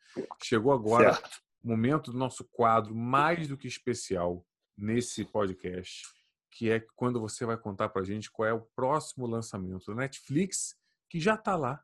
Chegou 0.44 0.72
agora 0.72 1.14
Certo. 1.14 1.42
o 1.64 1.68
momento 1.68 2.12
do 2.12 2.18
nosso 2.18 2.46
quadro 2.46 2.96
mais 2.96 3.48
do 3.48 3.58
que 3.58 3.68
especial 3.68 4.46
nesse 4.78 5.26
podcast, 5.26 6.08
que 6.50 6.70
é 6.70 6.80
quando 6.96 7.20
você 7.20 7.46
vai 7.46 7.58
contar 7.58 7.90
para 7.90 8.02
a 8.02 8.06
gente 8.06 8.32
qual 8.32 8.48
é 8.48 8.54
o 8.54 8.62
próximo 8.62 9.28
lançamento 9.28 9.88
da 9.88 9.96
Netflix, 9.96 10.79
que 11.10 11.20
já 11.20 11.36
está 11.36 11.56
lá. 11.56 11.84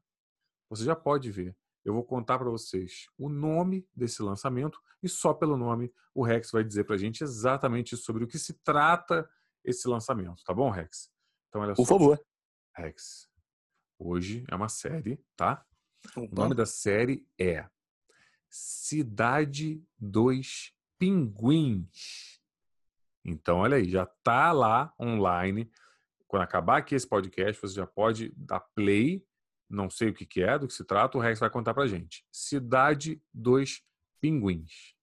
Você 0.70 0.84
já 0.84 0.96
pode 0.96 1.32
ver. 1.32 1.56
Eu 1.84 1.94
vou 1.94 2.04
contar 2.04 2.40
para 2.40 2.50
vocês 2.50 3.08
o 3.18 3.30
nome 3.30 3.88
desse 3.96 4.22
lançamento 4.22 4.82
e 5.04 5.10
só 5.10 5.34
pelo 5.34 5.56
nome 5.58 5.94
o 6.14 6.24
Rex 6.24 6.52
vai 6.52 6.64
dizer 6.64 6.86
para 6.86 6.96
a 6.96 6.98
gente 6.98 7.24
exatamente 7.24 7.96
sobre 7.98 8.24
o 8.24 8.28
que 8.28 8.40
se 8.40 8.54
trata 8.64 9.30
esse 9.64 9.88
lançamento, 9.88 10.44
tá 10.44 10.54
bom, 10.54 10.70
Rex? 10.70 11.12
Então, 11.50 11.62
olha 11.62 11.74
Por 11.74 11.86
só, 11.86 11.94
favor. 11.94 12.26
Rex. 12.76 13.30
Hoje 14.00 14.44
é 14.50 14.56
uma 14.56 14.70
série, 14.70 15.24
tá? 15.36 15.66
O 16.16 16.22
Opa. 16.22 16.36
nome 16.36 16.56
da 16.56 16.66
série 16.66 17.28
é 17.40 17.68
Cidade 18.50 19.84
dos 19.98 20.74
Pinguins. 20.98 22.42
Então, 23.24 23.58
olha 23.58 23.78
aí, 23.78 23.90
já 23.90 24.06
tá 24.06 24.52
lá 24.52 24.94
online. 25.00 25.70
Quando 26.28 26.44
acabar 26.44 26.78
aqui 26.78 26.96
esse 26.96 27.08
podcast, 27.08 27.62
você 27.62 27.76
já 27.76 27.86
pode 27.88 28.34
dar 28.36 28.60
play. 28.60 29.24
Não 29.70 29.90
sei 29.90 30.10
o 30.10 30.14
que, 30.14 30.26
que 30.26 30.42
é, 30.44 30.58
do 30.60 30.68
que 30.68 30.74
se 30.74 30.84
trata, 30.84 31.18
o 31.18 31.22
Rex 31.22 31.40
vai 31.40 31.50
contar 31.50 31.74
pra 31.74 31.88
gente. 31.88 32.26
Cidade 32.32 33.22
dos 33.34 33.82
Pinguins. 34.22 34.94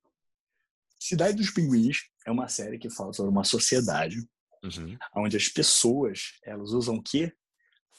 Cidade 0.98 1.36
dos 1.36 1.50
Pinguins 1.50 2.08
é 2.26 2.30
uma 2.30 2.46
série 2.48 2.78
que 2.78 2.88
fala 2.90 3.12
sobre 3.12 3.30
uma 3.30 3.44
sociedade 3.44 4.16
Uhum. 4.64 4.96
onde 5.16 5.36
as 5.36 5.48
pessoas 5.48 6.38
elas 6.44 6.70
usam 6.70 6.94
o 6.94 7.02
quê? 7.02 7.32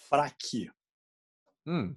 Fraque. 0.08 0.72
Hum, 1.68 1.94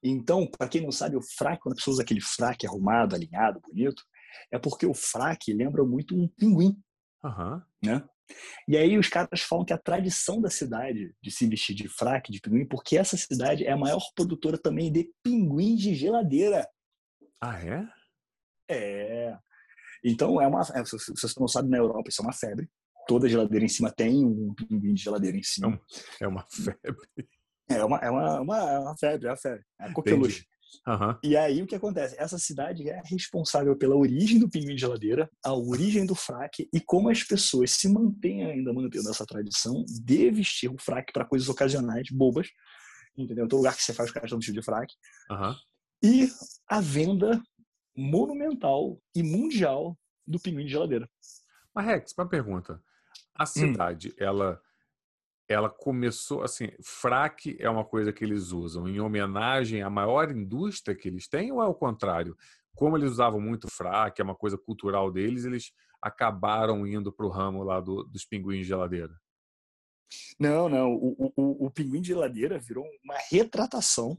Então, 0.00 0.46
para 0.46 0.68
quem 0.68 0.80
não 0.82 0.92
sabe, 0.92 1.16
o 1.16 1.22
fraque, 1.22 1.62
quando 1.62 1.72
a 1.72 1.76
pessoa 1.76 1.94
usa 1.94 2.02
aquele 2.02 2.20
fraque 2.20 2.66
arrumado, 2.66 3.16
alinhado, 3.16 3.60
bonito, 3.60 4.04
é 4.52 4.58
porque 4.60 4.86
o 4.86 4.94
fraque 4.94 5.52
lembra 5.52 5.82
muito 5.84 6.14
um 6.16 6.28
pinguim, 6.28 6.80
aham. 7.24 7.66
né? 7.82 8.08
E 8.66 8.76
aí 8.76 8.96
os 8.98 9.08
caras 9.08 9.40
falam 9.40 9.64
que 9.64 9.72
a 9.72 9.78
tradição 9.78 10.40
da 10.40 10.50
cidade 10.50 11.14
de 11.22 11.30
se 11.30 11.46
vestir 11.46 11.74
de 11.74 11.88
fraque, 11.88 12.32
de 12.32 12.40
pinguim, 12.40 12.66
porque 12.66 12.96
essa 12.96 13.16
cidade 13.16 13.64
é 13.64 13.72
a 13.72 13.76
maior 13.76 14.02
produtora 14.14 14.58
também 14.58 14.90
de 14.90 15.10
pinguins 15.22 15.80
de 15.80 15.94
geladeira. 15.94 16.66
Ah, 17.40 17.60
é? 17.60 17.86
É. 18.70 19.38
Então, 20.02 20.40
é 20.40 20.46
uma, 20.46 20.60
é, 20.60 20.84
se 20.84 20.96
você 20.96 21.40
não 21.40 21.48
sabe, 21.48 21.68
na 21.68 21.78
Europa 21.78 22.08
isso 22.08 22.22
é 22.22 22.24
uma 22.24 22.32
febre. 22.32 22.68
toda 23.06 23.28
geladeira 23.28 23.64
em 23.64 23.68
cima 23.68 23.92
tem 23.92 24.24
um 24.24 24.54
pinguim 24.54 24.94
de 24.94 25.02
geladeira 25.02 25.36
em 25.36 25.42
cima. 25.42 25.80
É, 26.20 26.26
uma 26.26 26.44
febre. 26.50 27.28
É 27.68 27.84
uma, 27.84 27.98
é 27.98 28.10
uma, 28.10 28.40
uma, 28.40 28.58
é 28.72 28.78
uma 28.78 28.96
febre, 28.96 29.26
é 29.26 29.30
uma 29.30 29.36
febre. 29.36 29.64
É 29.80 29.92
coqueluche. 29.92 30.46
Uhum. 30.86 31.18
E 31.22 31.36
aí 31.36 31.62
o 31.62 31.66
que 31.66 31.74
acontece? 31.74 32.14
Essa 32.18 32.38
cidade 32.38 32.88
é 32.88 33.00
responsável 33.06 33.76
pela 33.76 33.96
origem 33.96 34.38
do 34.38 34.48
pinguim 34.48 34.74
de 34.74 34.80
geladeira, 34.80 35.30
a 35.42 35.54
origem 35.54 36.04
do 36.04 36.14
fraque 36.14 36.68
e 36.72 36.80
como 36.80 37.08
as 37.08 37.22
pessoas 37.22 37.70
se 37.72 37.88
mantêm 37.88 38.44
ainda 38.44 38.72
mantendo 38.72 39.08
essa 39.08 39.24
tradição 39.24 39.84
de 39.88 40.30
vestir 40.30 40.70
o 40.70 40.76
fraque 40.78 41.12
para 41.12 41.24
coisas 41.24 41.48
ocasionais, 41.48 42.08
bobas, 42.10 42.48
entendeu? 43.16 43.48
Todo 43.48 43.58
lugar 43.58 43.76
que 43.76 43.82
você 43.82 43.94
faz 43.94 44.10
do 44.10 44.38
tipo 44.38 44.52
de 44.52 44.62
fraque. 44.62 44.94
Uhum. 45.30 45.54
E 46.02 46.28
a 46.68 46.80
venda 46.80 47.42
monumental 47.96 49.00
e 49.14 49.22
mundial 49.22 49.96
do 50.26 50.38
pinguim 50.38 50.64
de 50.64 50.72
geladeira. 50.72 51.08
Mas 51.74 51.86
Rex, 51.86 52.14
uma 52.16 52.28
pergunta. 52.28 52.80
A 53.34 53.44
hum. 53.44 53.46
cidade, 53.46 54.08
hum. 54.10 54.14
ela 54.18 54.60
ela 55.48 55.68
começou 55.68 56.42
assim, 56.42 56.68
fraque 56.82 57.56
é 57.60 57.68
uma 57.68 57.84
coisa 57.84 58.12
que 58.12 58.24
eles 58.24 58.50
usam 58.50 58.88
em 58.88 59.00
homenagem 59.00 59.82
à 59.82 59.90
maior 59.90 60.30
indústria 60.30 60.96
que 60.96 61.08
eles 61.08 61.28
têm 61.28 61.52
ou 61.52 61.62
é 61.62 61.66
o 61.66 61.74
contrário? 61.74 62.36
Como 62.74 62.96
eles 62.96 63.12
usavam 63.12 63.40
muito 63.40 63.68
fraque, 63.70 64.20
é 64.20 64.24
uma 64.24 64.34
coisa 64.34 64.56
cultural 64.56 65.10
deles, 65.10 65.44
eles 65.44 65.72
acabaram 66.00 66.86
indo 66.86 67.12
para 67.12 67.26
o 67.26 67.30
ramo 67.30 67.62
lá 67.62 67.80
do, 67.80 68.04
dos 68.04 68.24
pinguins 68.24 68.60
de 68.60 68.68
geladeira? 68.68 69.14
Não, 70.38 70.68
não. 70.68 70.92
O, 70.92 71.32
o, 71.36 71.66
o 71.66 71.70
pinguim 71.70 72.00
de 72.00 72.08
geladeira 72.08 72.58
virou 72.58 72.84
uma 73.02 73.16
retratação 73.30 74.18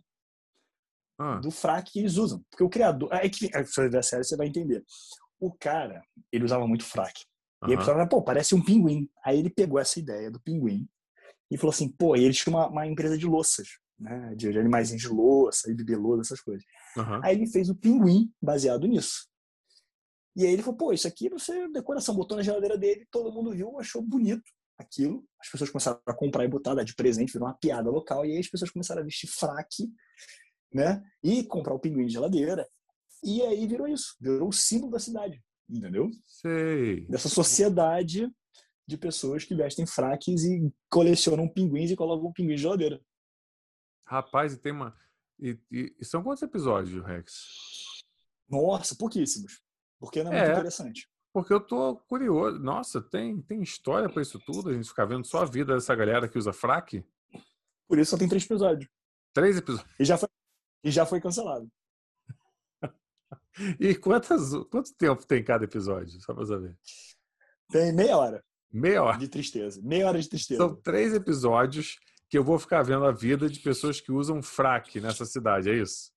ah. 1.17 1.37
do 1.37 1.51
fraque 1.51 1.93
que 1.93 1.99
eles 1.99 2.17
usam. 2.17 2.43
Porque 2.49 2.63
o 2.63 2.69
criador. 2.69 3.09
É 3.13 3.27
que 3.29 3.47
se 3.47 3.63
você 3.65 3.97
a 3.97 4.03
série, 4.03 4.23
você 4.23 4.35
vai 4.35 4.47
entender. 4.47 4.83
O 5.39 5.53
cara, 5.53 6.03
ele 6.31 6.45
usava 6.45 6.67
muito 6.67 6.83
fraque. 6.83 7.23
E 7.67 7.71
aí 7.71 7.83
fala, 7.83 8.07
pô, 8.07 8.21
parece 8.21 8.53
um 8.53 8.63
pinguim. 8.63 9.09
Aí 9.23 9.39
ele 9.39 9.49
pegou 9.49 9.79
essa 9.79 9.99
ideia 9.99 10.29
do 10.29 10.39
pinguim 10.39 10.87
e 11.49 11.57
falou 11.57 11.71
assim, 11.71 11.89
pô, 11.89 12.15
eles 12.15 12.37
tinham 12.37 12.57
uma, 12.57 12.67
uma 12.67 12.87
empresa 12.87 13.17
de 13.17 13.25
louças, 13.25 13.67
né? 13.99 14.33
De, 14.35 14.51
de 14.51 14.59
animais 14.59 14.89
de 14.89 15.07
louça, 15.07 15.69
e 15.69 15.73
bebê 15.73 15.95
louça, 15.95 16.21
essas 16.21 16.41
coisas. 16.41 16.65
Uhum. 16.97 17.21
Aí 17.23 17.35
ele 17.35 17.47
fez 17.47 17.69
o 17.69 17.75
pinguim 17.75 18.31
baseado 18.41 18.87
nisso. 18.87 19.27
E 20.35 20.45
aí 20.45 20.51
ele 20.51 20.61
falou, 20.61 20.77
pô, 20.77 20.93
isso 20.93 21.07
aqui 21.07 21.29
sei 21.39 21.71
decoração, 21.71 22.15
botou 22.15 22.35
na 22.35 22.43
geladeira 22.43 22.77
dele, 22.77 23.07
todo 23.09 23.31
mundo 23.31 23.51
viu, 23.51 23.79
achou 23.79 24.01
bonito 24.01 24.43
aquilo. 24.77 25.25
As 25.39 25.49
pessoas 25.49 25.69
começaram 25.69 25.99
a 26.05 26.13
comprar 26.13 26.43
e 26.43 26.49
botar, 26.49 26.75
dar 26.75 26.83
de 26.83 26.93
presente, 26.93 27.31
virou 27.31 27.47
uma 27.47 27.57
piada 27.57 27.89
local. 27.89 28.25
E 28.25 28.33
aí 28.33 28.39
as 28.39 28.49
pessoas 28.49 28.69
começaram 28.69 29.01
a 29.01 29.05
vestir 29.05 29.27
fraque, 29.27 29.89
né? 30.73 31.01
E 31.23 31.43
comprar 31.45 31.73
o 31.73 31.79
pinguim 31.79 32.05
de 32.05 32.13
geladeira. 32.13 32.67
E 33.23 33.41
aí 33.43 33.65
virou 33.65 33.87
isso, 33.87 34.15
virou 34.19 34.49
o 34.49 34.53
símbolo 34.53 34.91
da 34.91 34.99
cidade, 34.99 35.41
entendeu? 35.69 36.09
Sei. 36.25 37.07
Dessa 37.07 37.29
sociedade 37.29 38.29
de 38.87 38.97
pessoas 38.97 39.43
que 39.43 39.55
vestem 39.55 39.85
fraques 39.85 40.43
e 40.43 40.71
colecionam 40.89 41.47
pinguins 41.47 41.91
e 41.91 41.95
colocam 41.95 42.31
pinguins 42.31 42.57
de 42.57 42.63
geladeira. 42.63 43.01
Rapaz, 44.05 44.53
e 44.53 44.57
tem 44.57 44.71
uma. 44.71 44.95
E, 45.39 45.59
e, 45.71 45.95
e 45.99 46.05
são 46.05 46.23
quantos 46.23 46.43
episódios, 46.43 47.03
Rex? 47.05 48.03
Nossa, 48.47 48.95
pouquíssimos. 48.95 49.61
Porque 49.99 50.23
não 50.23 50.31
é, 50.31 50.37
é 50.37 50.41
muito 50.45 50.53
interessante. 50.57 51.09
Porque 51.33 51.53
eu 51.53 51.59
tô 51.59 51.97
curioso. 52.07 52.59
Nossa, 52.59 53.01
tem, 53.01 53.41
tem 53.41 53.61
história 53.61 54.07
para 54.07 54.21
isso 54.21 54.39
tudo? 54.45 54.69
A 54.69 54.73
gente 54.73 54.87
ficar 54.87 55.05
vendo 55.05 55.25
só 55.25 55.41
a 55.41 55.45
vida 55.45 55.73
dessa 55.73 55.95
galera 55.95 56.29
que 56.29 56.37
usa 56.37 56.53
fraque? 56.53 57.03
Por 57.87 57.99
isso 57.99 58.11
só 58.11 58.17
tem 58.17 58.29
três 58.29 58.45
episódios. 58.45 58.89
Três 59.33 59.57
episódios? 59.57 59.89
E 59.99 60.05
já 60.05 60.17
foi, 60.17 60.29
e 60.83 60.91
já 60.91 61.05
foi 61.05 61.19
cancelado. 61.19 61.69
e 63.79 63.95
quantas, 63.95 64.51
quanto 64.69 64.95
tempo 64.95 65.25
tem 65.25 65.43
cada 65.43 65.65
episódio? 65.65 66.21
Só 66.21 66.33
pra 66.33 66.45
saber. 66.45 66.77
Tem 67.69 67.91
meia 67.93 68.17
hora. 68.17 68.43
Meia 68.75 69.01
hora. 69.01 69.17
De 69.17 69.29
tristeza. 69.29 69.79
Meia 69.81 70.07
hora 70.07 70.19
de 70.19 70.27
tristeza. 70.27 70.61
São 70.61 70.75
três 70.75 71.13
episódios 71.13 71.97
que 72.29 72.37
eu 72.37 72.43
vou 72.43 72.59
ficar 72.59 72.83
vendo 72.83 73.05
a 73.05 73.11
vida 73.11 73.49
de 73.49 73.59
pessoas 73.61 74.01
que 74.01 74.11
usam 74.11 74.41
fraque 74.41 74.99
nessa 74.99 75.25
cidade, 75.25 75.69
é 75.69 75.75
isso? 75.75 76.11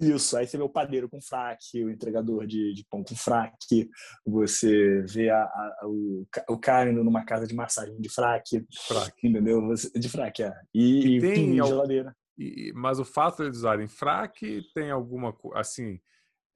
Isso, 0.00 0.34
aí 0.34 0.46
você 0.46 0.56
vê 0.56 0.62
o 0.62 0.68
padeiro 0.68 1.10
com 1.10 1.20
fraque, 1.20 1.84
o 1.84 1.90
entregador 1.90 2.46
de, 2.46 2.72
de 2.72 2.86
pão 2.88 3.04
com 3.04 3.14
fraque, 3.14 3.90
você 4.24 5.02
vê 5.02 5.28
a, 5.28 5.42
a, 5.42 5.80
o, 5.84 6.26
o 6.48 6.58
cara 6.58 6.90
indo 6.90 7.04
numa 7.04 7.22
casa 7.22 7.46
de 7.46 7.54
massagem 7.54 8.00
de 8.00 8.08
fraque, 8.08 8.64
fraque. 8.86 9.28
entendeu? 9.28 9.60
De 9.94 10.08
fraque, 10.08 10.42
é. 10.42 10.54
E, 10.72 11.18
e 11.18 11.20
tem 11.20 11.50
e 11.50 11.56
geladeira. 11.56 12.16
E, 12.38 12.72
mas 12.74 12.98
o 12.98 13.04
fato 13.04 13.38
de 13.38 13.48
eles 13.48 13.58
usarem 13.58 13.86
fraque 13.86 14.62
tem 14.74 14.90
alguma, 14.90 15.36
assim, 15.52 16.00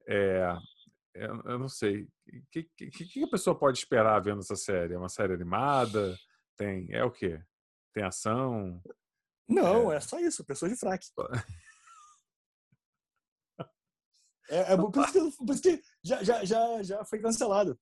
é, 0.09 0.51
eu 1.15 1.59
não 1.59 1.69
sei. 1.69 2.03
O 2.03 2.07
que, 2.51 2.63
que, 2.75 2.89
que, 2.89 3.23
a 3.23 3.29
pessoa 3.29 3.57
pode 3.57 3.77
esperar 3.77 4.21
vendo 4.21 4.39
essa 4.39 4.55
série? 4.55 4.93
É 4.93 4.97
uma 4.97 5.09
série 5.09 5.33
animada? 5.33 6.17
Tem. 6.57 6.87
É 6.91 7.03
o 7.03 7.11
quê? 7.11 7.41
Tem 7.93 8.03
ação? 8.03 8.81
Não, 9.47 9.91
é, 9.91 9.97
é 9.97 9.99
só 9.99 10.19
isso, 10.19 10.43
pessoas 10.43 10.71
de 10.71 10.77
fraque. 10.77 11.07
é, 14.49 14.73
é 14.73 14.77
por, 14.77 15.03
isso 15.03 15.13
que, 15.13 15.37
por 15.45 15.53
isso 15.53 15.61
que 15.61 15.81
já, 16.03 16.23
já, 16.23 16.43
já, 16.43 16.83
já 16.83 17.05
foi 17.05 17.19
cancelado. 17.19 17.79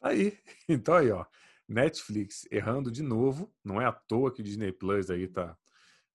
Aí. 0.00 0.38
Então 0.68 0.94
aí, 0.94 1.10
ó. 1.10 1.26
Netflix 1.68 2.46
errando 2.50 2.90
de 2.90 3.02
novo. 3.02 3.54
Não 3.64 3.80
é 3.80 3.86
à 3.86 3.92
toa 3.92 4.32
que 4.32 4.40
o 4.40 4.44
Disney 4.44 4.72
Plus 4.72 5.10
aí 5.10 5.28
tá, 5.28 5.56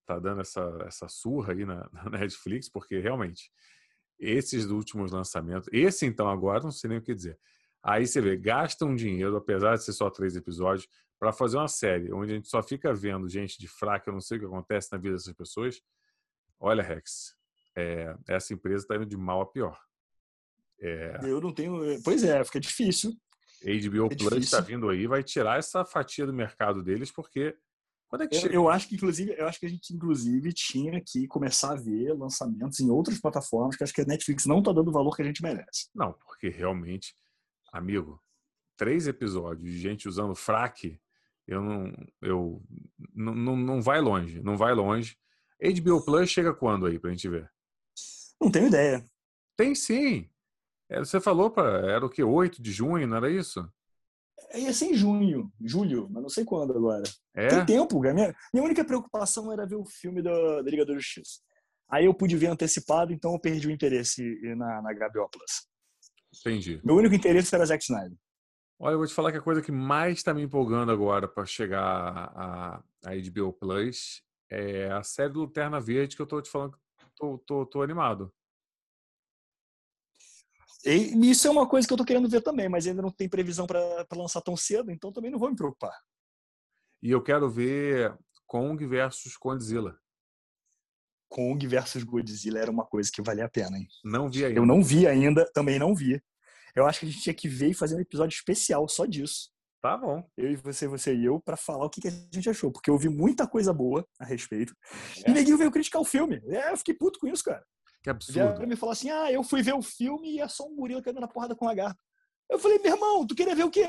tá 0.04 0.18
dando 0.18 0.40
essa, 0.40 0.78
essa 0.86 1.08
surra 1.08 1.52
aí 1.52 1.64
na, 1.64 1.88
na 1.92 2.10
Netflix, 2.10 2.68
porque 2.68 2.98
realmente 2.98 3.52
esses 4.18 4.66
últimos 4.66 5.12
lançamentos, 5.12 5.68
esse 5.72 6.06
então 6.06 6.28
agora, 6.28 6.62
não 6.62 6.70
sei 6.70 6.90
nem 6.90 6.98
o 6.98 7.02
que 7.02 7.14
dizer. 7.14 7.38
Aí 7.82 8.06
você 8.06 8.20
vê, 8.20 8.36
gastam 8.36 8.94
dinheiro, 8.94 9.36
apesar 9.36 9.76
de 9.76 9.84
ser 9.84 9.92
só 9.92 10.10
três 10.10 10.34
episódios, 10.34 10.88
para 11.18 11.32
fazer 11.32 11.56
uma 11.56 11.68
série 11.68 12.12
onde 12.12 12.32
a 12.32 12.34
gente 12.36 12.48
só 12.48 12.62
fica 12.62 12.94
vendo 12.94 13.28
gente 13.28 13.58
de 13.58 13.66
fraca, 13.66 14.08
eu 14.08 14.14
não 14.14 14.20
sei 14.20 14.36
o 14.36 14.40
que 14.40 14.46
acontece 14.46 14.88
na 14.92 14.98
vida 14.98 15.14
dessas 15.14 15.32
pessoas. 15.32 15.80
Olha, 16.60 16.82
Rex, 16.82 17.34
é, 17.76 18.14
essa 18.28 18.52
empresa 18.52 18.84
está 18.84 18.96
indo 18.96 19.06
de 19.06 19.16
mal 19.16 19.40
a 19.40 19.46
pior. 19.46 19.78
É... 20.80 21.18
Eu 21.22 21.40
não 21.40 21.52
tenho. 21.52 22.00
Pois 22.02 22.22
é, 22.22 22.42
fica 22.44 22.60
difícil. 22.60 23.12
HBO 23.62 24.06
é 24.12 24.16
Plus 24.16 24.44
está 24.44 24.60
vindo 24.60 24.88
aí, 24.88 25.06
vai 25.06 25.22
tirar 25.22 25.58
essa 25.58 25.84
fatia 25.84 26.24
do 26.24 26.32
mercado 26.32 26.82
deles, 26.82 27.10
porque 27.10 27.56
quando 28.08 28.22
é 28.22 28.26
que 28.26 28.36
eu, 28.36 28.50
eu, 28.50 28.68
acho 28.70 28.88
que, 28.88 28.94
inclusive, 28.94 29.34
eu 29.36 29.46
acho 29.46 29.60
que 29.60 29.66
a 29.66 29.68
gente, 29.68 29.94
inclusive, 29.94 30.52
tinha 30.52 31.00
que 31.00 31.26
começar 31.26 31.72
a 31.72 31.76
ver 31.76 32.14
lançamentos 32.14 32.80
em 32.80 32.90
outras 32.90 33.20
plataformas, 33.20 33.76
que 33.76 33.84
acho 33.84 33.92
que 33.92 34.00
a 34.00 34.06
Netflix 34.06 34.46
não 34.46 34.60
está 34.60 34.72
dando 34.72 34.88
o 34.88 34.92
valor 34.92 35.14
que 35.14 35.20
a 35.20 35.24
gente 35.24 35.42
merece. 35.42 35.90
Não, 35.94 36.14
porque 36.14 36.48
realmente, 36.48 37.14
amigo, 37.70 38.18
três 38.78 39.06
episódios 39.06 39.70
de 39.70 39.78
gente 39.78 40.08
usando 40.08 40.34
fraque, 40.34 40.98
eu 41.46 41.62
não. 41.62 41.92
Eu, 42.22 42.62
não, 43.14 43.34
não, 43.34 43.56
não 43.56 43.82
vai 43.82 44.00
longe, 44.00 44.40
não 44.40 44.56
vai 44.56 44.72
longe. 44.72 45.16
HBO 45.60 46.02
Plus 46.02 46.30
chega 46.30 46.54
quando 46.54 46.86
aí 46.86 46.98
pra 46.98 47.10
gente 47.10 47.28
ver? 47.28 47.50
Não 48.40 48.50
tenho 48.50 48.68
ideia. 48.68 49.04
Tem 49.56 49.74
sim. 49.74 50.30
É, 50.88 51.00
você 51.00 51.20
falou 51.20 51.50
para 51.50 51.90
era 51.90 52.06
o 52.06 52.08
que 52.08 52.22
8 52.22 52.62
de 52.62 52.72
junho, 52.72 53.06
não 53.06 53.16
era 53.18 53.30
isso? 53.30 53.70
Ia 54.54 54.72
ser 54.72 54.86
em 54.86 54.94
junho, 54.94 55.52
julho, 55.60 56.08
mas 56.10 56.22
não 56.22 56.28
sei 56.28 56.44
quando 56.44 56.76
agora. 56.76 57.02
É? 57.34 57.48
Tem 57.48 57.66
tempo, 57.66 58.00
cara. 58.00 58.14
Minha, 58.14 58.36
minha 58.52 58.64
única 58.64 58.84
preocupação 58.84 59.52
era 59.52 59.66
ver 59.66 59.76
o 59.76 59.84
filme 59.84 60.22
da, 60.22 60.62
da 60.62 60.70
Liga 60.70 60.86
da 60.86 60.94
Justiça. 60.94 61.40
Aí 61.90 62.04
eu 62.04 62.14
pude 62.14 62.36
ver 62.36 62.48
antecipado, 62.48 63.12
então 63.12 63.32
eu 63.32 63.40
perdi 63.40 63.66
o 63.66 63.70
interesse 63.70 64.22
na, 64.56 64.82
na 64.82 64.94
Plus. 65.10 65.66
Entendi. 66.40 66.80
Meu 66.84 66.96
único 66.96 67.14
interesse 67.14 67.54
era 67.54 67.64
Zack 67.64 67.82
Snyder. 67.82 68.16
Olha, 68.78 68.92
eu 68.92 68.98
vou 68.98 69.06
te 69.06 69.14
falar 69.14 69.32
que 69.32 69.38
a 69.38 69.42
coisa 69.42 69.62
que 69.62 69.72
mais 69.72 70.18
está 70.18 70.32
me 70.32 70.42
empolgando 70.42 70.92
agora 70.92 71.26
para 71.26 71.44
chegar 71.44 71.82
a, 71.82 72.82
a 73.04 73.10
HBO 73.30 73.52
Plus 73.52 74.22
é 74.50 74.90
a 74.92 75.02
série 75.02 75.32
do 75.32 75.40
Lanterna 75.40 75.80
Verde 75.80 76.14
que 76.14 76.22
eu 76.22 76.26
tô 76.26 76.40
te 76.40 76.50
falando 76.50 76.72
que 76.72 77.06
tô, 77.16 77.38
tô, 77.38 77.66
tô 77.66 77.82
animado. 77.82 78.32
E 80.88 81.30
isso 81.30 81.46
é 81.46 81.50
uma 81.50 81.68
coisa 81.68 81.86
que 81.86 81.92
eu 81.92 81.98
tô 81.98 82.04
querendo 82.04 82.28
ver 82.28 82.40
também, 82.40 82.68
mas 82.68 82.86
ainda 82.86 83.02
não 83.02 83.10
tem 83.10 83.28
previsão 83.28 83.66
para 83.66 84.06
lançar 84.16 84.40
tão 84.40 84.56
cedo, 84.56 84.90
então 84.90 85.12
também 85.12 85.30
não 85.30 85.38
vou 85.38 85.50
me 85.50 85.56
preocupar. 85.56 85.94
E 87.02 87.10
eu 87.10 87.22
quero 87.22 87.48
ver 87.50 88.16
Kong 88.46 88.84
versus 88.86 89.36
Godzilla. 89.36 89.98
Kong 91.28 91.66
versus 91.66 92.02
Godzilla 92.02 92.58
era 92.58 92.70
uma 92.70 92.86
coisa 92.86 93.10
que 93.12 93.20
valia 93.20 93.44
a 93.44 93.50
pena, 93.50 93.76
hein? 93.76 93.86
Não 94.02 94.30
vi 94.30 94.46
ainda. 94.46 94.58
Eu 94.58 94.64
não 94.64 94.82
vi 94.82 95.06
ainda, 95.06 95.44
também 95.52 95.78
não 95.78 95.94
vi. 95.94 96.22
Eu 96.74 96.86
acho 96.86 97.00
que 97.00 97.06
a 97.06 97.08
gente 97.10 97.22
tinha 97.22 97.34
que 97.34 97.48
ver 97.48 97.68
e 97.68 97.74
fazer 97.74 97.94
um 97.94 98.00
episódio 98.00 98.34
especial 98.34 98.88
só 98.88 99.04
disso. 99.04 99.50
Tá 99.80 99.96
bom. 99.96 100.28
Eu 100.36 100.50
e 100.50 100.56
você, 100.56 100.88
você 100.88 101.14
e 101.14 101.24
eu, 101.24 101.38
para 101.38 101.56
falar 101.56 101.84
o 101.84 101.90
que, 101.90 102.00
que, 102.00 102.08
a 102.08 102.10
gente 102.10 102.48
achou. 102.50 102.72
Porque 102.72 102.90
eu 102.90 102.98
vi 102.98 103.08
muita 103.08 103.46
coisa 103.46 103.72
boa 103.72 104.06
a 104.18 104.24
respeito. 104.24 104.74
É. 105.24 105.30
E 105.30 105.34
ninguém 105.34 105.56
veio 105.56 105.70
criticar 105.70 106.00
o 106.00 106.04
filme. 106.04 106.42
É, 106.46 106.72
eu 106.72 106.76
fiquei 106.76 106.94
puto 106.94 107.18
com 107.20 107.28
isso, 107.28 107.44
cara. 107.44 107.64
Que 108.02 108.10
absurdo. 108.10 108.66
me 108.66 108.76
falou 108.76 108.92
assim: 108.92 109.10
ah, 109.10 109.30
eu 109.32 109.42
fui 109.42 109.62
ver 109.62 109.74
o 109.74 109.82
filme 109.82 110.34
e 110.34 110.40
é 110.40 110.48
só 110.48 110.66
um 110.66 110.76
gorila 110.76 111.02
caindo 111.02 111.20
na 111.20 111.28
porrada 111.28 111.54
com 111.54 111.64
um 111.64 111.68
lagarto. 111.68 112.00
Eu 112.48 112.58
falei, 112.58 112.78
meu 112.78 112.94
irmão, 112.94 113.26
tu 113.26 113.34
queria 113.34 113.54
ver 113.54 113.64
o 113.64 113.70
quê? 113.70 113.86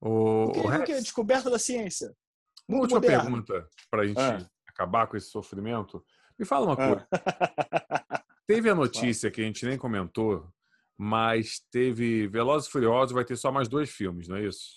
O, 0.00 0.46
tu 0.48 0.52
queria 0.54 0.70
ver 0.70 0.80
o 0.82 0.86
quê? 0.86 0.94
Descoberta 0.94 1.50
da 1.50 1.58
ciência. 1.58 2.14
Uma 2.68 2.80
última 2.80 3.00
moderno. 3.00 3.22
pergunta 3.22 3.68
para 3.90 4.02
a 4.02 4.06
gente 4.06 4.20
ah. 4.20 4.50
acabar 4.66 5.06
com 5.06 5.16
esse 5.16 5.28
sofrimento. 5.30 6.04
Me 6.38 6.44
fala 6.44 6.66
uma 6.66 6.76
coisa. 6.76 7.08
Ah. 7.10 8.22
Teve 8.46 8.70
a 8.70 8.74
notícia 8.74 9.30
que 9.30 9.40
a 9.40 9.44
gente 9.44 9.66
nem 9.66 9.76
comentou 9.76 10.48
mas 10.96 11.60
teve 11.70 12.26
Velozes 12.26 12.68
e 12.68 12.72
Furiosos, 12.72 13.12
vai 13.12 13.24
ter 13.24 13.36
só 13.36 13.52
mais 13.52 13.68
dois 13.68 13.90
filmes, 13.90 14.28
não 14.28 14.36
é 14.36 14.46
isso? 14.46 14.70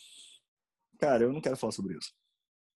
Cara, 0.97 1.23
eu 1.23 1.31
não 1.31 1.39
quero 1.39 1.55
falar 1.55 1.71
sobre 1.71 1.97
isso. 1.97 2.13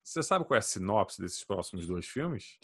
Você 0.01 0.24
sabe 0.24 0.45
qual 0.45 0.56
é 0.56 0.60
a 0.60 0.62
sinopse 0.62 1.22
desses 1.22 1.43
próximos 1.43 1.86
dois 1.86 2.08
filmes? 2.08 2.58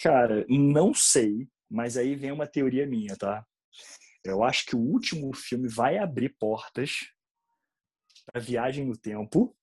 Cara, 0.00 0.46
não 0.48 0.94
sei, 0.94 1.48
mas 1.70 1.96
aí 1.96 2.14
vem 2.14 2.30
uma 2.32 2.46
teoria 2.46 2.86
minha, 2.86 3.16
tá? 3.16 3.44
Eu 4.24 4.44
acho 4.44 4.66
que 4.66 4.76
o 4.76 4.80
último 4.80 5.34
filme 5.34 5.68
vai 5.68 5.98
abrir 5.98 6.36
portas 6.38 6.98
para 8.26 8.40
viagem 8.40 8.86
no 8.86 8.96
tempo 8.96 9.56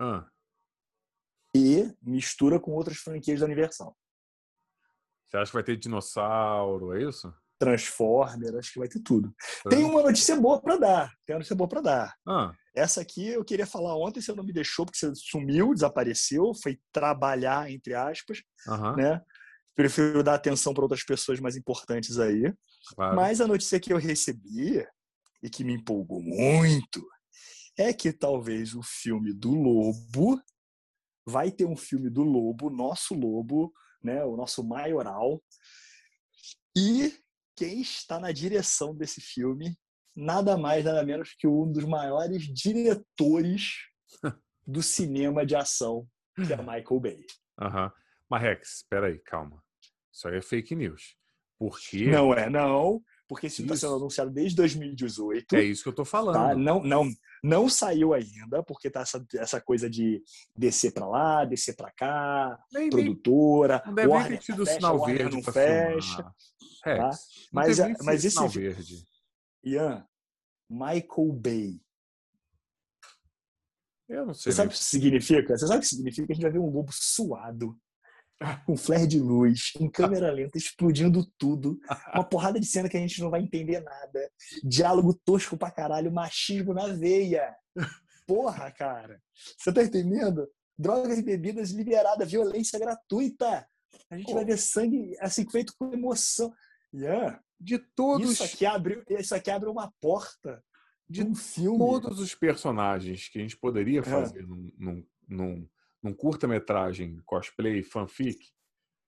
ah. 0.00 0.26
e 1.54 1.94
mistura 2.02 2.58
com 2.58 2.72
outras 2.72 2.96
franquias 2.96 3.40
da 3.40 3.46
Universal. 3.46 3.96
Você 5.28 5.36
acha 5.36 5.50
que 5.50 5.56
vai 5.56 5.62
ter 5.62 5.76
dinossauro, 5.76 6.94
é 6.94 7.08
isso? 7.08 7.32
Transformer, 7.58 8.56
acho 8.56 8.72
que 8.72 8.78
vai 8.80 8.88
ter 8.88 9.00
tudo. 9.00 9.32
Tem 9.70 9.84
uma 9.84 10.02
notícia 10.02 10.36
boa 10.36 10.60
para 10.60 10.76
dar. 10.76 11.12
Tem 11.24 11.34
uma 11.34 11.38
notícia 11.38 11.56
boa 11.56 11.68
para 11.68 11.80
dar. 11.80 12.14
Ah. 12.26 12.52
Essa 12.74 13.02
aqui 13.02 13.28
eu 13.28 13.44
queria 13.44 13.66
falar 13.66 13.96
ontem, 13.96 14.20
você 14.20 14.34
não 14.34 14.42
me 14.42 14.52
deixou, 14.52 14.84
porque 14.84 14.98
você 14.98 15.12
sumiu, 15.14 15.72
desapareceu, 15.72 16.52
foi 16.60 16.80
trabalhar, 16.90 17.70
entre 17.70 17.94
aspas, 17.94 18.42
Aham. 18.66 18.96
né? 18.96 19.22
Prefiro 19.74 20.22
dar 20.22 20.34
atenção 20.34 20.74
para 20.74 20.84
outras 20.84 21.04
pessoas 21.04 21.40
mais 21.40 21.56
importantes 21.56 22.18
aí. 22.18 22.52
Claro. 22.94 23.16
Mas 23.16 23.40
a 23.40 23.46
notícia 23.46 23.80
que 23.80 23.92
eu 23.92 23.98
recebi 23.98 24.86
e 25.42 25.50
que 25.50 25.64
me 25.64 25.74
empolgou 25.74 26.22
muito 26.22 27.04
é 27.76 27.92
que 27.92 28.12
talvez 28.12 28.74
o 28.74 28.82
filme 28.82 29.32
do 29.32 29.54
Lobo 29.54 30.40
vai 31.26 31.50
ter 31.50 31.64
um 31.64 31.76
filme 31.76 32.10
do 32.10 32.22
Lobo, 32.22 32.68
nosso 32.68 33.14
Lobo, 33.14 33.72
né, 34.02 34.24
o 34.24 34.36
nosso 34.36 34.62
maioral. 34.64 35.42
E 36.76 37.14
quem 37.56 37.80
está 37.80 38.18
na 38.18 38.32
direção 38.32 38.94
desse 38.94 39.20
filme, 39.20 39.76
nada 40.14 40.56
mais 40.56 40.84
nada 40.84 41.04
menos 41.04 41.34
que 41.38 41.46
um 41.46 41.70
dos 41.70 41.84
maiores 41.84 42.42
diretores 42.42 43.72
do 44.66 44.82
cinema 44.82 45.46
de 45.46 45.54
ação, 45.54 46.06
que 46.34 46.52
é 46.52 46.56
Michael 46.56 47.00
Bay. 47.00 47.26
Aham. 47.60 47.92
Mas, 48.32 48.40
Rex, 48.42 48.76
espera 48.76 49.08
aí, 49.08 49.18
calma. 49.18 49.62
Isso 50.10 50.26
aí 50.26 50.38
é 50.38 50.40
fake 50.40 50.74
news. 50.74 51.16
Porque 51.58 52.06
Não 52.10 52.32
é, 52.32 52.48
não, 52.48 53.02
porque 53.28 53.50
filme 53.50 53.70
está 53.70 53.76
sendo 53.86 53.90
Isso. 53.94 54.00
anunciado 54.00 54.30
desde 54.30 54.56
2018. 54.56 55.54
é 55.54 55.62
isso 55.62 55.82
que 55.82 55.88
eu 55.90 55.94
tô 55.94 56.02
falando. 56.04 56.34
Tá? 56.34 56.54
Não, 56.54 56.82
não, 56.82 57.04
não 57.44 57.68
saiu 57.68 58.14
ainda, 58.14 58.62
porque 58.62 58.88
tá 58.88 59.02
essa, 59.02 59.22
essa 59.34 59.60
coisa 59.60 59.88
de 59.90 60.22
descer 60.56 60.92
pra 60.94 61.06
lá, 61.06 61.44
descer 61.44 61.76
pra 61.76 61.92
cá, 61.92 62.58
Nem, 62.72 62.84
nem, 62.84 62.90
produtora, 62.90 63.82
não 63.84 63.94
deve 63.94 64.08
nem 64.12 64.28
ter 64.30 64.38
tido 64.38 64.64
fecha, 64.64 64.76
sinal 64.76 64.96
Warner 64.98 65.18
verde 65.18 65.36
não 65.36 65.42
pra 65.42 65.52
fecha. 65.52 66.32
Rex, 66.84 66.98
tá? 66.98 67.10
Mas, 67.52 67.80
a- 67.80 67.86
nem 67.86 67.96
mas 68.02 68.24
esse 68.24 68.34
sinal 68.34 68.48
verde. 68.48 69.04
Ian, 69.62 70.06
Michael 70.70 71.32
Bay. 71.34 71.80
Eu 74.08 74.26
não 74.26 74.34
sei. 74.34 74.50
Você 74.52 74.56
sabe 74.56 74.66
o 74.66 74.70
nem- 74.70 74.76
que 74.76 74.82
isso 74.82 74.90
significa? 74.90 75.56
Você 75.56 75.66
sabe 75.66 75.78
o 75.78 75.80
que 75.80 75.86
significa? 75.86 76.26
Que 76.26 76.32
a 76.32 76.34
gente 76.34 76.42
vai 76.42 76.52
ver 76.52 76.58
um 76.58 76.70
lobo 76.70 76.90
suado, 76.92 77.78
com 78.66 78.76
flare 78.76 79.06
de 79.06 79.18
luz, 79.20 79.72
em 79.80 79.90
câmera 79.90 80.30
lenta, 80.32 80.56
explodindo 80.58 81.24
tudo. 81.38 81.78
Uma 82.14 82.24
porrada 82.24 82.58
de 82.60 82.66
cena 82.66 82.88
que 82.88 82.96
a 82.96 83.00
gente 83.00 83.20
não 83.20 83.30
vai 83.30 83.40
entender 83.42 83.80
nada. 83.80 84.30
Diálogo 84.64 85.14
tosco 85.24 85.56
pra 85.56 85.70
caralho, 85.70 86.12
machismo 86.12 86.72
na 86.74 86.88
veia. 86.88 87.54
Porra, 88.26 88.70
cara. 88.70 89.20
Você 89.58 89.72
tá 89.72 89.82
entendendo? 89.82 90.48
Drogas 90.78 91.18
e 91.18 91.22
bebidas 91.22 91.70
liberadas, 91.70 92.30
violência 92.30 92.78
gratuita. 92.78 93.66
A 94.10 94.16
gente 94.16 94.26
Pô. 94.26 94.34
vai 94.34 94.44
ver 94.44 94.58
sangue 94.58 95.16
assim 95.20 95.48
feito 95.48 95.74
com 95.78 95.92
emoção. 95.92 96.52
Ian, 96.92 97.38
De 97.60 97.78
todos, 97.78 98.32
isso 98.32 98.44
aqui 98.44 98.66
abre, 98.66 99.02
isso 99.10 99.34
aqui 99.34 99.50
abre 99.50 99.68
uma 99.68 99.92
porta 100.00 100.62
de 101.08 101.22
um 101.22 101.34
filme. 101.34 101.78
todos 101.78 102.20
os 102.20 102.34
personagens 102.34 103.28
que 103.28 103.38
a 103.38 103.42
gente 103.42 103.56
poderia 103.58 104.00
É. 104.00 104.02
fazer 104.02 104.46
num, 104.46 104.70
num, 104.78 105.06
num, 105.28 105.68
num 106.02 106.12
curta-metragem 106.12 107.18
cosplay 107.24 107.82
fanfic, 107.82 108.52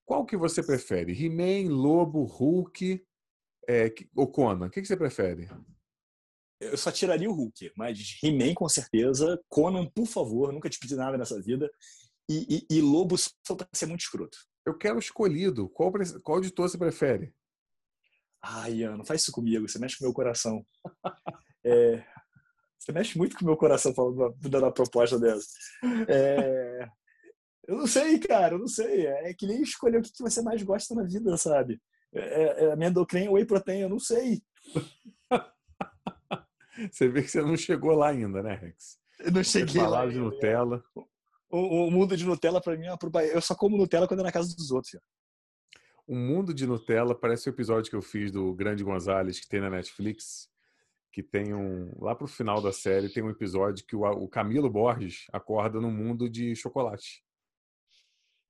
qual 0.05 0.25
que 0.25 0.37
você 0.37 0.63
prefere? 0.63 1.11
He-Man, 1.13 1.73
Lobo, 1.73 2.23
Hulk 2.23 3.03
é, 3.67 3.93
ou 4.15 4.27
Conan? 4.27 4.67
O 4.67 4.69
que, 4.69 4.81
que 4.81 4.87
você 4.87 4.95
prefere? 4.95 5.49
Eu 6.59 6.77
só 6.77 6.91
tiraria 6.91 7.29
o 7.29 7.33
Hulk, 7.33 7.71
mas 7.75 8.17
He-Man 8.23 8.53
com 8.53 8.69
certeza. 8.69 9.41
Conan, 9.49 9.87
por 9.87 10.05
favor, 10.05 10.53
nunca 10.53 10.69
te 10.69 10.79
pedi 10.79 10.95
nada 10.95 11.17
nessa 11.17 11.41
vida. 11.41 11.69
E, 12.29 12.65
e, 12.69 12.77
e 12.77 12.81
Lobo 12.81 13.15
só 13.17 13.55
pra 13.55 13.67
ser 13.73 13.87
muito 13.87 14.01
escroto. 14.01 14.37
Eu 14.65 14.77
quero 14.77 14.97
escolhido. 14.97 15.69
Qual, 15.69 15.91
qual 16.23 16.39
editor 16.39 16.69
você 16.69 16.77
prefere? 16.77 17.33
Ai, 18.41 18.75
Ian, 18.75 18.97
não 18.97 19.05
faz 19.05 19.21
isso 19.23 19.31
comigo, 19.31 19.67
você 19.67 19.79
mexe 19.79 19.97
com 19.97 20.05
o 20.05 20.07
meu 20.07 20.13
coração. 20.13 20.65
É, 21.67 22.05
você 22.85 22.91
mexe 22.91 23.17
muito 23.17 23.35
com 23.35 23.43
o 23.43 23.47
meu 23.47 23.57
coração 23.57 23.93
falando, 23.95 24.35
dando 24.39 24.63
uma 24.63 24.71
proposta 24.71 25.19
dessa. 25.19 25.47
É, 26.07 26.87
eu 27.67 27.77
não 27.77 27.87
sei, 27.87 28.19
cara, 28.19 28.53
eu 28.53 28.59
não 28.59 28.67
sei. 28.67 29.07
É 29.07 29.33
que 29.33 29.47
nem 29.47 29.59
escolher 29.63 29.97
o 29.97 30.01
que 30.03 30.11
você 30.19 30.39
mais 30.43 30.61
gosta 30.61 30.93
na 30.93 31.01
vida, 31.01 31.35
sabe? 31.35 31.81
É, 32.13 32.65
é, 32.65 32.71
a 32.71 32.75
minha 32.75 32.89
endocrinha 32.89 33.31
whey 33.31 33.43
protein, 33.43 33.79
eu 33.81 33.89
não 33.89 33.99
sei. 33.99 34.43
Você 36.91 37.07
vê 37.07 37.21
que 37.21 37.29
você 37.29 37.41
não 37.41 37.55
chegou 37.55 37.95
lá 37.95 38.09
ainda, 38.09 38.43
né, 38.43 38.53
Rex? 38.53 38.97
Eu 39.19 39.31
não 39.31 39.41
cheguei 39.41 39.81
lá. 39.81 40.05
de. 40.05 40.17
Nutella. 40.17 40.83
O, 41.49 41.87
o 41.87 41.89
mundo 41.89 42.17
de 42.17 42.25
Nutella 42.25 42.59
pra 42.59 42.75
mim 42.75 42.87
é 42.87 42.91
uma 42.91 43.23
Eu 43.23 43.39
só 43.39 43.55
como 43.55 43.77
Nutella 43.77 44.09
quando 44.09 44.19
é 44.19 44.23
na 44.23 44.31
casa 44.31 44.53
dos 44.53 44.71
outros. 44.71 44.93
Ian. 44.93 45.01
O 46.05 46.15
mundo 46.15 46.53
de 46.53 46.67
Nutella 46.67 47.15
parece 47.15 47.47
o 47.47 47.51
episódio 47.51 47.89
que 47.89 47.95
eu 47.95 48.01
fiz 48.01 48.29
do 48.29 48.53
Grande 48.53 48.83
Gonzales, 48.83 49.39
que 49.39 49.47
tem 49.47 49.61
na 49.61 49.69
Netflix, 49.69 50.49
que 51.15 51.23
tem 51.23 51.53
um. 51.53 51.93
Lá 51.97 52.13
pro 52.13 52.27
final 52.27 52.61
da 52.61 52.73
série 52.73 53.07
tem 53.07 53.23
um 53.23 53.29
episódio 53.29 53.85
que 53.85 53.95
o, 53.95 54.01
o 54.01 54.27
Camilo 54.27 54.69
Borges 54.69 55.27
acorda 55.31 55.79
num 55.79 55.89
mundo 55.89 56.29
de 56.29 56.53
chocolate. 56.57 57.23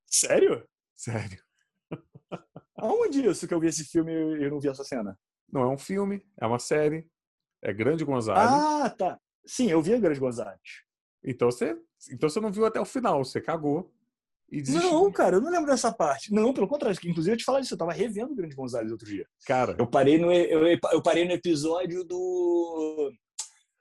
Sério? 0.07 0.67
Sério. 0.95 1.39
Aonde 2.75 3.23
isso 3.23 3.47
que 3.47 3.53
eu 3.53 3.59
vi 3.59 3.67
esse 3.67 3.85
filme 3.85 4.11
e 4.11 4.43
eu 4.43 4.49
não 4.49 4.59
vi 4.59 4.67
essa 4.67 4.83
cena? 4.83 5.15
Não 5.47 5.61
é 5.61 5.67
um 5.67 5.77
filme, 5.77 6.25
é 6.41 6.47
uma 6.47 6.57
série. 6.57 7.07
É 7.61 7.71
Grande 7.71 8.03
Gonzales. 8.03 8.51
Ah, 8.51 8.89
tá. 8.89 9.19
Sim, 9.45 9.69
eu 9.69 9.79
vi 9.79 9.93
a 9.93 9.99
Grande 9.99 10.19
Gonzales. 10.19 10.83
Então 11.23 11.51
você, 11.51 11.79
então 12.11 12.27
você 12.27 12.39
não 12.39 12.51
viu 12.51 12.65
até 12.65 12.79
o 12.79 12.85
final, 12.85 13.23
você 13.23 13.39
cagou. 13.39 13.94
Não, 14.51 15.11
cara, 15.11 15.37
eu 15.37 15.41
não 15.41 15.49
lembro 15.51 15.65
dessa 15.67 15.91
parte. 15.91 16.31
Não, 16.33 16.53
pelo 16.53 16.67
contrário. 16.67 16.97
Inclusive, 17.03 17.33
eu 17.33 17.37
te 17.37 17.43
falar 17.43 17.59
disso, 17.61 17.73
eu 17.73 17.77
tava 17.77 17.91
revendo 17.91 18.31
o 18.31 18.35
Grande 18.35 18.55
Gonzales 18.55 18.91
outro 18.91 19.07
dia. 19.07 19.27
Cara, 19.45 19.75
Eu 19.77 19.87
parei 19.87 20.17
no, 20.17 20.31
eu, 20.31 20.67
eu 20.91 21.01
parei 21.01 21.25
no 21.25 21.31
episódio 21.31 22.03
do. 22.03 23.11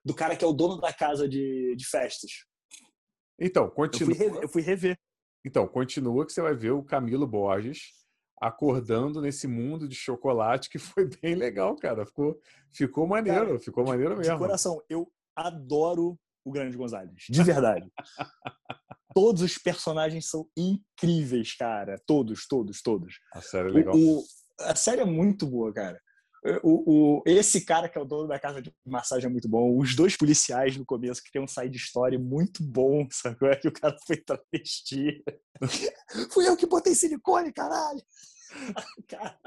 Do 0.04 0.14
cara 0.14 0.36
que 0.36 0.44
é 0.44 0.48
o 0.48 0.52
dono 0.52 0.78
da 0.80 0.92
casa 0.92 1.28
de, 1.28 1.74
de 1.76 1.86
festas. 1.86 2.30
então, 3.40 3.64
Eu 3.64 3.70
fui, 3.70 3.88
continua. 3.88 4.14
rever, 4.16 4.42
eu 4.42 4.48
fui 4.48 4.62
rever. 4.62 4.98
Então, 5.46 5.66
continua 5.68 6.24
que 6.26 6.32
você 6.32 6.40
vai 6.42 6.54
ver 6.54 6.70
o 6.72 6.82
Camilo 6.82 7.26
Borges 7.26 7.80
acordando 8.40 9.20
nesse 9.22 9.46
mundo 9.46 9.88
de 9.88 9.94
chocolate 9.94 10.68
que 10.68 10.78
foi 10.78 11.08
bem 11.22 11.34
legal, 11.34 11.76
cara. 11.76 12.04
Ficou, 12.04 12.38
ficou 12.72 13.06
maneiro, 13.06 13.46
Cara, 13.46 13.58
ficou 13.60 13.84
maneiro 13.86 14.14
De 14.14 14.20
mesmo. 14.20 14.38
coração, 14.38 14.82
eu 14.88 15.10
adoro 15.36 16.18
o 16.44 16.50
Grande 16.50 16.76
Gonzales. 16.76 17.24
De 17.28 17.42
verdade. 17.42 17.90
todos 19.14 19.42
os 19.42 19.56
personagens 19.56 20.28
são 20.28 20.46
incríveis, 20.56 21.56
cara. 21.56 21.96
Todos, 22.06 22.46
todos, 22.46 22.82
todos. 22.82 23.14
A 23.32 23.40
série 23.40 23.68
é 23.68 23.70
O- 23.70 23.74
legal. 23.74 23.96
o- 23.96 24.24
a 24.60 24.74
série 24.74 25.00
é 25.00 25.04
muito 25.06 25.46
boa, 25.46 25.72
cara. 25.72 26.00
O, 26.62 27.20
o- 27.20 27.22
esse 27.24 27.64
cara 27.64 27.88
que 27.88 27.96
é 27.96 28.00
o 28.02 28.04
dono 28.04 28.28
da 28.28 28.38
casa 28.38 28.60
de 28.60 28.70
massagem 28.84 29.26
é 29.28 29.32
muito 29.32 29.48
bom. 29.48 29.78
Os 29.78 29.96
dois 29.96 30.14
policiais 30.14 30.76
no 30.76 30.84
começo 30.84 31.22
que 31.22 31.30
tem 31.32 31.40
um 31.40 31.48
side 31.48 31.74
story 31.78 32.18
muito 32.18 32.62
bom, 32.62 33.06
sabe? 33.10 33.38
É 33.46 33.56
que 33.56 33.68
o 33.68 33.72
cara 33.72 33.96
foi 34.06 34.16
travesti. 34.18 35.24
Fui 36.32 36.46
eu 36.46 36.54
que 36.56 36.66
botei 36.66 36.94
silicone, 36.94 37.50
caralho! 37.52 38.02
Cara, 39.08 39.38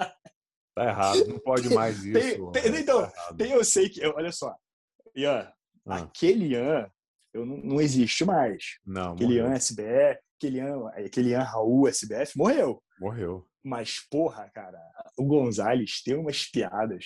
Tá 0.76 0.84
errado, 0.86 1.28
não 1.28 1.40
pode 1.40 1.70
mais 1.74 2.04
isso. 2.04 2.52
tem- 2.52 2.72
tem- 2.72 2.82
então, 2.82 3.10
Tá 3.10 3.34
tem, 3.38 3.52
eu 3.52 3.64
sei 3.64 3.90
que. 3.90 4.06
Olha 4.06 4.32
só. 4.32 4.56
Ian, 5.16 5.52
Ah, 5.88 5.98
aquele 6.00 6.48
Ian 6.54 6.92
eu 7.34 7.46
não, 7.46 7.58
não 7.58 7.82
existe 7.82 8.24
mais. 8.26 8.64
não. 8.86 9.16
Ian 9.20 9.54
SBF, 9.54 10.20
aquele 10.38 11.30
Ian, 11.32 11.44
Raul 11.44 11.88
SBF 11.88 12.38
morreu. 12.38 12.82
morreu. 13.00 13.48
Mas, 13.64 14.00
porra, 14.10 14.50
cara, 14.54 14.80
o 15.18 15.26
Gonzalez 15.26 16.02
tem 16.04 16.16
umas 16.16 16.46
piadas 16.50 17.06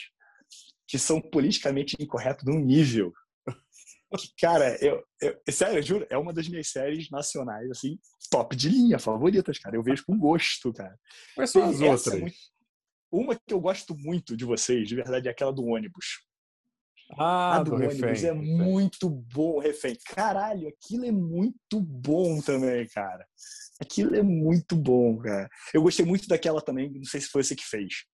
que 0.88 0.99
são 0.99 1.19
politicamente 1.22 1.95
incorretas 1.99 2.43
num 2.45 2.59
nível. 2.59 3.11
Que, 4.13 4.28
cara, 4.41 4.78
eu, 4.84 5.01
eu, 5.22 5.39
sério, 5.49 5.78
eu 5.78 5.82
juro, 5.82 6.05
é 6.09 6.17
uma 6.17 6.34
das 6.34 6.45
minhas 6.49 6.67
séries 6.69 7.09
nacionais, 7.09 7.72
assim, 7.72 7.97
top 8.30 8.55
de 8.57 8.67
linha, 8.67 8.99
favoritas, 8.99 9.57
cara. 9.57 9.76
Eu 9.78 9.82
vejo 9.82 10.03
com 10.05 10.17
gosto, 10.19 10.74
cara. 10.74 10.99
Quais 11.34 11.49
são 11.49 11.63
as 11.63 11.76
Essa 11.76 11.86
é 11.86 11.89
outras? 11.91 12.19
muito- 12.19 12.36
Uma 13.09 13.36
que 13.36 13.53
eu 13.53 13.59
gosto 13.61 13.95
muito 13.97 14.36
de 14.36 14.43
vocês, 14.43 14.86
de 14.88 14.95
verdade, 14.95 15.30
é 15.30 15.32
aquela 15.32 15.53
do 15.53 15.63
ônibus. 15.63 16.05
Ah, 17.18 17.57
a 17.57 17.64
do, 17.64 17.72
do, 17.72 17.78
refém. 17.78 18.03
ônibus 18.03 18.24
é 18.24 18.34
refém. 18.34 18.57
muito 18.57 19.09
bom, 19.09 19.59
refém. 19.59 19.97
Caralho, 20.05 20.68
aquilo 20.68 21.05
é 21.05 21.12
muito 21.12 21.80
bom 21.80 22.41
também, 22.41 22.88
cara. 22.88 23.26
Aquilo 23.80 24.16
é 24.16 24.22
muito 24.22 24.76
bom, 24.76 25.18
cara. 25.18 25.49
Eu 25.74 25.82
gostei 25.82 26.05
muito 26.05 26.28
daquela 26.28 26.62
também, 26.62 26.89
não 26.91 27.03
sei 27.03 27.22
se 27.22 27.28
foi 27.28 27.43
você 27.43 27.55
que 27.55 27.66
fez, 27.66 28.05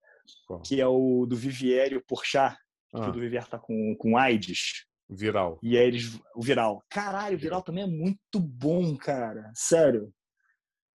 Qual? 0.48 0.62
que 0.62 0.80
é 0.80 0.88
o 0.88 1.26
do 1.26 1.36
Vivieri, 1.36 1.98
o 1.98 2.06
Porchat. 2.06 2.56
ah. 2.94 3.02
que 3.02 3.10
o 3.10 3.12
do 3.12 3.20
Viver 3.20 3.46
tá 3.48 3.60
com, 3.60 3.96
com 3.98 4.18
AIDS. 4.18 4.86
Viral. 5.10 5.58
E 5.64 5.78
aí 5.78 5.88
eles. 5.88 6.20
O 6.36 6.42
viral. 6.42 6.84
Caralho, 6.90 7.38
o 7.38 7.40
viral 7.40 7.62
também 7.62 7.84
é 7.84 7.88
muito 7.88 8.40
bom, 8.40 8.96
cara. 8.98 9.52
Sério. 9.56 10.14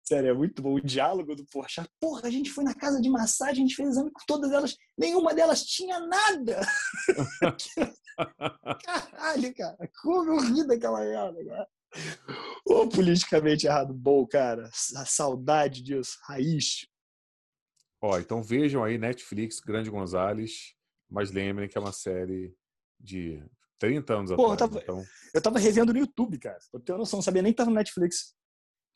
Sério, 0.03 0.29
é 0.29 0.33
muito 0.33 0.61
bom. 0.61 0.73
O 0.73 0.81
diálogo 0.81 1.35
do 1.35 1.45
Porchat. 1.45 1.89
Porra, 1.99 2.27
a 2.27 2.31
gente 2.31 2.49
foi 2.49 2.63
na 2.63 2.73
casa 2.73 2.99
de 2.99 3.09
massagem, 3.09 3.63
a 3.63 3.67
gente 3.67 3.75
fez 3.75 3.89
exame 3.89 4.11
com 4.11 4.21
todas 4.27 4.51
elas. 4.51 4.75
Nenhuma 4.97 5.33
delas 5.33 5.63
tinha 5.63 5.99
nada. 5.99 6.61
Caralho, 8.83 9.55
cara. 9.55 9.89
Como 10.01 10.31
eu 10.31 10.39
ri 10.39 10.67
daquela 10.67 10.99
merda, 10.99 11.45
cara. 11.45 11.67
Ô, 12.65 12.87
politicamente 12.87 13.67
errado. 13.67 13.93
Bom, 13.93 14.25
cara. 14.25 14.69
A 14.95 15.05
saudade 15.05 15.81
disso. 15.81 16.17
Raiz. 16.23 16.87
Ó, 18.01 18.17
então 18.17 18.41
vejam 18.41 18.83
aí 18.83 18.97
Netflix, 18.97 19.59
Grande 19.59 19.89
Gonzales. 19.89 20.73
Mas 21.09 21.31
lembrem 21.31 21.69
que 21.69 21.77
é 21.77 21.81
uma 21.81 21.91
série 21.91 22.55
de 22.99 23.43
30 23.77 24.13
anos 24.13 24.31
Pô, 24.31 24.51
atrás. 24.51 24.61
Eu 24.61 24.67
tava, 24.67 24.83
então... 24.83 25.03
eu 25.33 25.41
tava 25.41 25.59
revendo 25.59 25.93
no 25.93 25.99
YouTube, 25.99 26.39
cara. 26.39 26.57
Eu 26.73 26.79
tenho 26.79 26.97
noção, 26.97 27.17
não 27.17 27.23
sabia 27.23 27.41
nem 27.41 27.51
que 27.51 27.57
tava 27.57 27.69
no 27.69 27.75
Netflix. 27.75 28.33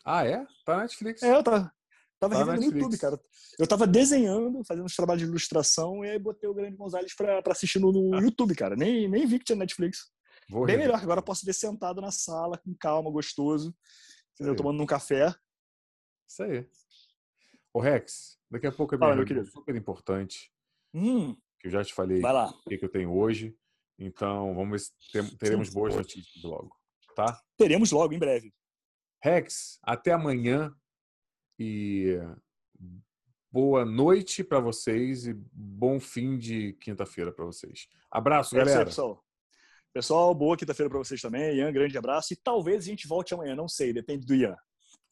Ah, 0.05 0.23
é? 0.23 0.45
Tá 0.63 0.77
na 0.77 0.81
Netflix. 0.83 1.23
É, 1.23 1.35
eu 1.35 1.43
tava, 1.43 1.73
tava 2.19 2.35
tá 2.35 2.39
revendo 2.39 2.61
no 2.61 2.77
YouTube, 2.77 2.97
cara. 2.99 3.19
Eu 3.57 3.67
tava 3.67 3.87
desenhando, 3.87 4.63
fazendo 4.63 4.85
uns 4.85 4.95
trabalhos 4.95 5.23
de 5.23 5.27
ilustração, 5.27 6.05
e 6.05 6.11
aí 6.11 6.19
botei 6.19 6.47
o 6.47 6.53
Grande 6.53 6.77
Gonzalez 6.77 7.15
pra, 7.15 7.41
pra 7.41 7.53
assistir 7.53 7.79
no, 7.79 7.91
no 7.91 8.15
ah. 8.15 8.21
YouTube, 8.21 8.53
cara. 8.53 8.75
Nem, 8.75 9.09
nem 9.09 9.25
vi 9.25 9.39
que 9.39 9.45
tinha 9.45 9.55
Netflix. 9.55 10.11
Vou 10.47 10.65
Bem 10.65 10.75
rever. 10.75 10.87
melhor, 10.87 11.03
agora 11.03 11.19
eu 11.19 11.23
posso 11.23 11.43
ver 11.43 11.53
sentado 11.53 11.99
na 12.01 12.11
sala, 12.11 12.59
com 12.59 12.75
calma, 12.75 13.09
gostoso, 13.09 13.75
entendeu? 14.35 14.55
tomando 14.55 14.81
um 14.81 14.85
café. 14.85 15.33
Isso 16.29 16.43
aí. 16.43 16.69
Ô, 17.73 17.79
Rex, 17.79 18.37
daqui 18.49 18.67
a 18.67 18.71
pouco 18.71 18.93
é 18.93 18.97
Fala, 18.97 19.15
meu 19.15 19.45
super 19.45 19.75
importante. 19.75 20.51
Hum. 20.93 21.35
Que 21.59 21.67
eu 21.67 21.71
já 21.71 21.83
te 21.83 21.95
falei 21.95 22.21
o 22.21 22.69
que, 22.69 22.77
que 22.77 22.85
eu 22.85 22.89
tenho 22.89 23.11
hoje. 23.11 23.57
Então, 23.97 24.53
vamos 24.53 24.71
ver 24.71 24.79
se 24.79 25.37
teremos 25.37 25.69
boas 25.69 25.95
notícias 25.95 26.43
logo, 26.43 26.75
tá? 27.15 27.41
Teremos 27.57 27.91
logo, 27.91 28.13
em 28.13 28.19
breve. 28.19 28.53
Rex, 29.25 29.79
até 29.81 30.11
amanhã 30.11 30.71
e 31.57 32.15
boa 33.51 33.83
noite 33.83 34.43
para 34.43 34.59
vocês 34.59 35.25
e 35.25 35.33
bom 35.51 35.99
fim 35.99 36.37
de 36.37 36.73
quinta-feira 36.73 37.31
para 37.31 37.43
vocês. 37.43 37.87
Abraço, 38.11 38.55
é 38.55 38.59
galera. 38.59 38.81
Aí, 38.81 38.85
pessoal. 38.85 39.25
Pessoal, 39.91 40.35
boa 40.35 40.55
quinta-feira 40.55 40.91
para 40.91 40.99
vocês 40.99 41.19
também. 41.19 41.55
Ian, 41.55 41.73
grande 41.73 41.97
abraço 41.97 42.33
e 42.33 42.35
talvez 42.35 42.83
a 42.83 42.85
gente 42.85 43.07
volte 43.07 43.33
amanhã, 43.33 43.55
não 43.55 43.67
sei, 43.67 43.91
depende 43.91 44.27
do 44.27 44.35
Ian. 44.35 44.55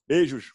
Beijos. 0.08 0.54